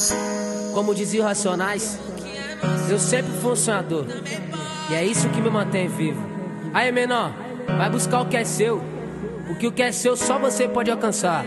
Como 0.72 0.94
diziam 0.94 1.26
Racionais, 1.26 1.98
eu 2.90 2.98
sempre 2.98 3.32
fui 3.40 3.52
um 3.52 3.56
sonhador. 3.56 4.06
E 4.90 4.94
é 4.94 5.04
isso 5.04 5.28
que 5.30 5.40
me 5.40 5.50
mantém 5.50 5.88
vivo. 5.88 6.22
Aí, 6.72 6.92
menor, 6.92 7.32
vai 7.78 7.90
buscar 7.90 8.20
o 8.20 8.26
que 8.26 8.36
é 8.36 8.44
seu. 8.44 8.82
Porque 9.46 9.66
o 9.66 9.72
que 9.72 9.82
é 9.82 9.92
seu 9.92 10.16
só 10.16 10.38
você 10.38 10.68
pode 10.68 10.90
alcançar. 10.90 11.44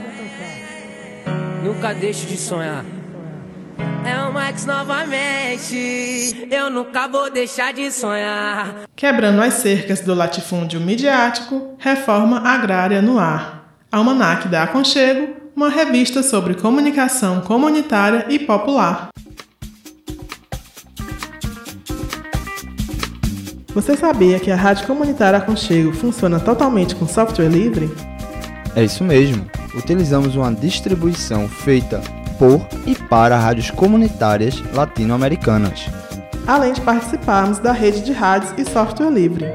Nunca 1.63 1.93
deixe 1.93 2.25
de 2.25 2.37
sonhar. 2.37 2.85
É 4.05 4.19
o 4.21 4.31
Max 4.31 4.65
novamente. 4.65 6.47
Eu 6.49 6.69
nunca 6.69 7.07
vou 7.07 7.29
deixar 7.29 7.73
de 7.73 7.91
sonhar. 7.91 8.85
Quebrando 8.95 9.41
as 9.41 9.55
cercas 9.55 9.99
do 10.01 10.13
latifúndio 10.13 10.79
midiático, 10.79 11.75
reforma 11.77 12.39
agrária 12.39 13.01
no 13.01 13.19
ar. 13.19 13.73
Almanac 13.91 14.47
da 14.47 14.63
Aconchego, 14.63 15.35
uma 15.55 15.69
revista 15.69 16.23
sobre 16.23 16.53
comunicação 16.53 17.41
comunitária 17.41 18.25
e 18.29 18.39
popular. 18.39 19.09
Você 23.77 23.95
sabia 23.95 24.39
que 24.39 24.49
a 24.49 24.55
Rádio 24.55 24.87
Comunitária 24.87 25.37
Aconchego 25.37 25.93
funciona 25.93 26.39
totalmente 26.39 26.95
com 26.95 27.07
software 27.07 27.47
livre? 27.47 27.87
É 28.75 28.83
isso 28.83 29.03
mesmo. 29.03 29.45
Utilizamos 29.75 30.35
uma 30.35 30.51
distribuição 30.51 31.47
feita 31.47 32.01
por 32.39 32.59
e 32.87 32.95
para 32.95 33.37
rádios 33.37 33.69
comunitárias 33.69 34.63
latino-americanas. 34.73 35.85
Além 36.47 36.73
de 36.73 36.81
participarmos 36.81 37.59
da 37.59 37.71
rede 37.71 38.01
de 38.01 38.13
rádios 38.13 38.51
e 38.57 38.65
software 38.65 39.11
livre. 39.11 39.45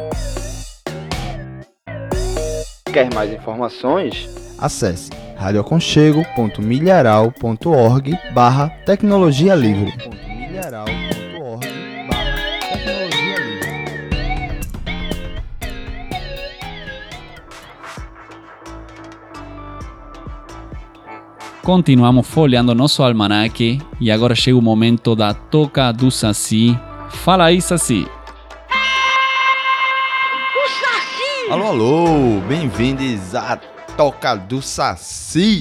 Quer 2.92 3.12
mais 3.12 3.32
informações? 3.32 4.30
Acesse 4.56 5.10
radioaconchego.milharal.org 5.36 8.18
barra 8.32 8.68
tecnologia 8.86 9.56
livre. 9.56 9.92
Continuamos 21.62 22.26
folheando 22.26 22.74
nosso 22.74 23.04
almanaque 23.04 23.80
e 24.00 24.10
agora 24.10 24.34
chega 24.34 24.58
o 24.58 24.60
momento 24.60 25.14
da 25.14 25.32
toca 25.32 25.92
do 25.92 26.10
Saci. 26.10 26.76
Fala 27.08 27.44
aí, 27.44 27.62
Saci. 27.62 28.04
Alô, 31.48 31.66
alô, 31.68 32.40
bem-vindos 32.48 33.32
à 33.36 33.56
Toca 33.96 34.34
do 34.34 34.60
Saci. 34.60 35.60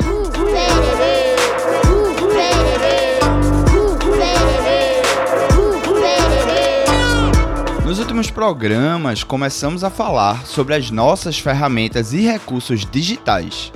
Nos 7.85 7.99
últimos 7.99 8.31
programas, 8.31 9.23
começamos 9.23 9.83
a 9.83 9.91
falar 9.91 10.47
sobre 10.47 10.73
as 10.73 10.89
nossas 10.89 11.37
ferramentas 11.37 12.11
e 12.11 12.21
recursos 12.21 12.87
digitais. 12.89 13.71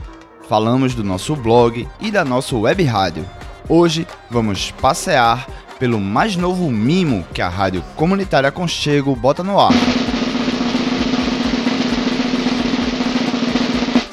Falamos 0.47 0.93
do 0.93 1.03
nosso 1.03 1.35
blog 1.35 1.87
e 1.99 2.11
da 2.11 2.23
nossa 2.23 2.55
web 2.55 2.83
rádio. 2.83 3.25
Hoje 3.67 4.07
vamos 4.29 4.69
passear 4.69 5.47
pelo 5.79 5.99
mais 5.99 6.35
novo 6.35 6.69
mimo 6.69 7.25
que 7.33 7.41
a 7.41 7.49
Rádio 7.49 7.83
Comunitária 7.95 8.51
Conchego 8.51 9.15
bota 9.15 9.43
no 9.43 9.59
ar. 9.59 9.73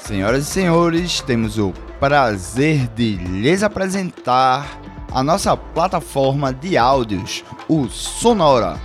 Senhoras 0.06 0.48
e 0.48 0.50
senhores, 0.50 1.20
temos 1.20 1.58
o 1.58 1.72
prazer 2.00 2.88
de 2.88 3.16
lhes 3.16 3.62
apresentar 3.62 4.80
a 5.10 5.22
nossa 5.22 5.54
plataforma 5.54 6.50
de 6.50 6.78
áudios, 6.78 7.44
o 7.68 7.88
Sonora. 7.88 8.80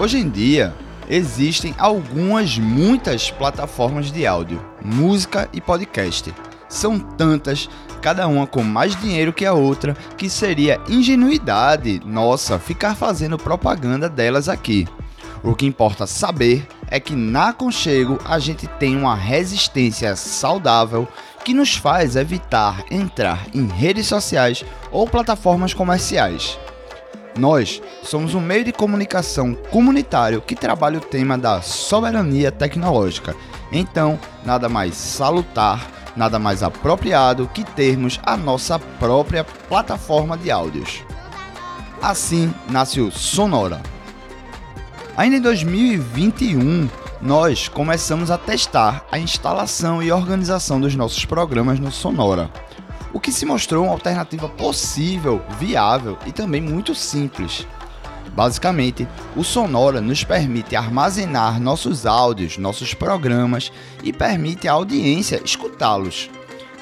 Hoje 0.00 0.18
em 0.18 0.28
dia, 0.28 0.74
existem 1.08 1.74
algumas, 1.78 2.58
muitas 2.58 3.30
plataformas 3.30 4.12
de 4.12 4.26
áudio, 4.26 4.62
música 4.84 5.48
e 5.52 5.60
podcast. 5.60 6.34
São 6.68 6.98
tantas, 6.98 7.68
cada 8.02 8.28
uma 8.28 8.46
com 8.46 8.62
mais 8.62 8.94
dinheiro 9.00 9.32
que 9.32 9.46
a 9.46 9.54
outra, 9.54 9.96
que 10.16 10.28
seria 10.28 10.80
ingenuidade 10.88 12.00
nossa 12.04 12.58
ficar 12.58 12.94
fazendo 12.94 13.38
propaganda 13.38 14.08
delas 14.08 14.48
aqui. 14.48 14.86
O 15.42 15.54
que 15.54 15.66
importa 15.66 16.06
saber 16.06 16.66
é 16.88 16.98
que 16.98 17.14
na 17.14 17.50
Aconchego 17.50 18.18
a 18.24 18.38
gente 18.38 18.66
tem 18.66 18.96
uma 18.96 19.14
resistência 19.14 20.14
saudável 20.16 21.06
que 21.44 21.54
nos 21.54 21.76
faz 21.76 22.16
evitar 22.16 22.84
entrar 22.90 23.46
em 23.54 23.66
redes 23.66 24.06
sociais 24.06 24.64
ou 24.90 25.08
plataformas 25.08 25.72
comerciais. 25.72 26.58
Nós 27.38 27.80
somos 28.02 28.34
um 28.34 28.40
meio 28.40 28.64
de 28.64 28.72
comunicação 28.72 29.54
comunitário 29.70 30.42
que 30.42 30.56
trabalha 30.56 30.98
o 30.98 31.00
tema 31.00 31.38
da 31.38 31.62
soberania 31.62 32.50
tecnológica. 32.50 33.36
Então, 33.70 34.18
nada 34.44 34.68
mais 34.68 34.96
salutar, 34.96 35.86
nada 36.16 36.38
mais 36.38 36.64
apropriado 36.64 37.48
que 37.54 37.62
termos 37.62 38.18
a 38.24 38.36
nossa 38.36 38.78
própria 38.78 39.44
plataforma 39.44 40.36
de 40.36 40.50
áudios. 40.50 41.04
Assim 42.02 42.52
nasce 42.68 43.00
o 43.00 43.10
Sonora. 43.12 43.80
Ainda 45.16 45.36
em 45.36 45.40
2021, 45.40 46.88
nós 47.20 47.68
começamos 47.68 48.32
a 48.32 48.38
testar 48.38 49.04
a 49.12 49.18
instalação 49.18 50.02
e 50.02 50.10
organização 50.10 50.80
dos 50.80 50.96
nossos 50.96 51.24
programas 51.24 51.78
no 51.78 51.92
Sonora, 51.92 52.50
o 53.12 53.20
que 53.20 53.32
se 53.32 53.46
mostrou 53.46 53.84
uma 53.84 53.92
alternativa 53.92 54.48
possível, 54.48 55.42
viável 55.58 56.18
e 56.26 56.32
também 56.32 56.60
muito 56.60 56.94
simples. 56.94 57.66
Basicamente, 58.34 59.08
o 59.34 59.42
Sonora 59.42 60.00
nos 60.00 60.22
permite 60.22 60.76
armazenar 60.76 61.60
nossos 61.60 62.06
áudios, 62.06 62.58
nossos 62.58 62.94
programas 62.94 63.72
e 64.02 64.12
permite 64.12 64.68
à 64.68 64.72
audiência 64.72 65.40
escutá-los, 65.44 66.30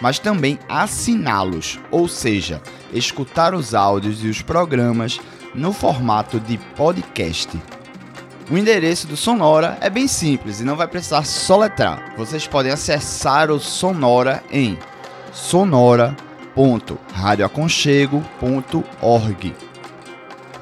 mas 0.00 0.18
também 0.18 0.58
assiná-los, 0.68 1.78
ou 1.90 2.08
seja, 2.08 2.60
escutar 2.92 3.54
os 3.54 3.74
áudios 3.74 4.22
e 4.24 4.28
os 4.28 4.42
programas 4.42 5.18
no 5.54 5.72
formato 5.72 6.38
de 6.38 6.58
podcast. 6.76 7.58
O 8.50 8.56
endereço 8.56 9.06
do 9.06 9.16
Sonora 9.16 9.76
é 9.80 9.90
bem 9.90 10.06
simples 10.06 10.60
e 10.60 10.64
não 10.64 10.76
vai 10.76 10.86
precisar 10.86 11.24
soletrar. 11.24 12.14
Vocês 12.16 12.46
podem 12.46 12.70
acessar 12.70 13.50
o 13.50 13.58
Sonora 13.58 14.42
em 14.52 14.78
sonora.radioaconchego.org. 16.56 19.54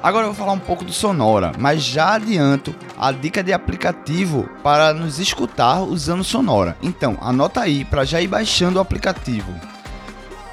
Agora 0.03 0.25
eu 0.25 0.33
vou 0.33 0.35
falar 0.35 0.51
um 0.51 0.59
pouco 0.59 0.83
do 0.85 0.93
Sonora, 0.93 1.51
mas 1.57 1.81
já 1.81 2.13
adianto 2.13 2.75
a 2.95 3.11
dica 3.11 3.41
de 3.41 3.51
aplicativo 3.51 4.47
para 4.61 4.93
nos 4.93 5.17
escutar 5.17 5.81
usando 5.81 6.23
Sonora. 6.23 6.77
Então, 6.83 7.17
anota 7.21 7.61
aí 7.61 7.83
para 7.85 8.05
já 8.05 8.21
ir 8.21 8.27
baixando 8.27 8.77
o 8.77 8.81
aplicativo. 8.81 9.51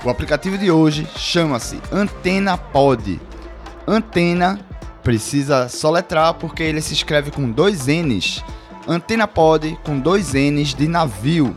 O 0.03 0.09
aplicativo 0.09 0.57
de 0.57 0.70
hoje 0.70 1.07
chama-se 1.16 1.78
Antena 1.93 2.57
Pod. 2.57 3.20
Antena 3.86 4.59
precisa 5.03 5.68
soletrar 5.68 6.32
porque 6.34 6.62
ele 6.62 6.80
se 6.80 6.95
escreve 6.95 7.30
com 7.30 7.51
dois 7.51 7.88
N's. 7.88 8.43
Antena 8.88 9.28
Pod 9.28 9.78
com 9.84 9.99
dois 9.99 10.32
N's 10.32 10.74
de 10.74 10.88
navio. 10.88 11.55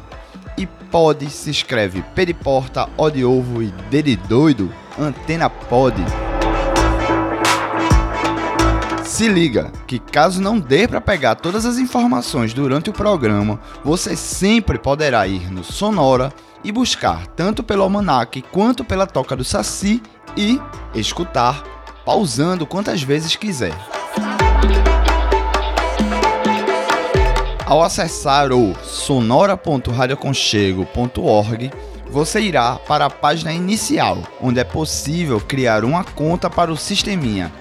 Pod 0.95 1.29
se 1.29 1.49
escreve 1.49 2.01
P 2.15 2.25
de 2.25 2.33
porta, 2.33 2.87
O 2.95 3.09
de 3.09 3.25
ovo 3.25 3.61
e 3.61 3.65
D 3.89 4.01
de 4.01 4.15
doido. 4.15 4.73
Antena 4.97 5.49
Pod. 5.49 5.93
Se 9.03 9.27
liga 9.27 9.73
que 9.85 9.99
caso 9.99 10.41
não 10.41 10.57
dê 10.57 10.87
para 10.87 11.01
pegar 11.01 11.35
todas 11.35 11.65
as 11.65 11.77
informações 11.77 12.53
durante 12.53 12.89
o 12.89 12.93
programa, 12.93 13.59
você 13.83 14.15
sempre 14.15 14.79
poderá 14.79 15.27
ir 15.27 15.51
no 15.51 15.65
Sonora 15.65 16.31
e 16.63 16.71
buscar 16.71 17.27
tanto 17.27 17.61
pelo 17.61 17.83
almanac 17.83 18.41
quanto 18.43 18.85
pela 18.85 19.05
toca 19.05 19.35
do 19.35 19.43
Saci 19.43 20.01
e 20.37 20.61
escutar 20.93 21.61
pausando 22.05 22.65
quantas 22.65 23.03
vezes 23.03 23.35
quiser. 23.35 23.75
Ao 27.65 27.81
acessar 27.81 28.53
o 28.53 28.75
sonora.radioconchego.org, 28.83 31.71
você 32.11 32.39
irá 32.39 32.75
para 32.75 33.05
a 33.05 33.09
página 33.09 33.51
inicial, 33.51 34.19
onde 34.39 34.59
é 34.59 34.63
possível 34.63 35.41
criar 35.41 35.83
uma 35.83 36.03
conta 36.03 36.47
para 36.47 36.71
o 36.71 36.77
sisteminha. 36.77 37.51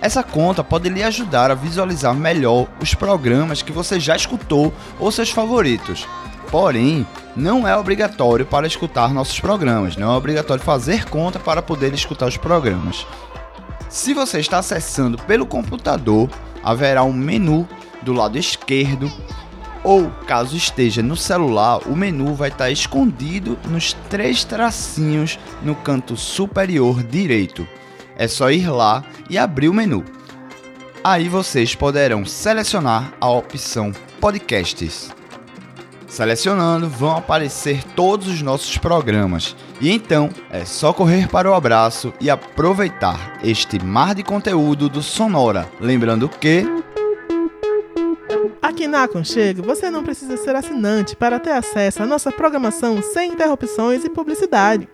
Essa 0.00 0.22
conta 0.22 0.62
pode 0.62 0.88
lhe 0.88 1.02
ajudar 1.02 1.50
a 1.50 1.56
visualizar 1.56 2.14
melhor 2.14 2.68
os 2.80 2.94
programas 2.94 3.60
que 3.60 3.72
você 3.72 3.98
já 3.98 4.14
escutou 4.14 4.72
ou 4.96 5.10
seus 5.10 5.30
favoritos. 5.30 6.06
Porém, 6.52 7.04
não 7.34 7.66
é 7.66 7.76
obrigatório 7.76 8.46
para 8.46 8.68
escutar 8.68 9.12
nossos 9.12 9.40
programas, 9.40 9.96
não 9.96 10.12
é 10.12 10.16
obrigatório 10.16 10.62
fazer 10.62 11.04
conta 11.06 11.40
para 11.40 11.60
poder 11.60 11.92
escutar 11.92 12.28
os 12.28 12.36
programas. 12.36 13.04
Se 13.88 14.14
você 14.14 14.38
está 14.38 14.58
acessando 14.58 15.18
pelo 15.18 15.44
computador, 15.44 16.30
haverá 16.62 17.02
um 17.02 17.12
menu 17.12 17.68
do 18.02 18.12
lado 18.12 18.38
esquerdo 18.38 19.10
ou 19.88 20.10
caso 20.26 20.54
esteja 20.54 21.02
no 21.02 21.16
celular, 21.16 21.80
o 21.86 21.96
menu 21.96 22.34
vai 22.34 22.50
estar 22.50 22.70
escondido 22.70 23.58
nos 23.70 23.94
três 24.10 24.44
tracinhos 24.44 25.38
no 25.62 25.74
canto 25.74 26.14
superior 26.14 27.02
direito. 27.02 27.66
É 28.14 28.28
só 28.28 28.50
ir 28.50 28.68
lá 28.68 29.02
e 29.30 29.38
abrir 29.38 29.70
o 29.70 29.72
menu. 29.72 30.04
Aí 31.02 31.26
vocês 31.26 31.74
poderão 31.74 32.26
selecionar 32.26 33.14
a 33.18 33.30
opção 33.30 33.90
Podcasts. 34.20 35.10
Selecionando, 36.06 36.86
vão 36.86 37.16
aparecer 37.16 37.82
todos 37.96 38.28
os 38.28 38.42
nossos 38.42 38.76
programas. 38.76 39.56
E 39.80 39.90
então 39.90 40.28
é 40.50 40.66
só 40.66 40.92
correr 40.92 41.28
para 41.28 41.50
o 41.50 41.54
abraço 41.54 42.12
e 42.20 42.28
aproveitar 42.28 43.38
este 43.42 43.82
mar 43.82 44.14
de 44.14 44.22
conteúdo 44.22 44.86
do 44.90 45.02
Sonora. 45.02 45.66
Lembrando 45.80 46.28
que 46.28 46.66
Aqui 48.78 48.86
na 48.86 49.02
Aconchego, 49.02 49.60
você 49.60 49.90
não 49.90 50.04
precisa 50.04 50.36
ser 50.36 50.54
assinante 50.54 51.16
para 51.16 51.40
ter 51.40 51.50
acesso 51.50 52.00
à 52.00 52.06
nossa 52.06 52.30
programação 52.30 53.02
sem 53.02 53.32
interrupções 53.32 54.04
e 54.04 54.08
publicidade. 54.08 54.88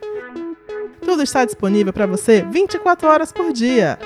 Tudo 1.03 1.23
está 1.23 1.45
disponível 1.45 1.93
para 1.93 2.07
você 2.07 2.41
24 2.51 3.07
horas 3.07 3.31
por 3.31 3.53
dia. 3.53 3.99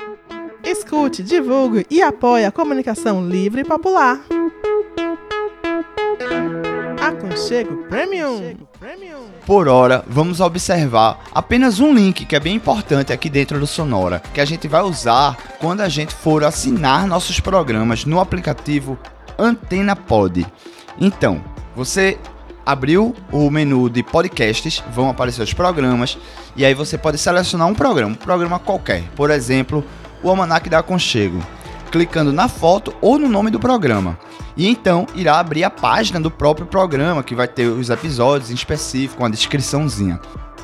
Escute, 0.65 1.23
divulgue 1.23 1.85
e 1.89 2.01
apoie 2.01 2.43
a 2.43 2.51
comunicação 2.51 3.25
livre 3.25 3.61
e 3.61 3.63
popular. 3.63 4.19
Aconchego 7.01 7.85
Premium. 7.87 8.57
Por 9.45 9.69
hora, 9.69 10.03
vamos 10.05 10.41
observar 10.41 11.21
apenas 11.33 11.79
um 11.79 11.93
link 11.93 12.25
que 12.25 12.35
é 12.35 12.39
bem 12.41 12.55
importante 12.55 13.13
aqui 13.13 13.29
dentro 13.29 13.57
do 13.57 13.65
Sonora, 13.65 14.21
que 14.33 14.41
a 14.41 14.45
gente 14.45 14.67
vai 14.67 14.81
usar 14.81 15.37
quando 15.57 15.79
a 15.79 15.87
gente 15.87 16.13
for 16.13 16.43
assinar 16.43 17.07
nossos 17.07 17.39
programas 17.39 18.03
no 18.03 18.19
aplicativo 18.19 18.99
Antena 19.39 19.95
Pod. 19.95 20.45
Então, 20.99 21.41
você 21.75 22.17
abriu 22.65 23.15
o 23.31 23.49
menu 23.49 23.89
de 23.89 24.03
podcasts, 24.03 24.83
vão 24.91 25.09
aparecer 25.09 25.41
os 25.41 25.53
programas, 25.53 26.17
e 26.55 26.63
aí 26.63 26.73
você 26.73 26.97
pode 26.97 27.17
selecionar 27.17 27.67
um 27.67 27.73
programa, 27.73 28.11
um 28.11 28.15
programa 28.15 28.59
qualquer. 28.59 29.03
Por 29.15 29.31
exemplo, 29.31 29.83
o 30.21 30.29
Almanac 30.29 30.69
da 30.69 30.79
Aconchego. 30.79 31.41
Clicando 31.91 32.31
na 32.31 32.47
foto 32.47 32.93
ou 33.01 33.17
no 33.17 33.27
nome 33.27 33.49
do 33.49 33.59
programa. 33.59 34.19
E 34.55 34.67
então 34.67 35.07
irá 35.15 35.39
abrir 35.39 35.63
a 35.63 35.69
página 35.69 36.19
do 36.19 36.29
próprio 36.29 36.67
programa, 36.67 37.23
que 37.23 37.33
vai 37.33 37.47
ter 37.47 37.65
os 37.65 37.89
episódios 37.89 38.51
em 38.51 38.53
específico, 38.53 39.23
uma 39.23 39.29
descriçãozinha. 39.29 40.19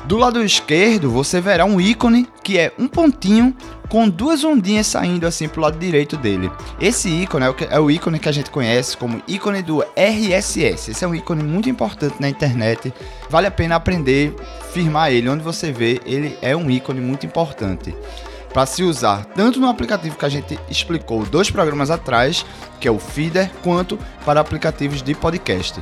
Do 0.06 0.16
lado 0.16 0.42
esquerdo, 0.44 1.10
você 1.10 1.40
verá 1.40 1.64
um 1.64 1.80
ícone 1.80 2.28
que 2.44 2.58
é 2.58 2.72
um 2.78 2.86
pontinho 2.86 3.54
com 3.88 4.08
duas 4.08 4.44
ondinhas 4.44 4.86
saindo 4.86 5.26
assim 5.26 5.48
pro 5.48 5.60
lado 5.60 5.78
direito 5.78 6.16
dele. 6.16 6.50
Esse 6.80 7.08
ícone 7.08 7.44
é 7.44 7.48
o, 7.48 7.54
que- 7.54 7.64
é 7.68 7.80
o 7.80 7.90
ícone 7.90 8.18
que 8.20 8.28
a 8.28 8.32
gente 8.32 8.50
conhece 8.50 8.96
como 8.96 9.20
ícone 9.26 9.62
do 9.62 9.82
RSS. 9.96 10.92
Esse 10.92 11.04
é 11.04 11.08
um 11.08 11.14
ícone 11.14 11.42
muito 11.42 11.68
importante 11.68 12.16
na 12.20 12.28
internet. 12.28 12.94
Vale 13.28 13.48
a 13.48 13.50
pena 13.50 13.74
aprender, 13.74 14.32
firmar 14.72 15.10
ele. 15.10 15.28
Onde 15.28 15.42
você 15.42 15.72
vê, 15.72 16.00
ele 16.06 16.38
é 16.40 16.54
um 16.56 16.70
ícone 16.70 17.00
muito 17.00 17.26
importante 17.26 17.92
para 18.52 18.64
se 18.64 18.84
usar 18.84 19.24
tanto 19.34 19.60
no 19.60 19.68
aplicativo 19.68 20.16
que 20.16 20.24
a 20.24 20.28
gente 20.30 20.58
explicou 20.70 21.24
dois 21.26 21.50
programas 21.50 21.90
atrás, 21.90 22.46
que 22.80 22.86
é 22.86 22.90
o 22.90 22.98
Feeder, 22.98 23.50
quanto 23.62 23.98
para 24.24 24.40
aplicativos 24.40 25.02
de 25.02 25.14
podcast. 25.14 25.78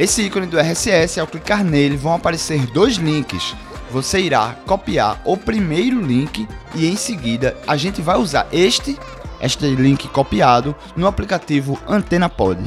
Esse 0.00 0.22
ícone 0.22 0.46
do 0.46 0.58
RSS, 0.58 1.20
ao 1.20 1.26
clicar 1.26 1.62
nele, 1.62 1.94
vão 1.94 2.14
aparecer 2.14 2.64
dois 2.68 2.96
links. 2.96 3.54
Você 3.90 4.18
irá 4.18 4.56
copiar 4.66 5.20
o 5.26 5.36
primeiro 5.36 6.00
link 6.00 6.48
e 6.74 6.86
em 6.86 6.96
seguida 6.96 7.54
a 7.66 7.76
gente 7.76 8.00
vai 8.00 8.16
usar 8.16 8.48
este, 8.50 8.98
este 9.42 9.66
link 9.66 10.08
copiado 10.08 10.74
no 10.96 11.06
aplicativo 11.06 11.78
Antena 11.86 12.30
Pod. 12.30 12.58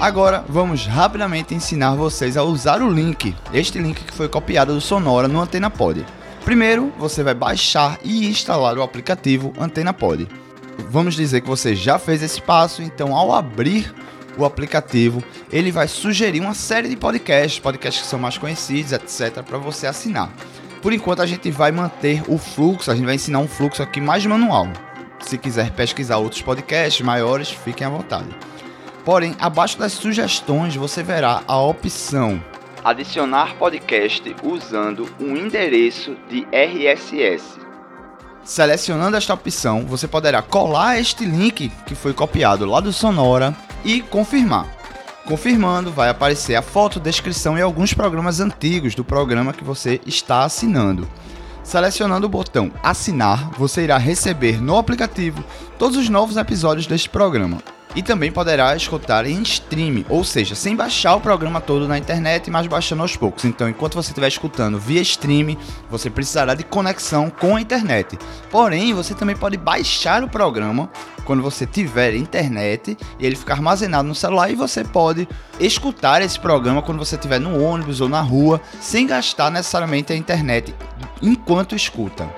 Agora 0.00 0.46
vamos 0.48 0.86
rapidamente 0.86 1.54
ensinar 1.54 1.94
vocês 1.94 2.38
a 2.38 2.42
usar 2.42 2.80
o 2.80 2.90
link, 2.90 3.36
este 3.52 3.78
link 3.78 4.02
que 4.02 4.14
foi 4.14 4.30
copiado 4.30 4.72
do 4.72 4.80
Sonora 4.80 5.28
no 5.28 5.42
Antena 5.42 5.68
Pod. 5.68 6.06
Primeiro, 6.42 6.90
você 6.98 7.22
vai 7.22 7.34
baixar 7.34 7.98
e 8.02 8.26
instalar 8.30 8.78
o 8.78 8.82
aplicativo 8.82 9.52
Antena 9.60 9.92
Pod. 9.92 10.26
Vamos 10.90 11.14
dizer 11.14 11.40
que 11.40 11.48
você 11.48 11.74
já 11.74 11.98
fez 11.98 12.22
esse 12.22 12.40
passo, 12.40 12.82
então 12.82 13.14
ao 13.14 13.32
abrir 13.32 13.94
o 14.36 14.44
aplicativo, 14.44 15.22
ele 15.50 15.72
vai 15.72 15.88
sugerir 15.88 16.40
uma 16.40 16.54
série 16.54 16.88
de 16.88 16.96
podcasts, 16.96 17.58
podcasts 17.58 18.02
que 18.02 18.08
são 18.08 18.18
mais 18.18 18.38
conhecidos, 18.38 18.92
etc, 18.92 19.42
para 19.42 19.58
você 19.58 19.86
assinar. 19.86 20.32
Por 20.80 20.92
enquanto 20.92 21.20
a 21.20 21.26
gente 21.26 21.50
vai 21.50 21.72
manter 21.72 22.22
o 22.28 22.38
fluxo, 22.38 22.90
a 22.90 22.94
gente 22.94 23.04
vai 23.04 23.16
ensinar 23.16 23.40
um 23.40 23.48
fluxo 23.48 23.82
aqui 23.82 24.00
mais 24.00 24.24
manual. 24.24 24.68
Se 25.20 25.36
quiser 25.36 25.72
pesquisar 25.72 26.18
outros 26.18 26.40
podcasts 26.40 27.04
maiores, 27.04 27.50
fiquem 27.50 27.86
à 27.86 27.90
vontade. 27.90 28.28
Porém, 29.04 29.34
abaixo 29.40 29.78
das 29.78 29.92
sugestões 29.92 30.76
você 30.76 31.02
verá 31.02 31.42
a 31.48 31.60
opção 31.60 32.40
Adicionar 32.84 33.56
podcast 33.56 34.34
usando 34.42 35.08
um 35.20 35.36
endereço 35.36 36.16
de 36.28 36.46
RSS. 36.52 37.58
Selecionando 38.48 39.14
esta 39.14 39.34
opção, 39.34 39.84
você 39.84 40.08
poderá 40.08 40.40
colar 40.40 40.98
este 40.98 41.22
link 41.22 41.70
que 41.84 41.94
foi 41.94 42.14
copiado 42.14 42.64
lá 42.64 42.80
do 42.80 42.94
Sonora 42.94 43.54
e 43.84 44.00
confirmar. 44.00 44.66
Confirmando, 45.26 45.92
vai 45.92 46.08
aparecer 46.08 46.54
a 46.54 46.62
foto, 46.62 46.98
descrição 46.98 47.58
e 47.58 47.60
alguns 47.60 47.92
programas 47.92 48.40
antigos 48.40 48.94
do 48.94 49.04
programa 49.04 49.52
que 49.52 49.62
você 49.62 50.00
está 50.06 50.44
assinando. 50.44 51.06
Selecionando 51.62 52.26
o 52.26 52.30
botão 52.30 52.72
Assinar, 52.82 53.50
você 53.50 53.82
irá 53.82 53.98
receber 53.98 54.62
no 54.62 54.78
aplicativo 54.78 55.44
todos 55.78 55.98
os 55.98 56.08
novos 56.08 56.38
episódios 56.38 56.86
deste 56.86 57.10
programa. 57.10 57.58
E 57.98 58.02
também 58.02 58.30
poderá 58.30 58.76
escutar 58.76 59.26
em 59.26 59.42
stream, 59.42 60.04
ou 60.08 60.22
seja, 60.22 60.54
sem 60.54 60.76
baixar 60.76 61.16
o 61.16 61.20
programa 61.20 61.60
todo 61.60 61.88
na 61.88 61.98
internet, 61.98 62.48
mas 62.48 62.68
baixando 62.68 63.02
aos 63.02 63.16
poucos. 63.16 63.44
Então, 63.44 63.68
enquanto 63.68 63.94
você 63.94 64.10
estiver 64.10 64.28
escutando 64.28 64.78
via 64.78 65.00
stream, 65.00 65.56
você 65.90 66.08
precisará 66.08 66.54
de 66.54 66.62
conexão 66.62 67.28
com 67.28 67.56
a 67.56 67.60
internet. 67.60 68.16
Porém, 68.52 68.94
você 68.94 69.16
também 69.16 69.34
pode 69.34 69.56
baixar 69.56 70.22
o 70.22 70.28
programa 70.28 70.88
quando 71.24 71.42
você 71.42 71.66
tiver 71.66 72.14
internet 72.14 72.96
e 73.18 73.26
ele 73.26 73.34
ficar 73.34 73.54
armazenado 73.54 74.06
no 74.06 74.14
celular 74.14 74.48
e 74.48 74.54
você 74.54 74.84
pode 74.84 75.26
escutar 75.58 76.22
esse 76.22 76.38
programa 76.38 76.80
quando 76.80 77.00
você 77.00 77.16
estiver 77.16 77.40
no 77.40 77.60
ônibus 77.60 78.00
ou 78.00 78.08
na 78.08 78.20
rua, 78.20 78.60
sem 78.80 79.08
gastar 79.08 79.50
necessariamente 79.50 80.12
a 80.12 80.16
internet 80.16 80.72
enquanto 81.20 81.74
escuta. 81.74 82.28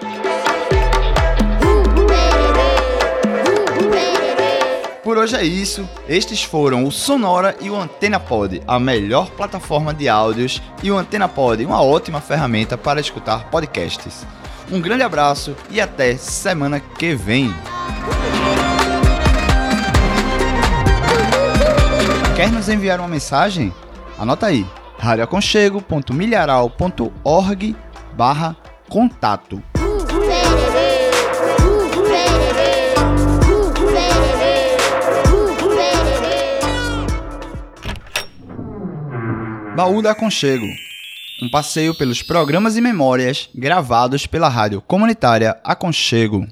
Por 5.10 5.18
hoje 5.18 5.34
é 5.34 5.42
isso. 5.42 5.88
Estes 6.08 6.44
foram 6.44 6.84
o 6.84 6.92
Sonora 6.92 7.56
e 7.60 7.68
o 7.68 7.74
Antena 7.74 8.20
Pod, 8.20 8.62
a 8.64 8.78
melhor 8.78 9.28
plataforma 9.30 9.92
de 9.92 10.08
áudios, 10.08 10.62
e 10.84 10.90
o 10.92 10.96
Antena 10.96 11.26
Pod, 11.26 11.64
uma 11.64 11.82
ótima 11.82 12.20
ferramenta 12.20 12.78
para 12.78 13.00
escutar 13.00 13.50
podcasts. 13.50 14.24
Um 14.70 14.80
grande 14.80 15.02
abraço 15.02 15.56
e 15.68 15.80
até 15.80 16.16
semana 16.16 16.78
que 16.78 17.12
vem. 17.16 17.52
Quer 22.36 22.52
nos 22.52 22.68
enviar 22.68 23.00
uma 23.00 23.08
mensagem? 23.08 23.74
Anota 24.16 24.46
aí: 24.46 24.64
radioaconchego.milharal.org 24.96 27.76
barra 28.16 28.56
contato. 28.88 29.60
Baú 39.74 40.02
da 40.02 40.10
Aconchego. 40.10 40.66
um 41.42 41.48
passeio 41.48 41.94
pelos 41.94 42.22
programas 42.22 42.76
e 42.76 42.80
memórias 42.80 43.48
gravados 43.54 44.26
pela 44.26 44.48
rádio 44.48 44.82
comunitária 44.82 45.56
Aconchego. 45.64 46.46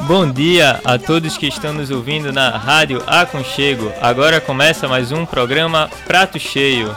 Bom 0.00 0.28
dia 0.30 0.80
a 0.84 0.98
todos 0.98 1.36
que 1.36 1.46
estão 1.46 1.72
nos 1.72 1.90
ouvindo 1.90 2.32
na 2.32 2.50
Rádio 2.50 3.02
Aconchego. 3.06 3.92
Agora 4.00 4.40
começa 4.40 4.88
mais 4.88 5.12
um 5.12 5.24
programa 5.24 5.88
Prato 6.06 6.40
Cheio. 6.40 6.92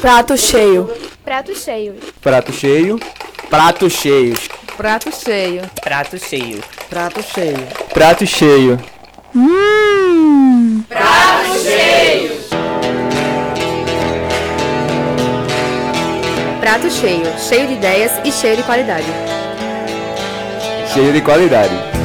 Prato 0.00 0.36
cheio. 0.38 0.90
Prato 1.22 1.54
cheio. 1.54 1.94
Prato 2.22 2.52
cheio. 2.52 2.98
Prato 3.50 3.90
cheios. 3.90 4.48
Prato 4.76 5.10
cheio. 5.12 5.62
Prato 5.82 6.18
cheio. 6.18 6.62
Prato 6.88 7.22
cheio. 7.22 7.66
Prato 7.92 8.26
cheio. 8.26 8.95
Hum. 9.38 10.82
Prato 10.88 11.58
cheio. 11.62 12.32
Prato 16.58 16.90
cheio, 16.90 17.38
cheio 17.38 17.68
de 17.68 17.74
ideias 17.74 18.12
e 18.24 18.32
cheio 18.32 18.56
de 18.56 18.62
qualidade. 18.62 19.04
Cheio 20.90 21.12
de 21.12 21.20
qualidade. 21.20 21.95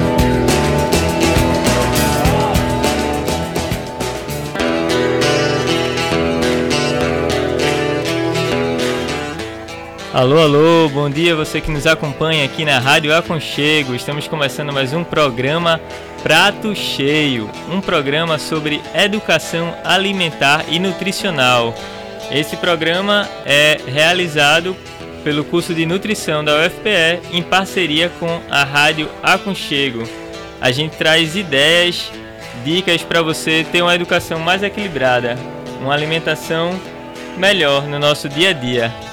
Alô, 10.14 10.40
alô, 10.40 10.90
bom 10.90 11.10
dia 11.10 11.34
você 11.34 11.62
que 11.62 11.72
nos 11.72 11.88
acompanha 11.88 12.44
aqui 12.44 12.66
na 12.66 12.80
Rádio 12.80 13.16
Aconchego. 13.16 13.96
Estamos 13.96 14.28
começando 14.28 14.74
mais 14.74 14.92
um 14.92 15.06
programa 15.06 15.80
Prato 16.22 16.76
Cheio, 16.76 17.50
um 17.70 17.80
programa 17.80 18.38
sobre 18.38 18.82
educação 18.94 19.74
alimentar 19.86 20.66
e 20.68 20.80
nutricional. 20.80 21.74
Esse 22.30 22.58
programa 22.58 23.26
é 23.46 23.78
realizado 23.88 24.76
pelo 25.24 25.46
curso 25.46 25.74
de 25.74 25.86
nutrição 25.86 26.44
da 26.44 26.58
UFPE 26.58 27.22
em 27.32 27.42
parceria 27.42 28.10
com 28.20 28.42
a 28.50 28.66
Rádio 28.66 29.08
Aconchego. 29.24 30.04
A 30.60 30.72
gente 30.72 30.98
traz 30.98 31.38
ideias, 31.38 32.12
dicas 32.66 33.02
para 33.02 33.22
você 33.22 33.66
ter 33.72 33.82
uma 33.82 33.96
educação 33.96 34.42
mais 34.42 34.62
equilibrada, 34.62 35.38
uma 35.80 35.94
alimentação 35.94 36.78
melhor 37.38 37.84
no 37.84 37.98
nosso 37.98 38.28
dia 38.28 38.50
a 38.50 38.54
dia. 38.54 39.11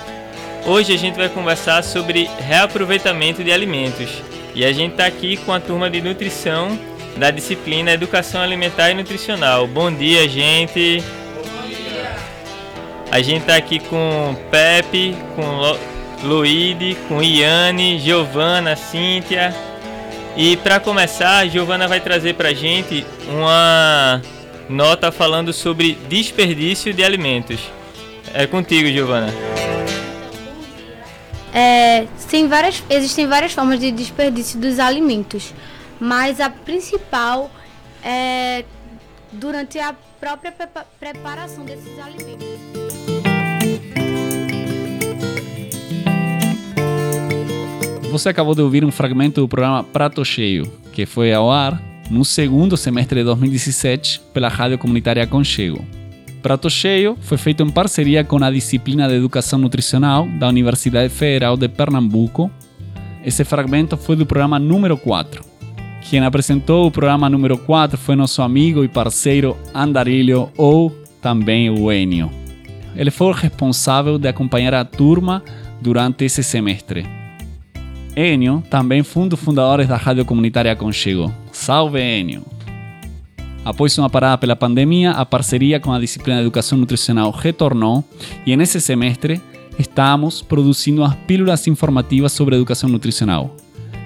Hoje 0.68 0.92
a 0.92 0.98
gente 0.98 1.16
vai 1.16 1.30
conversar 1.30 1.82
sobre 1.82 2.28
reaproveitamento 2.40 3.42
de 3.42 3.50
alimentos 3.50 4.22
e 4.54 4.66
a 4.66 4.70
gente 4.70 4.90
está 4.90 5.06
aqui 5.06 5.38
com 5.38 5.50
a 5.50 5.58
turma 5.58 5.88
de 5.88 6.02
nutrição 6.02 6.78
da 7.16 7.30
disciplina 7.30 7.90
Educação 7.90 8.42
Alimentar 8.42 8.90
e 8.90 8.94
Nutricional. 8.94 9.66
Bom 9.66 9.90
dia, 9.90 10.28
gente! 10.28 11.02
A 13.10 13.22
gente 13.22 13.40
está 13.40 13.56
aqui 13.56 13.78
com 13.78 14.36
Pepe, 14.50 15.16
com 15.34 16.26
Luíde, 16.28 16.98
com 17.08 17.22
Iane, 17.22 17.98
Giovana, 17.98 18.76
Cíntia. 18.76 19.56
E 20.36 20.58
para 20.58 20.78
começar, 20.78 21.38
a 21.38 21.46
Giovana 21.46 21.88
vai 21.88 22.00
trazer 22.00 22.34
para 22.34 22.50
a 22.50 22.54
gente 22.54 23.06
uma 23.26 24.20
nota 24.68 25.10
falando 25.10 25.50
sobre 25.50 25.96
desperdício 26.10 26.92
de 26.92 27.02
alimentos. 27.02 27.58
É 28.34 28.46
contigo, 28.46 28.86
Giovana. 28.90 29.32
É, 31.52 32.06
várias, 32.46 32.82
existem 32.90 33.26
várias 33.26 33.52
formas 33.52 33.80
de 33.80 33.90
desperdício 33.90 34.60
dos 34.60 34.78
alimentos, 34.78 35.54
mas 35.98 36.40
a 36.40 36.50
principal 36.50 37.50
é 38.04 38.64
durante 39.32 39.78
a 39.78 39.94
própria 40.20 40.52
prepa- 40.52 40.86
preparação 40.98 41.64
desses 41.64 41.98
alimentos. 41.98 42.48
Você 48.10 48.30
acabou 48.30 48.54
de 48.54 48.62
ouvir 48.62 48.84
um 48.84 48.90
fragmento 48.90 49.40
do 49.40 49.48
programa 49.48 49.84
Prato 49.84 50.24
Cheio, 50.24 50.70
que 50.92 51.04
foi 51.06 51.32
ao 51.32 51.50
ar 51.50 51.80
no 52.10 52.24
segundo 52.24 52.76
semestre 52.76 53.20
de 53.20 53.24
2017 53.26 54.20
pela 54.32 54.48
Rádio 54.48 54.78
Comunitária 54.78 55.26
Conchego. 55.26 55.84
Prato 56.42 56.70
Cheio 56.70 57.16
foi 57.20 57.36
feito 57.36 57.62
em 57.62 57.70
parceria 57.70 58.22
com 58.22 58.42
a 58.42 58.50
disciplina 58.50 59.08
de 59.08 59.14
Educação 59.14 59.58
Nutricional 59.58 60.26
da 60.38 60.48
Universidade 60.48 61.12
Federal 61.12 61.56
de 61.56 61.68
Pernambuco. 61.68 62.50
Esse 63.24 63.44
fragmento 63.44 63.96
foi 63.96 64.14
do 64.14 64.24
programa 64.24 64.58
número 64.58 64.96
4. 64.96 65.44
Quem 66.08 66.24
apresentou 66.24 66.86
o 66.86 66.90
programa 66.90 67.28
número 67.28 67.58
4 67.58 67.98
foi 67.98 68.14
nosso 68.14 68.40
amigo 68.40 68.84
e 68.84 68.88
parceiro 68.88 69.56
Andarilho, 69.74 70.48
ou 70.56 70.90
também 71.20 71.68
o 71.68 71.92
Enio. 71.92 72.30
Ele 72.94 73.10
foi 73.10 73.26
o 73.26 73.32
responsável 73.32 74.16
de 74.16 74.28
acompanhar 74.28 74.74
a 74.74 74.84
turma 74.84 75.42
durante 75.80 76.24
esse 76.24 76.42
semestre. 76.42 77.04
Enio 78.16 78.62
também 78.70 79.02
foi 79.02 79.24
um 79.24 79.28
dos 79.28 79.40
fundadores 79.40 79.88
da 79.88 79.96
Rádio 79.96 80.24
Comunitária 80.24 80.74
Conchego. 80.74 81.32
Salve, 81.52 82.00
Enio! 82.00 82.57
Após 83.64 83.96
uma 83.98 84.08
parada 84.08 84.38
pela 84.38 84.56
pandemia, 84.56 85.10
a 85.12 85.26
parceria 85.26 85.78
com 85.78 85.92
a 85.92 86.00
disciplina 86.00 86.38
de 86.38 86.44
Educação 86.44 86.78
Nutricional 86.78 87.30
retornou 87.30 88.04
e 88.46 88.56
nesse 88.56 88.80
semestre 88.80 89.40
estamos 89.78 90.42
produzindo 90.42 91.04
as 91.04 91.14
pílulas 91.14 91.66
informativas 91.66 92.32
sobre 92.32 92.56
educação 92.56 92.88
nutricional. 92.88 93.54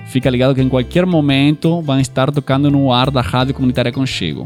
Fica 0.06 0.28
ligado 0.28 0.54
que 0.54 0.60
em 0.60 0.68
qualquer 0.68 1.06
momento 1.06 1.80
vão 1.80 1.98
estar 1.98 2.30
tocando 2.30 2.70
no 2.70 2.92
ar 2.92 3.10
da 3.10 3.22
Rádio 3.22 3.54
Comunitária 3.54 3.92
Conchego. 3.92 4.44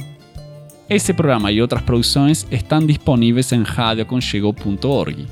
Esse 0.88 1.12
programa 1.12 1.50
e 1.50 1.60
outras 1.60 1.82
produções 1.82 2.46
estão 2.50 2.78
disponíveis 2.78 3.50
em 3.50 3.62
radioconchego.org. 3.62 5.26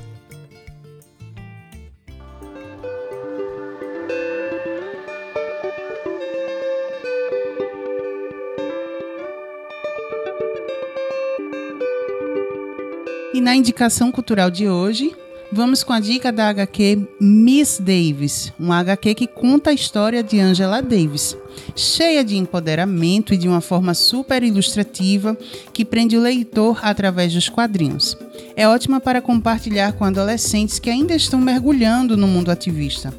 E 13.35 13.41
na 13.41 13.53
indicação 13.53 14.13
cultural 14.13 14.49
de 14.49 14.69
hoje, 14.69 15.13
vamos 15.51 15.83
com 15.83 15.91
a 15.91 15.99
dica 15.99 16.31
da 16.31 16.47
HQ 16.47 17.05
Miss 17.19 17.81
Davis, 17.83 18.53
uma 18.57 18.79
HQ 18.79 19.13
que 19.13 19.27
conta 19.27 19.71
a 19.71 19.73
história 19.73 20.23
de 20.23 20.39
Angela 20.39 20.81
Davis, 20.81 21.35
cheia 21.75 22.23
de 22.23 22.37
empoderamento 22.37 23.33
e 23.33 23.37
de 23.37 23.45
uma 23.45 23.59
forma 23.59 23.93
super 23.93 24.41
ilustrativa 24.41 25.37
que 25.73 25.83
prende 25.83 26.15
o 26.15 26.21
leitor 26.21 26.79
através 26.81 27.33
dos 27.33 27.49
quadrinhos. 27.49 28.17
É 28.55 28.69
ótima 28.69 29.01
para 29.01 29.21
compartilhar 29.21 29.91
com 29.91 30.05
adolescentes 30.05 30.79
que 30.79 30.89
ainda 30.89 31.13
estão 31.13 31.41
mergulhando 31.41 32.15
no 32.15 32.29
mundo 32.29 32.49
ativista. 32.49 33.13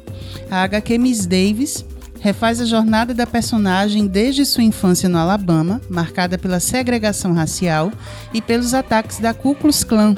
A 0.49 0.63
HQ 0.63 0.97
Miss 0.97 1.27
Davis 1.27 1.85
refaz 2.27 2.59
a 2.59 2.65
jornada 2.65 3.13
da 3.13 3.25
personagem 3.25 4.05
desde 4.05 4.45
sua 4.45 4.61
infância 4.61 5.07
no 5.07 5.17
Alabama, 5.17 5.79
marcada 5.89 6.37
pela 6.37 6.59
segregação 6.59 7.31
racial 7.31 7.89
e 8.33 8.41
pelos 8.41 8.73
ataques 8.73 9.19
da 9.19 9.33
Ku 9.33 9.55
Klux 9.55 9.85
Klan, 9.85 10.13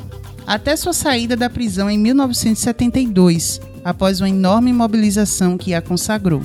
até 0.47 0.75
sua 0.75 0.91
saída 0.91 1.35
da 1.35 1.51
prisão 1.51 1.87
em 1.87 1.99
1972, 1.99 3.61
após 3.83 4.21
uma 4.21 4.27
enorme 4.27 4.73
mobilização 4.73 5.55
que 5.55 5.71
a 5.75 5.83
consagrou. 5.83 6.41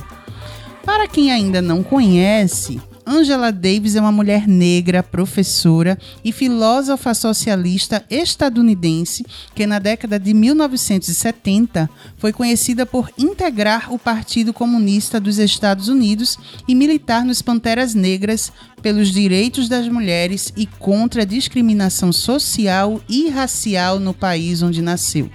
Para 0.85 1.07
quem 1.07 1.31
ainda 1.31 1.63
não 1.63 1.81
conhece, 1.81 2.79
Angela 3.05 3.51
Davis 3.51 3.95
é 3.95 4.01
uma 4.01 4.11
mulher 4.11 4.47
negra, 4.47 5.03
professora 5.03 5.97
e 6.23 6.31
filósofa 6.31 7.13
socialista 7.13 8.03
estadunidense 8.09 9.23
que, 9.53 9.67
na 9.67 9.77
década 9.77 10.19
de 10.19 10.33
1970, 10.33 11.87
foi 12.17 12.33
conhecida 12.33 12.83
por 12.83 13.11
integrar 13.15 13.93
o 13.93 13.99
Partido 13.99 14.51
Comunista 14.51 15.19
dos 15.19 15.37
Estados 15.37 15.87
Unidos 15.87 16.37
e 16.67 16.73
militar 16.73 17.23
nos 17.23 17.43
Panteras 17.43 17.93
Negras 17.93 18.51
pelos 18.81 19.11
direitos 19.11 19.69
das 19.69 19.87
mulheres 19.87 20.51
e 20.57 20.65
contra 20.65 21.21
a 21.21 21.25
discriminação 21.25 22.11
social 22.11 22.99
e 23.07 23.29
racial 23.29 23.99
no 23.99 24.13
país 24.13 24.63
onde 24.63 24.81
nasceu. 24.81 25.29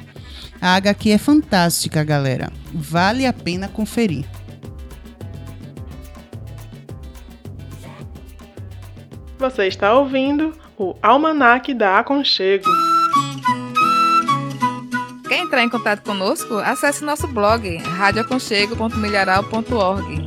A 0.61 0.75
HQ 0.75 1.11
é 1.11 1.19
fantástica, 1.19 2.05
galera. 2.05 2.53
Vale 2.75 3.27
a 3.27 3.33
pena 3.33 3.67
conferir. 3.67 4.27
Você 9.41 9.67
está 9.69 9.95
ouvindo 9.95 10.53
o 10.77 10.95
Almanac 11.01 11.73
da 11.73 11.99
Aconchego. 11.99 12.69
Quer 15.27 15.39
entrar 15.39 15.65
em 15.65 15.71
contato 15.71 16.03
conosco? 16.03 16.59
Acesse 16.59 17.03
nosso 17.03 17.27
blog 17.27 17.79
radioaconchego.milharal.org. 17.79 20.27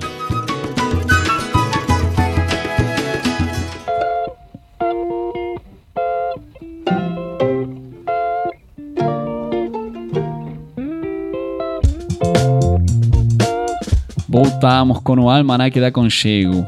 Voltamos 14.28 15.00
com 15.02 15.20
o 15.20 15.30
Almanac 15.30 15.80
da 15.80 15.92
Conchego. 15.92 16.66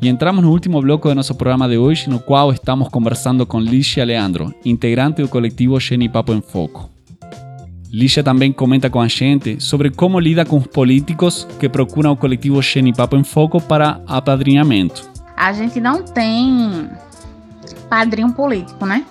E 0.00 0.08
entramos 0.08 0.44
no 0.44 0.52
último 0.52 0.80
bloco 0.80 1.08
do 1.08 1.14
nosso 1.16 1.34
programa 1.34 1.68
de 1.68 1.76
hoje, 1.76 2.08
no 2.08 2.20
qual 2.20 2.52
estamos 2.52 2.88
conversando 2.88 3.44
com 3.44 3.58
Lígia 3.58 4.04
Leandro, 4.04 4.54
integrante 4.64 5.20
do 5.20 5.28
coletivo 5.28 5.80
Geni 5.80 6.08
Papo 6.08 6.32
em 6.32 6.40
Foco. 6.40 6.88
Lígia 7.90 8.22
também 8.22 8.52
comenta 8.52 8.88
com 8.88 9.00
a 9.00 9.08
gente 9.08 9.60
sobre 9.60 9.90
como 9.90 10.20
lida 10.20 10.44
com 10.44 10.58
os 10.58 10.68
políticos 10.68 11.48
que 11.58 11.68
procuram 11.68 12.12
o 12.12 12.16
coletivo 12.16 12.62
Geni 12.62 12.92
Papo 12.92 13.16
em 13.16 13.24
Foco 13.24 13.60
para 13.60 14.00
apadrinhamento. 14.06 15.10
A 15.36 15.52
gente 15.52 15.80
não 15.80 16.04
tem 16.04 16.88
padrinho 17.90 18.32
político, 18.32 18.86
né? 18.86 19.04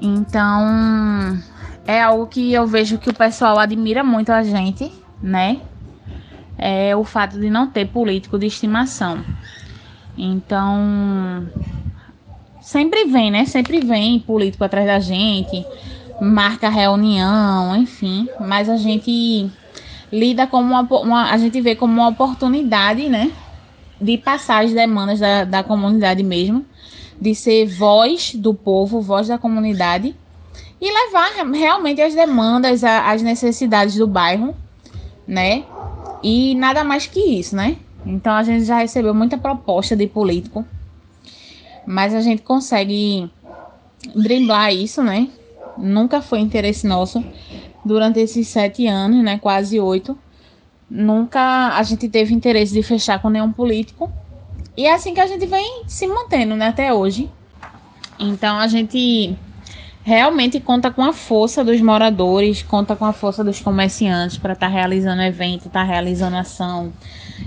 Então, 0.00 1.36
é 1.84 2.00
algo 2.00 2.28
que 2.28 2.52
eu 2.52 2.64
vejo 2.64 2.96
que 2.96 3.10
o 3.10 3.14
pessoal 3.14 3.58
admira 3.58 4.04
muito 4.04 4.30
a 4.30 4.44
gente, 4.44 4.92
né? 5.20 5.60
É 6.56 6.94
o 6.94 7.02
fato 7.02 7.40
de 7.40 7.50
não 7.50 7.66
ter 7.66 7.88
político 7.88 8.38
de 8.38 8.46
estimação. 8.46 9.24
Então, 10.22 11.48
sempre 12.60 13.06
vem, 13.06 13.30
né? 13.30 13.44
Sempre 13.46 13.80
vem 13.80 14.18
político 14.20 14.62
atrás 14.64 14.86
da 14.86 15.00
gente, 15.00 15.64
marca 16.20 16.68
reunião, 16.68 17.74
enfim. 17.76 18.28
Mas 18.38 18.68
a 18.68 18.76
gente 18.76 19.50
lida 20.12 20.46
como 20.46 20.70
uma, 20.74 20.82
uma- 20.82 21.30
a 21.30 21.38
gente 21.38 21.60
vê 21.60 21.74
como 21.74 21.92
uma 21.94 22.08
oportunidade, 22.08 23.08
né? 23.08 23.32
De 24.00 24.18
passar 24.18 24.64
as 24.64 24.72
demandas 24.72 25.20
da, 25.20 25.44
da 25.44 25.62
comunidade 25.62 26.22
mesmo, 26.22 26.64
de 27.20 27.34
ser 27.34 27.66
voz 27.66 28.34
do 28.34 28.54
povo, 28.54 29.00
voz 29.00 29.28
da 29.28 29.38
comunidade 29.38 30.14
e 30.80 30.90
levar 30.90 31.30
realmente 31.52 32.00
as 32.00 32.14
demandas, 32.14 32.82
as 32.82 33.22
necessidades 33.22 33.94
do 33.96 34.06
bairro, 34.06 34.54
né? 35.26 35.64
E 36.22 36.54
nada 36.54 36.82
mais 36.84 37.06
que 37.06 37.20
isso, 37.20 37.54
né? 37.56 37.76
Então 38.04 38.32
a 38.32 38.42
gente 38.42 38.64
já 38.64 38.78
recebeu 38.78 39.14
muita 39.14 39.36
proposta 39.36 39.94
de 39.96 40.06
político, 40.06 40.64
mas 41.86 42.14
a 42.14 42.20
gente 42.20 42.42
consegue 42.42 43.30
driblar 44.14 44.72
isso, 44.72 45.02
né? 45.02 45.28
Nunca 45.76 46.20
foi 46.20 46.40
interesse 46.40 46.86
nosso 46.86 47.24
durante 47.84 48.20
esses 48.20 48.48
sete 48.48 48.86
anos, 48.86 49.22
né? 49.22 49.38
Quase 49.38 49.78
oito. 49.78 50.18
Nunca 50.88 51.76
a 51.76 51.82
gente 51.82 52.08
teve 52.08 52.34
interesse 52.34 52.72
de 52.72 52.82
fechar 52.82 53.20
com 53.20 53.28
nenhum 53.28 53.52
político. 53.52 54.10
E 54.76 54.86
é 54.86 54.94
assim 54.94 55.14
que 55.14 55.20
a 55.20 55.26
gente 55.26 55.46
vem 55.46 55.84
se 55.86 56.06
mantendo, 56.06 56.56
né? 56.56 56.68
Até 56.68 56.92
hoje. 56.92 57.30
Então 58.18 58.58
a 58.58 58.66
gente 58.66 59.36
realmente 60.02 60.58
conta 60.60 60.90
com 60.90 61.02
a 61.02 61.12
força 61.12 61.62
dos 61.62 61.80
moradores, 61.80 62.62
conta 62.62 62.96
com 62.96 63.04
a 63.04 63.12
força 63.12 63.44
dos 63.44 63.60
comerciantes 63.60 64.38
para 64.38 64.54
estar 64.54 64.68
realizando 64.68 65.22
evento, 65.22 65.66
estar 65.66 65.84
realizando 65.84 66.36
ação, 66.36 66.92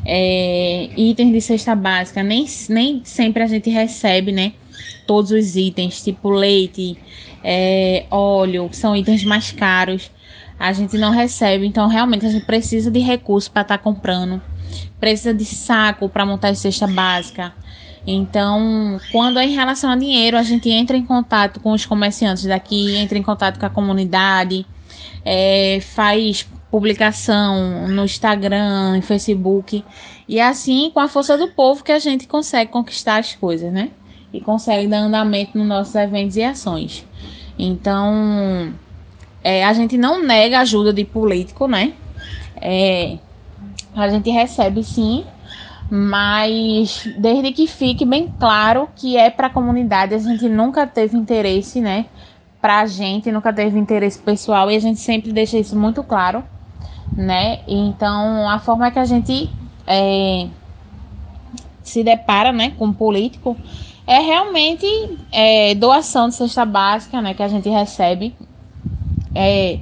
é, 0.06 0.90
itens 0.98 1.32
de 1.32 1.42
cesta 1.42 1.76
básica. 1.76 2.24
Nem, 2.24 2.46
nem 2.70 3.02
sempre 3.04 3.44
a 3.44 3.48
gente 3.48 3.70
recebe, 3.70 4.32
né? 4.32 4.54
Todos 5.06 5.32
os 5.32 5.56
itens, 5.56 6.04
tipo 6.04 6.30
leite, 6.30 6.98
é, 7.44 8.06
óleo, 8.10 8.70
são 8.72 8.96
itens 8.96 9.24
mais 9.24 9.52
caros. 9.52 10.10
A 10.60 10.72
gente 10.72 10.98
não 10.98 11.12
recebe, 11.12 11.66
então 11.66 11.88
realmente 11.88 12.26
a 12.26 12.30
gente 12.30 12.46
precisa 12.46 12.90
de 12.90 13.00
recursos 13.00 13.50
para 13.50 13.64
estar 13.64 13.78
comprando, 13.80 14.42
precisa 15.00 15.34
de 15.34 15.44
saco 15.44 16.08
para 16.08 16.26
montar 16.26 16.50
a 16.50 16.56
cesta 16.56 16.88
básica. 16.88 17.54
Então, 18.06 19.00
quando 19.12 19.40
é 19.40 19.46
em 19.46 19.54
relação 19.54 19.90
a 19.90 19.96
dinheiro, 19.96 20.38
a 20.38 20.44
gente 20.44 20.70
entra 20.70 20.96
em 20.96 21.06
contato 21.06 21.60
com 21.60 21.72
os 21.72 21.86
comerciantes 21.86 22.44
daqui, 22.44 22.96
entra 22.96 23.18
em 23.18 23.24
contato 23.24 23.60
com 23.60 23.66
a 23.66 23.70
comunidade, 23.70 24.66
é, 25.26 25.80
faz 25.82 26.46
publicação 26.74 27.88
no 27.88 28.04
Instagram, 28.04 28.96
no 28.96 29.02
Facebook. 29.04 29.86
E 30.28 30.40
é 30.40 30.48
assim, 30.48 30.90
com 30.92 31.00
a 31.00 31.08
força 31.08 31.38
do 31.38 31.50
povo, 31.50 31.84
que 31.84 31.92
a 31.92 32.00
gente 32.00 32.28
consegue 32.28 32.72
conquistar 32.72 33.18
as 33.18 33.36
coisas, 33.36 33.72
né? 33.72 33.92
E 34.34 34.42
consegue 34.42 34.88
dar 34.88 35.02
andamento 35.02 35.56
nos 35.56 35.68
nossos 35.68 35.94
eventos 35.94 36.36
e 36.36 36.42
ações. 36.42 37.06
Então, 37.60 38.74
é, 39.44 39.64
a 39.64 39.72
gente 39.74 40.00
não 40.00 40.24
nega 40.24 40.62
ajuda 40.62 40.92
de 40.92 41.06
político, 41.06 41.68
né? 41.68 41.94
É, 42.60 43.20
a 43.96 44.10
gente 44.10 44.32
recebe 44.32 44.84
sim, 44.84 45.26
mas 45.92 47.08
desde 47.20 47.52
que 47.52 47.68
fique 47.68 48.04
bem 48.04 48.34
claro 48.40 48.90
que 48.96 49.16
é 49.16 49.30
para 49.30 49.46
a 49.46 49.52
comunidade, 49.52 50.16
a 50.16 50.18
gente 50.18 50.50
nunca 50.50 50.88
teve 50.88 51.16
interesse, 51.16 51.80
né? 51.80 52.08
Pra 52.60 52.84
gente, 52.88 53.32
nunca 53.32 53.54
teve 53.54 53.78
interesse 53.78 54.18
pessoal 54.18 54.72
e 54.72 54.76
a 54.76 54.80
gente 54.80 55.00
sempre 55.00 55.32
deixa 55.32 55.60
isso 55.60 55.78
muito 55.78 56.02
claro, 56.02 56.44
né? 57.16 57.60
Então, 57.68 58.50
a 58.50 58.60
forma 58.60 58.90
que 58.92 59.00
a 59.00 59.06
gente 59.06 59.50
é, 59.86 60.48
se 61.84 62.04
depara, 62.04 62.52
né, 62.52 62.74
com 62.78 62.88
o 62.88 62.94
político 62.94 63.58
é 64.06 64.20
realmente 64.20 64.86
é, 65.32 65.76
doação 65.76 66.30
de 66.30 66.36
cesta 66.36 66.66
básica, 66.66 67.22
né, 67.22 67.34
que 67.34 67.44
a 67.44 67.48
gente 67.48 67.70
recebe. 67.70 68.36
É, 69.36 69.80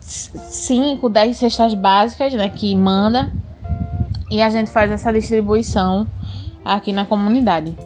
5, 0.00 1.08
10 1.08 1.36
cestas 1.36 1.74
básicas, 1.74 2.34
né, 2.34 2.48
que 2.48 2.74
manda 2.74 3.30
e 4.30 4.40
a 4.40 4.48
gente 4.48 4.70
faz 4.70 4.90
essa 4.90 5.12
distribuição 5.12 6.06
aqui 6.64 6.92
na 6.92 7.04
comunidade. 7.04 7.76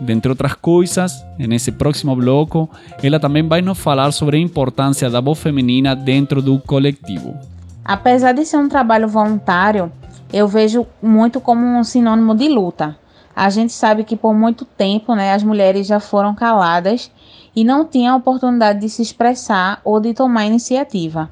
Dentre 0.00 0.30
outras 0.30 0.54
coisas, 0.54 1.24
nesse 1.38 1.70
próximo 1.70 2.16
bloco, 2.16 2.70
ela 3.02 3.20
também 3.20 3.46
vai 3.46 3.60
nos 3.60 3.78
falar 3.78 4.12
sobre 4.12 4.38
a 4.38 4.40
importância 4.40 5.10
da 5.10 5.20
voz 5.20 5.38
feminina 5.38 5.94
dentro 5.94 6.40
do 6.40 6.58
coletivo. 6.58 7.36
Apesar 7.84 8.32
de 8.32 8.46
ser 8.46 8.56
um 8.56 8.68
trabalho 8.68 9.06
voluntário, 9.06 9.92
eu 10.32 10.48
vejo 10.48 10.86
muito 11.02 11.40
como 11.40 11.66
um 11.66 11.84
sinônimo 11.84 12.34
de 12.34 12.48
luta. 12.48 12.96
A 13.36 13.50
gente 13.50 13.72
sabe 13.72 14.04
que 14.04 14.16
por 14.16 14.34
muito 14.34 14.64
tempo, 14.64 15.14
né, 15.14 15.34
as 15.34 15.42
mulheres 15.42 15.86
já 15.86 16.00
foram 16.00 16.34
caladas 16.34 17.10
e 17.54 17.62
não 17.62 17.84
tinham 17.84 18.14
a 18.14 18.18
oportunidade 18.18 18.80
de 18.80 18.88
se 18.88 19.02
expressar 19.02 19.80
ou 19.84 20.00
de 20.00 20.14
tomar 20.14 20.46
iniciativa. 20.46 21.30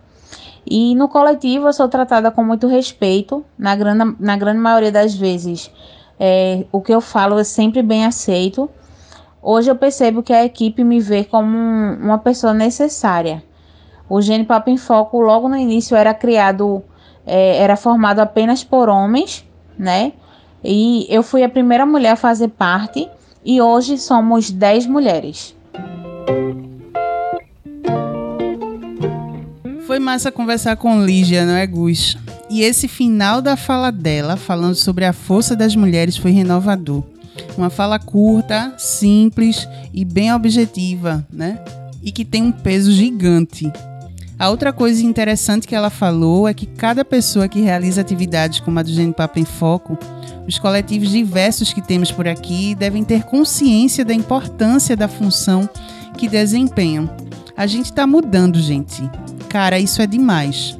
E 0.66 0.94
no 0.94 1.08
coletivo 1.08 1.68
eu 1.68 1.72
sou 1.72 1.88
tratada 1.88 2.30
com 2.30 2.44
muito 2.44 2.66
respeito, 2.66 3.44
na 3.58 3.74
grande, 3.74 4.14
na 4.20 4.36
grande 4.36 4.58
maioria 4.58 4.92
das 4.92 5.14
vezes. 5.14 5.70
É, 6.18 6.64
o 6.72 6.80
que 6.80 6.92
eu 6.92 7.00
falo 7.00 7.38
é 7.38 7.44
sempre 7.44 7.82
bem 7.82 8.04
aceito. 8.04 8.68
Hoje 9.42 9.70
eu 9.70 9.76
percebo 9.76 10.22
que 10.22 10.32
a 10.32 10.44
equipe 10.44 10.82
me 10.82 11.00
vê 11.00 11.24
como 11.24 11.56
um- 11.56 11.94
uma 12.02 12.18
pessoa 12.18 12.52
necessária. 12.52 13.42
O 14.08 14.20
Gene 14.20 14.44
Papo 14.44 14.70
em 14.70 14.76
Foco, 14.76 15.20
logo 15.20 15.48
no 15.48 15.56
início, 15.56 15.96
era 15.96 16.12
criado, 16.14 16.82
é, 17.26 17.58
era 17.58 17.76
formado 17.76 18.20
apenas 18.20 18.64
por 18.64 18.88
homens, 18.88 19.44
né? 19.78 20.12
E 20.64 21.06
eu 21.08 21.22
fui 21.22 21.44
a 21.44 21.48
primeira 21.48 21.86
mulher 21.86 22.12
a 22.12 22.16
fazer 22.16 22.48
parte, 22.48 23.08
e 23.44 23.60
hoje 23.62 23.96
somos 23.96 24.50
10 24.50 24.86
mulheres. 24.86 25.54
Foi 29.86 29.98
massa 29.98 30.30
conversar 30.32 30.76
com 30.76 31.02
Lígia, 31.02 31.46
não 31.46 31.54
é, 31.54 31.66
Gus? 31.66 32.16
E 32.50 32.62
esse 32.62 32.88
final 32.88 33.42
da 33.42 33.56
fala 33.56 33.90
dela, 33.90 34.36
falando 34.36 34.74
sobre 34.74 35.04
a 35.04 35.12
força 35.12 35.54
das 35.54 35.76
mulheres, 35.76 36.16
foi 36.16 36.30
renovador. 36.30 37.02
Uma 37.56 37.70
fala 37.70 37.98
curta, 37.98 38.74
simples 38.78 39.68
e 39.92 40.04
bem 40.04 40.32
objetiva, 40.32 41.26
né? 41.32 41.62
E 42.02 42.10
que 42.10 42.24
tem 42.24 42.42
um 42.42 42.52
peso 42.52 42.90
gigante. 42.90 43.70
A 44.38 44.50
outra 44.50 44.72
coisa 44.72 45.04
interessante 45.04 45.66
que 45.66 45.74
ela 45.74 45.90
falou 45.90 46.46
é 46.46 46.54
que 46.54 46.64
cada 46.64 47.04
pessoa 47.04 47.48
que 47.48 47.60
realiza 47.60 48.00
atividades 48.00 48.60
como 48.60 48.78
a 48.78 48.82
do 48.82 48.90
Gene 48.90 49.12
Papo 49.12 49.38
em 49.38 49.44
Foco, 49.44 49.98
os 50.46 50.58
coletivos 50.58 51.10
diversos 51.10 51.72
que 51.72 51.82
temos 51.82 52.12
por 52.12 52.28
aqui 52.28 52.74
devem 52.74 53.04
ter 53.04 53.24
consciência 53.24 54.04
da 54.04 54.14
importância 54.14 54.96
da 54.96 55.08
função 55.08 55.68
que 56.16 56.28
desempenham. 56.28 57.10
A 57.56 57.66
gente 57.66 57.86
está 57.86 58.06
mudando, 58.06 58.60
gente. 58.60 59.02
Cara, 59.48 59.78
isso 59.78 60.00
é 60.00 60.06
demais. 60.06 60.78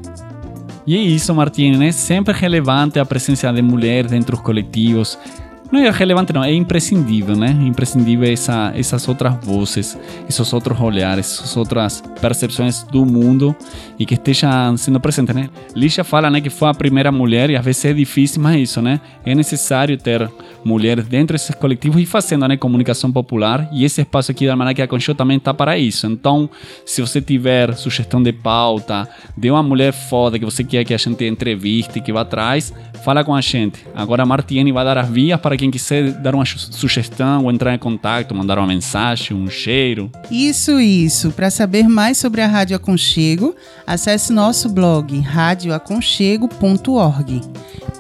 E 0.89 0.97
é 0.97 1.01
isso, 1.01 1.35
Martini, 1.35 1.77
né? 1.77 1.93
Sempre 1.93 2.33
relevante 2.33 2.99
a 2.99 3.05
presença 3.05 3.53
de 3.53 3.61
mulheres 3.61 4.11
dentro 4.11 4.37
dos 4.37 4.43
coletivos. 4.43 5.19
Não 5.71 5.81
é 5.81 5.91
relevante, 5.91 6.33
não, 6.33 6.43
é 6.43 6.53
imprescindível, 6.53 7.37
né? 7.37 7.51
Imprescindível 7.61 8.33
essa, 8.33 8.73
essas 8.75 9.07
outras 9.07 9.35
vozes, 9.45 9.99
esses 10.27 10.53
outros 10.53 10.81
olhares, 10.81 11.27
essas 11.27 11.57
outras 11.59 12.03
percepções 12.21 12.83
do 12.85 13.05
mundo 13.05 13.55
e 13.99 14.07
que 14.07 14.15
estejam 14.15 14.77
sendo 14.79 14.99
presentes, 14.99 15.35
né? 15.35 15.51
Lígia 15.77 16.03
fala, 16.05 16.31
né, 16.31 16.41
que 16.41 16.49
foi 16.49 16.69
a 16.69 16.75
primeira 16.75 17.13
mulher 17.13 17.51
e 17.51 17.57
às 17.57 17.63
vezes 17.63 17.85
é 17.85 17.93
difícil, 17.93 18.41
mas 18.41 18.63
isso, 18.63 18.81
né? 18.81 18.99
É 19.27 19.35
necessário 19.35 19.99
ter 19.99 20.31
mulheres 20.65 21.07
dentro 21.07 21.35
desses 21.35 21.55
coletivos 21.55 22.01
e 22.01 22.07
fazendo, 22.07 22.49
né, 22.49 22.57
comunicação 22.57 23.13
popular 23.13 23.69
e 23.71 23.85
esse 23.85 24.01
espaço 24.01 24.31
aqui 24.31 24.47
da 24.47 24.53
Almanac 24.53 24.81
Aconchego 24.81 25.19
também 25.19 25.37
está 25.37 25.53
para 25.53 25.77
isso. 25.77 26.07
Então, 26.07 26.49
se 26.87 27.03
você 27.03 27.21
tiver 27.21 27.75
sugestão 27.75 28.23
de 28.23 28.33
pauta, 28.33 29.07
de 29.37 29.51
uma 29.51 29.63
mulher 29.63 29.93
foda 29.93 30.39
que 30.39 30.47
você 30.47 30.65
quer 30.65 30.83
que 30.85 30.95
a 30.95 30.99
gente 30.99 31.27
entreviste, 31.27 32.01
que 32.01 32.11
vá 32.11 32.23
atrás, 32.23 32.73
fala 33.05 33.23
com 33.23 33.35
a 33.35 33.41
gente. 33.41 33.85
Agora 33.95 34.23
a 34.23 34.27
Martiene 34.27 34.73
vai 34.73 34.85
dar 34.85 34.99
as 34.99 35.09
vias 35.09 35.39
para 35.41 35.58
quem 35.59 35.71
quiser 35.71 36.13
dar 36.13 36.35
uma 36.35 36.47
su- 36.47 36.73
sugestão 36.73 37.45
ou 37.45 37.53
entrar 37.53 37.75
em 37.75 37.79
contato, 37.79 38.35
mandar 38.35 38.57
uma 38.59 38.67
mensagem, 38.67 39.37
um 39.37 39.51
cheiro. 39.51 40.11
Isso, 40.31 40.81
isso. 40.81 41.31
Para 41.33 41.51
saber 41.51 41.87
mais 41.89 42.17
sobre 42.17 42.41
a 42.41 42.47
Rádio 42.47 42.75
Aconchego, 42.77 43.55
acesse 43.87 44.33
nosso 44.33 44.71
blog 44.71 45.19
radioaconchego.org. 45.21 47.43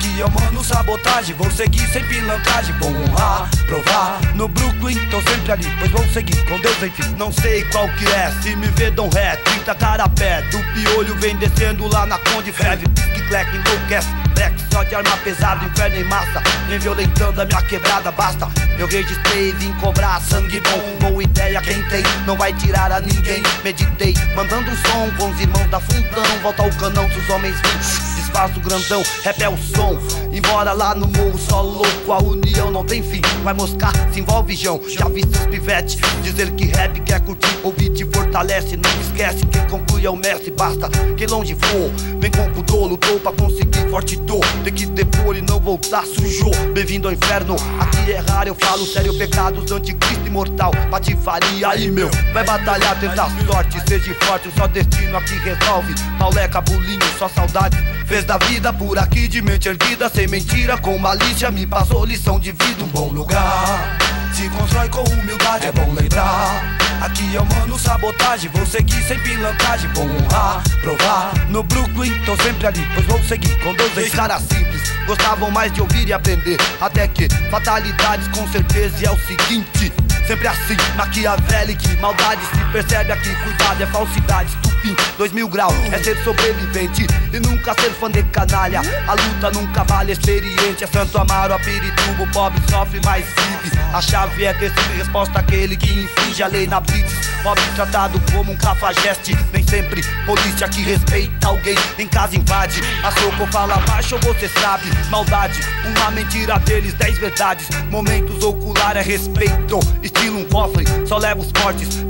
Lembrar. 0.02 0.12
Aqui 0.12 0.20
é 0.20 0.24
o 0.24 0.30
mano 0.30 0.64
sabotagem, 0.64 1.34
vou 1.36 1.50
seguir 1.50 1.86
sem 1.88 2.04
pilantragem, 2.04 2.74
vou 2.78 2.90
honrar, 2.90 3.48
provar. 3.66 4.20
No 4.34 4.48
Brooklyn, 4.48 4.98
tô 5.10 5.20
sempre 5.22 5.52
ali, 5.52 5.72
pois 5.78 5.90
vou 5.92 6.04
seguir 6.08 6.44
com 6.46 6.58
Deus, 6.58 6.82
enfim. 6.82 7.14
Não 7.16 7.32
sei 7.32 7.64
qual 7.66 7.88
que 7.90 8.06
é, 8.06 8.32
se 8.42 8.56
me 8.56 8.66
vê, 8.68 8.90
dão 8.90 9.08
ré, 9.08 9.36
30 9.36 9.74
cara 9.76 10.08
pé. 10.08 10.42
Do 10.42 10.58
piolho 10.74 11.14
vem 11.16 11.36
descendo 11.36 11.86
lá 11.86 12.04
na 12.06 12.18
Conde 12.18 12.52
Feve, 12.52 12.88
pique, 12.88 13.22
cleque, 13.28 13.56
enlouquece. 13.56 14.08
Black 14.34 14.56
só 14.72 14.82
de 14.82 14.94
arma 14.94 15.16
pesada, 15.18 15.64
inferno 15.64 15.96
em 15.96 16.04
massa. 16.04 16.42
Vem 16.68 16.78
violentando 16.78 17.40
a 17.40 17.44
minha 17.44 17.62
quebrada, 17.62 18.10
basta. 18.10 18.48
Eu 18.78 18.88
registrei, 18.88 19.52
vim 19.52 19.72
cobrar 19.74 20.20
sangue 20.20 20.60
bom. 20.60 21.08
Boa 21.10 21.22
ideia, 21.22 21.60
quem 21.60 21.82
tem, 21.84 22.02
não 22.26 22.36
vai 22.36 22.52
tirar 22.54 22.90
a 22.90 23.00
ninguém. 23.00 23.42
Meditei, 23.62 24.14
mandando 24.34 24.70
um 24.70 24.76
som 24.76 25.10
com 25.16 25.30
os 25.30 25.40
irmãos 25.40 25.70
da 25.70 25.78
fundão. 25.78 26.24
Volta 26.42 26.62
ao 26.62 26.70
canão 26.70 27.08
se 27.10 27.18
os 27.18 27.30
homens 27.30 27.54
vêm. 27.60 28.11
Desfaz 28.32 28.56
o 28.56 28.60
grandão, 28.60 29.02
rap 29.22 29.42
é 29.42 29.48
o 29.48 29.56
som. 29.58 30.21
Embora 30.32 30.72
lá 30.72 30.94
no 30.94 31.06
morro, 31.06 31.38
só 31.38 31.60
louco, 31.60 32.10
a 32.10 32.18
união 32.18 32.70
não 32.70 32.82
tem 32.82 33.02
fim. 33.02 33.20
Vai 33.44 33.52
moscar, 33.52 33.92
se 34.10 34.20
envolve, 34.20 34.56
Jão. 34.56 34.80
Já 34.88 35.06
vi 35.06 35.20
seus 35.30 35.46
pivete 35.46 35.98
dizer 36.22 36.50
que 36.52 36.64
rap 36.66 36.98
quer 37.00 37.20
curtir, 37.20 37.58
ouvir 37.62 37.90
te 37.90 38.06
fortalece. 38.06 38.78
Não 38.78 38.90
esquece, 39.02 39.44
quem 39.46 39.66
conclui 39.66 40.06
é 40.06 40.10
o 40.10 40.16
mestre. 40.16 40.50
Basta 40.50 40.88
que 41.16 41.26
longe 41.26 41.54
for, 41.54 41.90
vem 42.18 42.30
com 42.30 42.50
pudor, 42.52 42.88
lutou 42.88 43.20
pra 43.20 43.32
conseguir 43.32 43.90
forte 43.90 44.16
dor. 44.16 44.40
Tem 44.64 44.72
que 44.72 44.86
depor 44.86 45.36
e 45.36 45.42
não 45.42 45.60
voltar, 45.60 46.06
sujou. 46.06 46.54
Bem-vindo 46.72 47.08
ao 47.08 47.14
inferno, 47.14 47.54
aqui 47.78 48.12
é 48.12 48.18
raro, 48.18 48.48
eu 48.48 48.54
falo 48.54 48.86
sério. 48.86 49.12
Pecados 49.12 49.66
do 49.66 49.76
anticristo 49.76 50.26
imortal, 50.26 50.72
patifaria 50.90 51.68
aí, 51.68 51.90
meu. 51.90 52.10
Vai 52.32 52.42
batalhar, 52.42 52.98
tentar 52.98 53.28
sorte, 53.46 53.78
seja 53.86 54.14
forte, 54.22 54.48
o 54.48 54.52
só 54.52 54.66
destino 54.66 55.14
aqui 55.18 55.34
resolve. 55.34 55.94
Pauleca, 56.18 56.62
bulinho, 56.62 56.98
só 57.18 57.28
saudade. 57.28 57.76
Fez 58.06 58.24
da 58.24 58.36
vida 58.36 58.72
por 58.72 58.98
aqui 58.98 59.28
de 59.28 59.40
mente 59.40 59.68
erguida, 59.68 60.08
sem 60.08 60.21
mentira, 60.26 60.78
com 60.78 60.96
malícia, 60.98 61.50
me 61.50 61.66
passou 61.66 62.04
lição 62.04 62.38
de 62.38 62.52
vida. 62.52 62.84
Um 62.84 62.88
bom 62.88 63.08
lugar, 63.08 63.98
se 64.34 64.48
constrói 64.48 64.88
com 64.88 65.02
humildade, 65.02 65.66
é 65.66 65.72
bom 65.72 65.92
lembrar. 65.92 66.78
Aqui 67.02 67.36
é 67.36 67.40
o 67.40 67.46
mano 67.46 67.76
sabotagem, 67.76 68.48
vou 68.50 68.64
seguir 68.64 69.02
sem 69.02 69.18
pilantragem, 69.18 69.90
vou 69.92 70.04
honrar, 70.04 70.62
provar. 70.80 71.32
No 71.48 71.62
Brooklyn, 71.64 72.12
tô 72.24 72.36
sempre 72.40 72.66
ali, 72.68 72.86
pois 72.94 73.06
vou 73.06 73.22
seguir 73.24 73.58
com 73.58 73.74
Deus. 73.74 74.08
Caras 74.10 74.42
simples, 74.42 74.71
gostavam 75.06 75.50
mais 75.50 75.72
de 75.72 75.80
ouvir 75.80 76.08
e 76.08 76.12
aprender. 76.12 76.58
Até 76.80 77.06
que 77.08 77.28
fatalidades 77.50 78.28
com 78.28 78.46
certeza 78.48 78.96
e 79.00 79.06
é 79.06 79.10
o 79.10 79.18
seguinte. 79.18 79.92
Sempre 80.26 80.46
assim, 80.46 80.76
maquiavélico, 80.96 81.82
maldade 82.00 82.40
se 82.46 82.64
percebe 82.72 83.12
aqui, 83.12 83.34
cuidado, 83.42 83.82
é 83.82 83.86
falsidade, 83.86 84.50
estupim, 84.50 84.94
dois 85.18 85.32
mil 85.32 85.48
graus, 85.48 85.74
é 85.92 85.98
ser 85.98 86.16
sobrevivente 86.22 87.06
e 87.32 87.40
nunca 87.40 87.74
ser 87.74 87.90
fã 87.90 88.08
de 88.08 88.22
canalha. 88.24 88.82
A 89.08 89.14
luta 89.14 89.50
nunca 89.50 89.82
vale 89.82 90.12
experiente, 90.12 90.84
é 90.84 90.86
Santo 90.86 91.18
Amaro, 91.18 91.54
a 91.54 91.58
Pirituba, 91.58 92.22
o 92.22 92.26
pobre 92.28 92.62
sofre, 92.70 93.00
mais 93.04 93.24
vive. 93.24 93.76
A 93.92 94.00
chave 94.00 94.44
é 94.44 94.54
ter 94.54 94.70
sempre 94.70 94.98
resposta 94.98 95.40
àquele 95.40 95.76
que 95.76 95.92
infringe 95.92 96.42
a 96.42 96.46
lei 96.46 96.68
na 96.68 96.80
blitz. 96.80 97.12
Pobre 97.42 97.64
tratado 97.74 98.22
como 98.32 98.52
um 98.52 98.56
cafajeste, 98.56 99.36
nem 99.52 99.66
sempre 99.66 100.02
polícia 100.24 100.68
que 100.68 100.82
respeita 100.82 101.48
alguém 101.48 101.76
em 101.98 102.06
casa 102.06 102.36
invade. 102.36 102.80
A 103.02 103.10
soco 103.10 103.44
fala 103.50 103.76
baixo, 103.78 104.16
você 104.22 104.48
sabe, 104.48 104.71
maldade, 105.10 105.60
uma 105.84 106.10
mentira 106.10 106.58
deles, 106.58 106.94
dez 106.94 107.18
verdades. 107.18 107.68
Momentos 107.90 108.42
ocular 108.42 108.96
é 108.96 109.02
respeito, 109.02 109.78
estilo 110.02 110.38
um 110.40 110.44
cofre, 110.44 110.84
só 111.06 111.18
leva 111.18 111.40
os 111.40 111.50
fortes. 111.56 112.02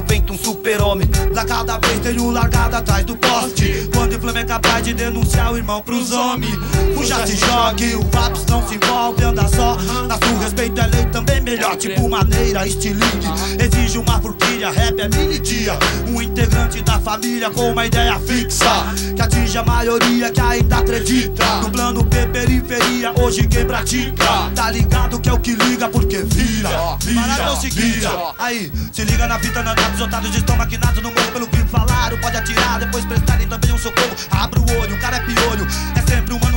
Do 0.00 0.06
vento, 0.06 0.32
um 0.32 0.38
super-homem. 0.38 1.06
Lá 1.34 1.44
cada 1.44 1.78
vez 1.78 2.00
tenho 2.00 2.30
largado 2.30 2.74
atrás 2.76 3.04
do 3.04 3.16
poste. 3.16 3.90
Quando 3.94 4.16
o 4.16 4.20
Flamengo 4.20 4.46
é 4.46 4.54
capaz 4.54 4.82
de 4.82 4.94
denunciar 4.94 5.52
o 5.52 5.58
irmão 5.58 5.82
pros 5.82 6.10
homens. 6.10 6.54
Fuja, 6.94 7.26
se 7.26 7.36
jogue, 7.36 7.96
o 7.96 8.04
Patos 8.06 8.46
não 8.46 8.66
se 8.66 8.76
envolve, 8.76 9.22
anda 9.22 9.46
só. 9.48 9.76
Na 10.08 10.16
sua 10.16 10.38
respeito 10.42 10.80
é 10.80 10.86
lei 10.86 11.04
também 11.06 11.40
melhor, 11.42 11.76
tipo 11.76 12.08
maneira, 12.08 12.66
estilingue. 12.66 13.26
Exige 13.58 13.98
uma 13.98 14.18
forquilha, 14.20 14.70
rap 14.70 14.98
é 15.00 15.08
mini 15.08 15.38
dia. 15.38 15.78
Um 16.08 16.22
integrante 16.22 16.80
da 16.80 16.98
família 16.98 17.50
com 17.50 17.70
uma 17.70 17.84
ideia 17.84 18.18
fixa. 18.20 18.64
Que 19.14 19.20
atinge 19.20 19.58
a 19.58 19.62
maioria 19.62 20.30
que 20.30 20.40
ainda 20.40 20.78
acredita. 20.78 21.44
No 21.56 21.70
plano 21.70 22.04
P, 22.04 22.26
periferia, 22.26 23.12
hoje 23.20 23.46
quem 23.46 23.66
pratica. 23.66 24.50
Tá 24.54 24.70
ligado 24.70 25.20
que 25.20 25.28
é 25.28 25.32
o 25.32 25.38
que 25.38 25.52
liga, 25.52 25.88
porque 25.88 26.18
vira, 26.18 26.70
vira, 27.70 28.10
ó. 28.16 28.34
Aí, 28.38 28.72
se 28.92 29.04
liga 29.04 29.26
na 29.26 29.38
fita, 29.38 29.62
não 29.62 29.72
os 29.94 30.00
otários 30.00 30.34
estão 30.34 30.56
maquinados 30.56 31.02
no 31.02 31.10
morro 31.10 31.32
pelo 31.32 31.46
que 31.46 31.58
falaram. 31.64 32.18
Pode 32.18 32.36
atirar, 32.36 32.78
depois 32.78 33.04
prestarem 33.04 33.48
também 33.48 33.72
um 33.72 33.78
socorro. 33.78 34.14
Abre 34.30 34.60
o 34.60 34.80
olho, 34.80 34.94
o 34.94 35.00
cara 35.00 35.16
é 35.16 35.20
piolho. 35.20 35.66
É 35.96 36.02
sempre 36.02 36.34
um 36.34 36.49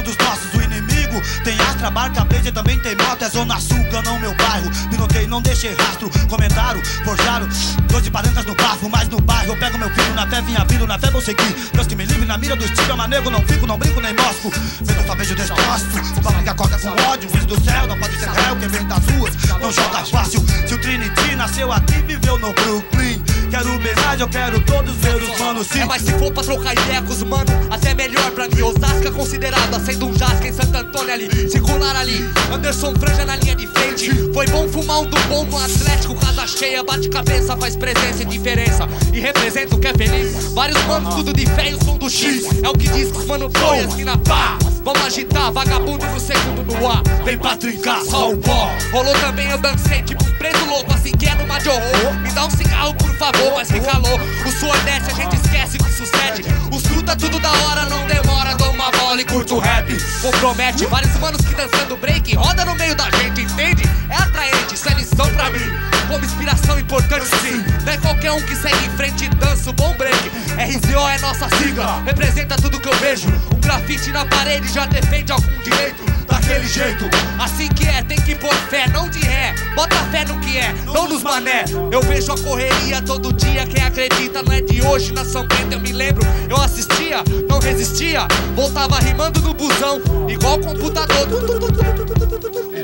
Tem 1.44 1.60
astra, 1.62 1.90
barca, 1.92 2.24
blazer, 2.26 2.54
também 2.54 2.80
tem 2.80 2.96
moto. 2.96 3.24
É 3.24 3.30
zona 3.30 3.60
sul, 3.60 3.78
não 4.06 4.20
meu 4.20 4.34
bairro. 4.36 4.70
Pinotei, 4.90 5.28
não 5.28 5.42
deixei 5.42 5.74
rastro. 5.76 6.10
Comentaram, 6.28 6.82
forjaram. 7.06 7.48
Doze 7.88 8.10
parancas 8.10 8.46
no 8.46 8.56
bafo, 8.56 8.90
mas 8.90 9.08
no 9.10 9.20
bairro. 9.22 9.54
Eu 9.54 9.58
pego 9.58 9.78
meu 9.78 9.90
filho 9.90 10.14
na 10.14 10.28
fé, 10.28 10.42
vinha 10.42 10.66
vindo, 10.68 10.88
na 10.88 10.98
fé 10.98 11.10
vou 11.12 11.22
seguir. 11.22 11.56
Deus 11.74 11.88
que 11.88 11.96
me 11.96 12.06
livre 12.06 12.26
na 12.26 12.38
mira 12.38 12.56
do 12.56 12.66
estilo, 12.66 13.02
é 13.02 13.08
nego, 13.08 13.30
não 13.30 13.42
fico, 13.42 13.68
não 13.68 13.78
brinco 13.78 14.02
nem 14.02 14.14
mosco. 14.14 14.52
Vendo 14.82 15.06
só 15.06 15.16
vejo 15.16 15.36
destroço. 15.36 15.86
O 16.18 16.44
que 16.44 16.50
acorda 16.50 16.78
com 16.80 16.90
ódio, 17.10 17.30
filho 17.30 17.46
do 17.46 17.64
céu, 17.64 17.88
não 17.88 17.98
pode 17.98 18.18
ser 18.18 18.30
réu. 18.30 18.56
Quem 18.56 18.68
vem 18.70 18.88
das 18.88 19.06
ruas, 19.06 19.34
não 19.62 19.72
joga 19.72 20.06
fácil. 20.06 20.44
Se 20.68 20.74
o 20.74 20.78
Trinity 20.78 21.36
nasceu 21.36 21.72
aqui, 21.72 22.02
viveu 22.02 22.38
no 22.40 22.54
Brooklyn. 22.54 23.24
Quero 23.54 23.80
Mas 24.14 24.20
eu 24.20 24.28
quero 24.28 24.60
todos 24.62 24.96
ver 24.96 25.16
os 25.16 25.40
manos 25.40 25.68
sim. 25.68 25.82
É, 25.82 25.86
mas 25.86 26.02
se 26.02 26.12
for 26.14 26.32
pra 26.32 26.42
trocar 26.42 26.74
ideia 26.74 27.04
com 27.04 27.14
os 27.14 27.22
mano, 27.22 27.46
até 27.70 27.92
é 27.92 27.94
melhor 27.94 28.32
pra 28.32 28.48
mim. 28.48 28.64
Osasco 28.64 29.12
considerado 29.12 29.80
sendo 29.86 30.08
um 30.08 30.18
jasca 30.18 30.48
em 30.48 30.52
Santo 30.52 30.76
Antônio 30.76 31.14
ali. 31.14 31.50
Circular 31.50 31.96
ali, 31.96 32.28
Anderson 32.52 32.96
Franja 32.96 33.26
na 33.26 33.36
linha 33.36 33.56
de 33.56 33.68
frente. 33.68 34.10
Foi 34.34 34.48
bom 34.48 34.68
fumar 34.68 35.02
um 35.02 35.06
do 35.06 35.20
bom 35.28 35.46
no 35.46 35.58
Atlético, 35.60 36.16
casa 36.16 36.48
cheia, 36.48 36.84
bate 36.84 37.10
cabeça, 37.10 37.56
faz 37.56 37.76
presença 37.76 38.24
e 38.24 38.26
diferença. 38.26 38.90
E 39.14 39.20
representa 39.20 39.76
o 39.76 39.80
que 39.80 39.88
é 39.88 39.94
feliz. 39.94 40.52
Vários 40.54 40.84
manos, 40.86 41.14
tudo 41.14 41.32
de 41.32 41.46
fé 41.46 41.70
e 41.70 41.76
o 41.76 41.84
som 41.84 41.96
do 41.96 42.10
X. 42.10 42.46
É 42.64 42.70
o 42.70 42.74
que 42.74 42.90
diz 42.90 43.12
que 43.12 43.20
os 43.20 43.26
mano 43.26 43.52
põe 43.52 43.82
assim 43.82 44.04
na 44.04 44.18
pá. 44.18 44.58
Vamos 44.84 45.06
agitar, 45.06 45.50
vagabundo 45.52 46.06
no 46.06 46.20
segundo 46.20 46.66
no 46.66 46.92
ar. 46.92 47.02
Vem 47.24 47.38
pra 47.38 47.56
trincar, 47.56 48.02
só 48.02 48.32
o 48.32 48.38
pó. 48.38 48.70
Rolou 48.92 49.14
também, 49.22 49.50
eu 49.50 49.58
dancei 49.58 50.02
tipo 50.02 50.24
preso 50.34 50.66
louco, 50.66 50.94
assim 50.94 51.12
que 51.12 51.26
é 51.26 51.36
numa 51.36 51.58
de 51.58 51.70
horror. 51.70 52.14
Me 52.22 52.30
dá 52.34 52.46
um 52.46 52.50
cigarro, 52.50 52.94
por 52.96 53.16
favor, 53.16 53.54
mas 53.56 53.72
que 53.72 53.80
calor. 53.80 54.20
O 54.46 54.52
suor 54.52 54.78
desce, 54.84 55.10
a 55.10 55.14
gente 55.14 55.36
esquece 55.38 55.78
o 55.78 55.84
que 55.86 55.92
sucede. 55.92 56.44
Os 56.70 56.82
fruta 56.86 57.16
tudo 57.16 57.40
da 57.40 57.50
hora, 57.50 57.86
não 57.86 58.06
demora. 58.08 58.56
Dou 58.56 58.72
uma 58.72 58.92
bola 58.92 59.22
e 59.22 59.24
curto 59.24 59.56
o 59.56 59.60
rap. 59.60 59.88
Compromete 60.22 60.86
vários 60.88 61.18
manos 61.18 61.40
que 61.46 61.56
dançando 61.56 61.96
break. 61.96 62.36
Roda 62.36 62.66
no 62.66 62.76
meio 62.76 62.94
da 62.94 63.10
gente, 63.12 63.42
entende? 63.42 63.84
É 64.10 64.16
atraente, 64.16 64.76
isso 64.76 64.90
é 64.90 64.94
lição 64.96 65.30
pra 65.34 65.50
mim. 65.50 65.94
Como 66.14 66.26
inspiração 66.26 66.78
importante, 66.78 67.26
sim. 67.42 67.66
Não 67.84 67.92
é 67.92 67.98
qualquer 67.98 68.32
um 68.32 68.42
que 68.44 68.56
segue 68.56 68.86
em 68.86 68.90
frente 68.92 69.26
e 69.26 69.30
dança 69.30 69.72
o 69.72 69.74
bom 69.74 69.96
break. 69.98 70.30
RZO 70.60 71.10
é 71.10 71.18
nossa 71.18 71.50
sigla, 71.58 72.04
representa 72.06 72.56
tudo 72.56 72.80
que 72.80 72.88
eu 72.88 72.96
vejo. 72.98 73.28
Um 73.52 73.60
grafite 73.60 74.12
na 74.12 74.24
parede 74.24 74.72
já 74.72 74.86
defende 74.86 75.32
algum 75.32 75.58
direito. 75.64 76.06
Daquele 76.28 76.68
jeito, 76.68 77.06
assim 77.40 77.68
que 77.70 77.88
é, 77.88 78.04
tem 78.04 78.22
que 78.22 78.36
pôr 78.36 78.54
fé, 78.70 78.88
não 78.90 79.10
de 79.10 79.26
ré. 79.26 79.56
Bota 79.74 79.96
fé 80.12 80.24
no 80.26 80.40
que 80.42 80.56
é, 80.56 80.72
não 80.86 81.10
nos 81.10 81.24
mané. 81.24 81.66
Eu 81.92 82.02
vejo 82.04 82.32
a 82.32 82.38
correria 82.38 83.02
todo 83.02 83.34
dia, 83.34 83.66
quem 83.66 83.84
acredita 83.84 84.44
não 84.44 84.54
é 84.54 84.62
de 84.62 84.86
hoje. 84.86 85.12
Na 85.14 85.26
São 85.26 85.48
Bento 85.48 85.72
eu 85.74 85.80
me 85.80 85.92
lembro, 85.92 86.24
eu 86.48 86.58
assistia, 86.58 87.24
não 87.50 87.58
resistia. 87.58 88.28
Voltava 88.56 89.00
rimando 89.00 89.42
no 89.42 89.56
busão, 89.56 90.00
igual 90.30 90.60
computador. 90.60 91.28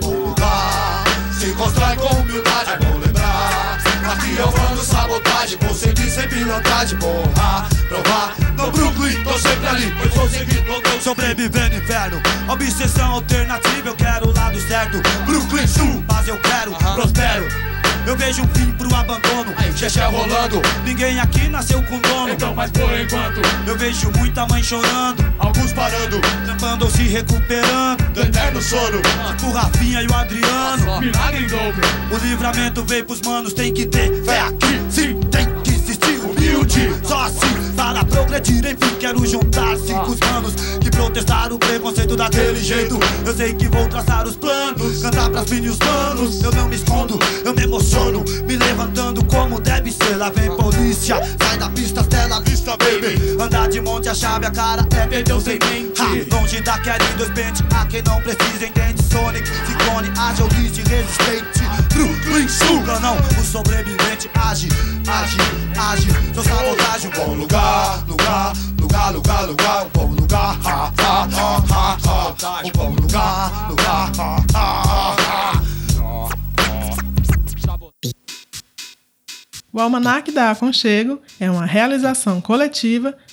lugar 0.02 1.04
Se 1.40 1.54
constrói 1.54 1.96
com 1.96 2.16
humildade, 2.16 2.72
é 2.72 2.78
bom 2.78 3.09
Aqui 4.12 4.36
eu 4.38 4.52
mando 4.52 4.84
sabotagem, 4.84 5.58
vou 5.62 5.74
seguir 5.74 6.10
sem 6.10 6.28
pilantragem 6.28 6.98
Porra, 6.98 7.70
provar, 7.88 8.36
no 8.58 8.72
Brooklyn, 8.72 9.24
tô 9.24 9.38
sempre 9.38 9.68
ali 9.68 9.96
Pois 10.00 10.14
vou 10.16 10.30
seguir, 10.30 10.66
tô 10.66 11.02
sobrevivendo 11.02 11.76
inferno. 11.76 12.22
Obsessão 12.48 13.14
alternativa, 13.14 13.90
eu 13.90 13.96
quero 13.96 14.30
o 14.30 14.34
lado 14.34 14.60
certo. 14.62 15.02
Brooklyn 15.26 15.68
Sul, 15.68 16.04
mas 16.08 16.28
eu 16.28 16.38
quero, 16.40 16.72
prospero 16.96 17.46
eu 18.10 18.18
vejo 18.18 18.42
um 18.42 18.48
fim 18.48 18.72
pro 18.72 18.94
abandono, 18.96 19.54
xexé 19.76 20.04
rolando. 20.06 20.60
Ninguém 20.84 21.20
aqui 21.20 21.48
nasceu 21.48 21.82
com 21.84 22.00
dono. 22.00 22.30
Então, 22.30 22.56
mas 22.56 22.72
por 22.72 23.00
enquanto, 23.00 23.40
eu 23.68 23.78
vejo 23.78 24.12
muita 24.18 24.48
mãe 24.48 24.64
chorando. 24.64 25.24
Alguns 25.38 25.72
parando, 25.74 26.20
trampando 26.44 26.86
ou 26.86 26.92
se 26.92 27.04
recuperando. 27.04 28.04
Do 28.12 28.22
eterno 28.22 28.62
sono, 28.62 29.00
tipo 29.02 29.46
o 29.46 29.52
Rafinha 29.52 30.02
e 30.02 30.08
o 30.08 30.14
Adriano. 30.16 31.00
Milagre 31.00 31.44
em 31.44 31.48
dobro. 31.48 31.82
O 32.12 32.18
livramento 32.18 32.84
veio 32.84 33.06
pros 33.06 33.22
manos, 33.22 33.54
tem 33.54 33.72
que 33.72 33.86
ter 33.86 34.12
fé 34.24 34.40
aqui. 34.40 34.82
Sim, 34.90 35.19
Só 37.04 37.22
assim, 37.22 37.74
para 37.76 38.04
progredir, 38.06 38.66
enfim, 38.66 38.96
quero 39.00 39.26
juntar 39.26 39.78
cinco 39.78 40.16
manos 40.26 40.54
que 40.80 40.90
protestaram 40.92 41.56
o 41.56 41.60
preconceito 41.60 42.16
daquele 42.16 42.62
jeito. 42.62 43.00
Eu 43.26 43.36
sei 43.36 43.54
que 43.54 43.68
vou 43.68 43.88
traçar 43.88 44.28
os 44.28 44.36
planos, 44.36 45.02
cantar 45.02 45.30
pras 45.30 45.50
mini 45.50 45.70
os 45.70 45.80
manos. 45.80 46.44
Eu 46.44 46.52
não 46.52 46.68
me 46.68 46.76
escondo, 46.76 47.20
eu 47.44 47.54
me 47.54 47.64
emociono, 47.64 48.24
me 48.46 48.56
levantando 48.56 49.24
como 49.26 49.60
deve 49.60 49.92
ser. 49.92 50.18
Lá 50.18 50.30
vem 50.30 50.56
polícia, 50.56 51.22
sai 51.42 51.58
da 51.58 51.70
pista, 51.70 52.04
tela 52.04 52.42
vista, 52.42 52.78
baby. 52.78 53.42
Andar 53.42 53.70
de 53.70 53.82
monte, 53.82 54.10
a 54.10 54.14
chave, 54.14 54.46
a 54.46 54.52
cara 54.52 54.88
é 54.96 55.08
perdeu 55.08 55.40
sem 55.42 55.60
mente. 55.60 55.89
Ha, 56.00 56.36
longe 56.36 56.62
da 56.62 56.78
dois 57.18 57.30
pente, 57.32 57.62
a 57.76 57.86
quem 57.86 58.02
não 58.04 58.22
precisa 58.22 58.66
entende. 58.66 59.04
Sonic, 59.04 59.46
Ciclone, 59.48 60.10
ágil, 60.18 60.48
list, 60.58 60.78
resistente. 60.88 61.60
Brooklyn, 61.94 62.48
suga 62.48 63.00
não, 63.00 63.18
o 63.18 63.44
sobrevivente 63.44 64.30
age, 64.36 64.70
age, 65.08 65.38
age. 65.78 66.08
Sou 66.34 66.44
sabotagem, 66.44 67.12
bom 67.12 67.34
lugar, 67.34 68.04
lugar, 68.08 68.54
lugar, 68.80 69.12
lugar, 69.14 69.48
lugar, 69.48 69.86
um 69.86 69.90
bom 69.90 70.14
lugar. 70.14 70.58
Ha, 70.64 70.94
ha, 70.98 71.28
ha, 71.34 71.64
ha, 71.70 71.98
ha. 72.06 72.62
Um 72.64 72.72
bom 72.72 72.92
lugar, 72.92 73.70
lugar, 73.70 74.12
ha, 74.18 74.46
ha, 74.54 75.16
ha. 75.20 75.62
O 79.72 79.80
Almanac 79.80 80.32
da 80.32 80.50
Aconchego 80.52 81.22
é 81.40 81.50
uma 81.50 81.66
realização 81.66 82.42
coletiva 82.42 83.16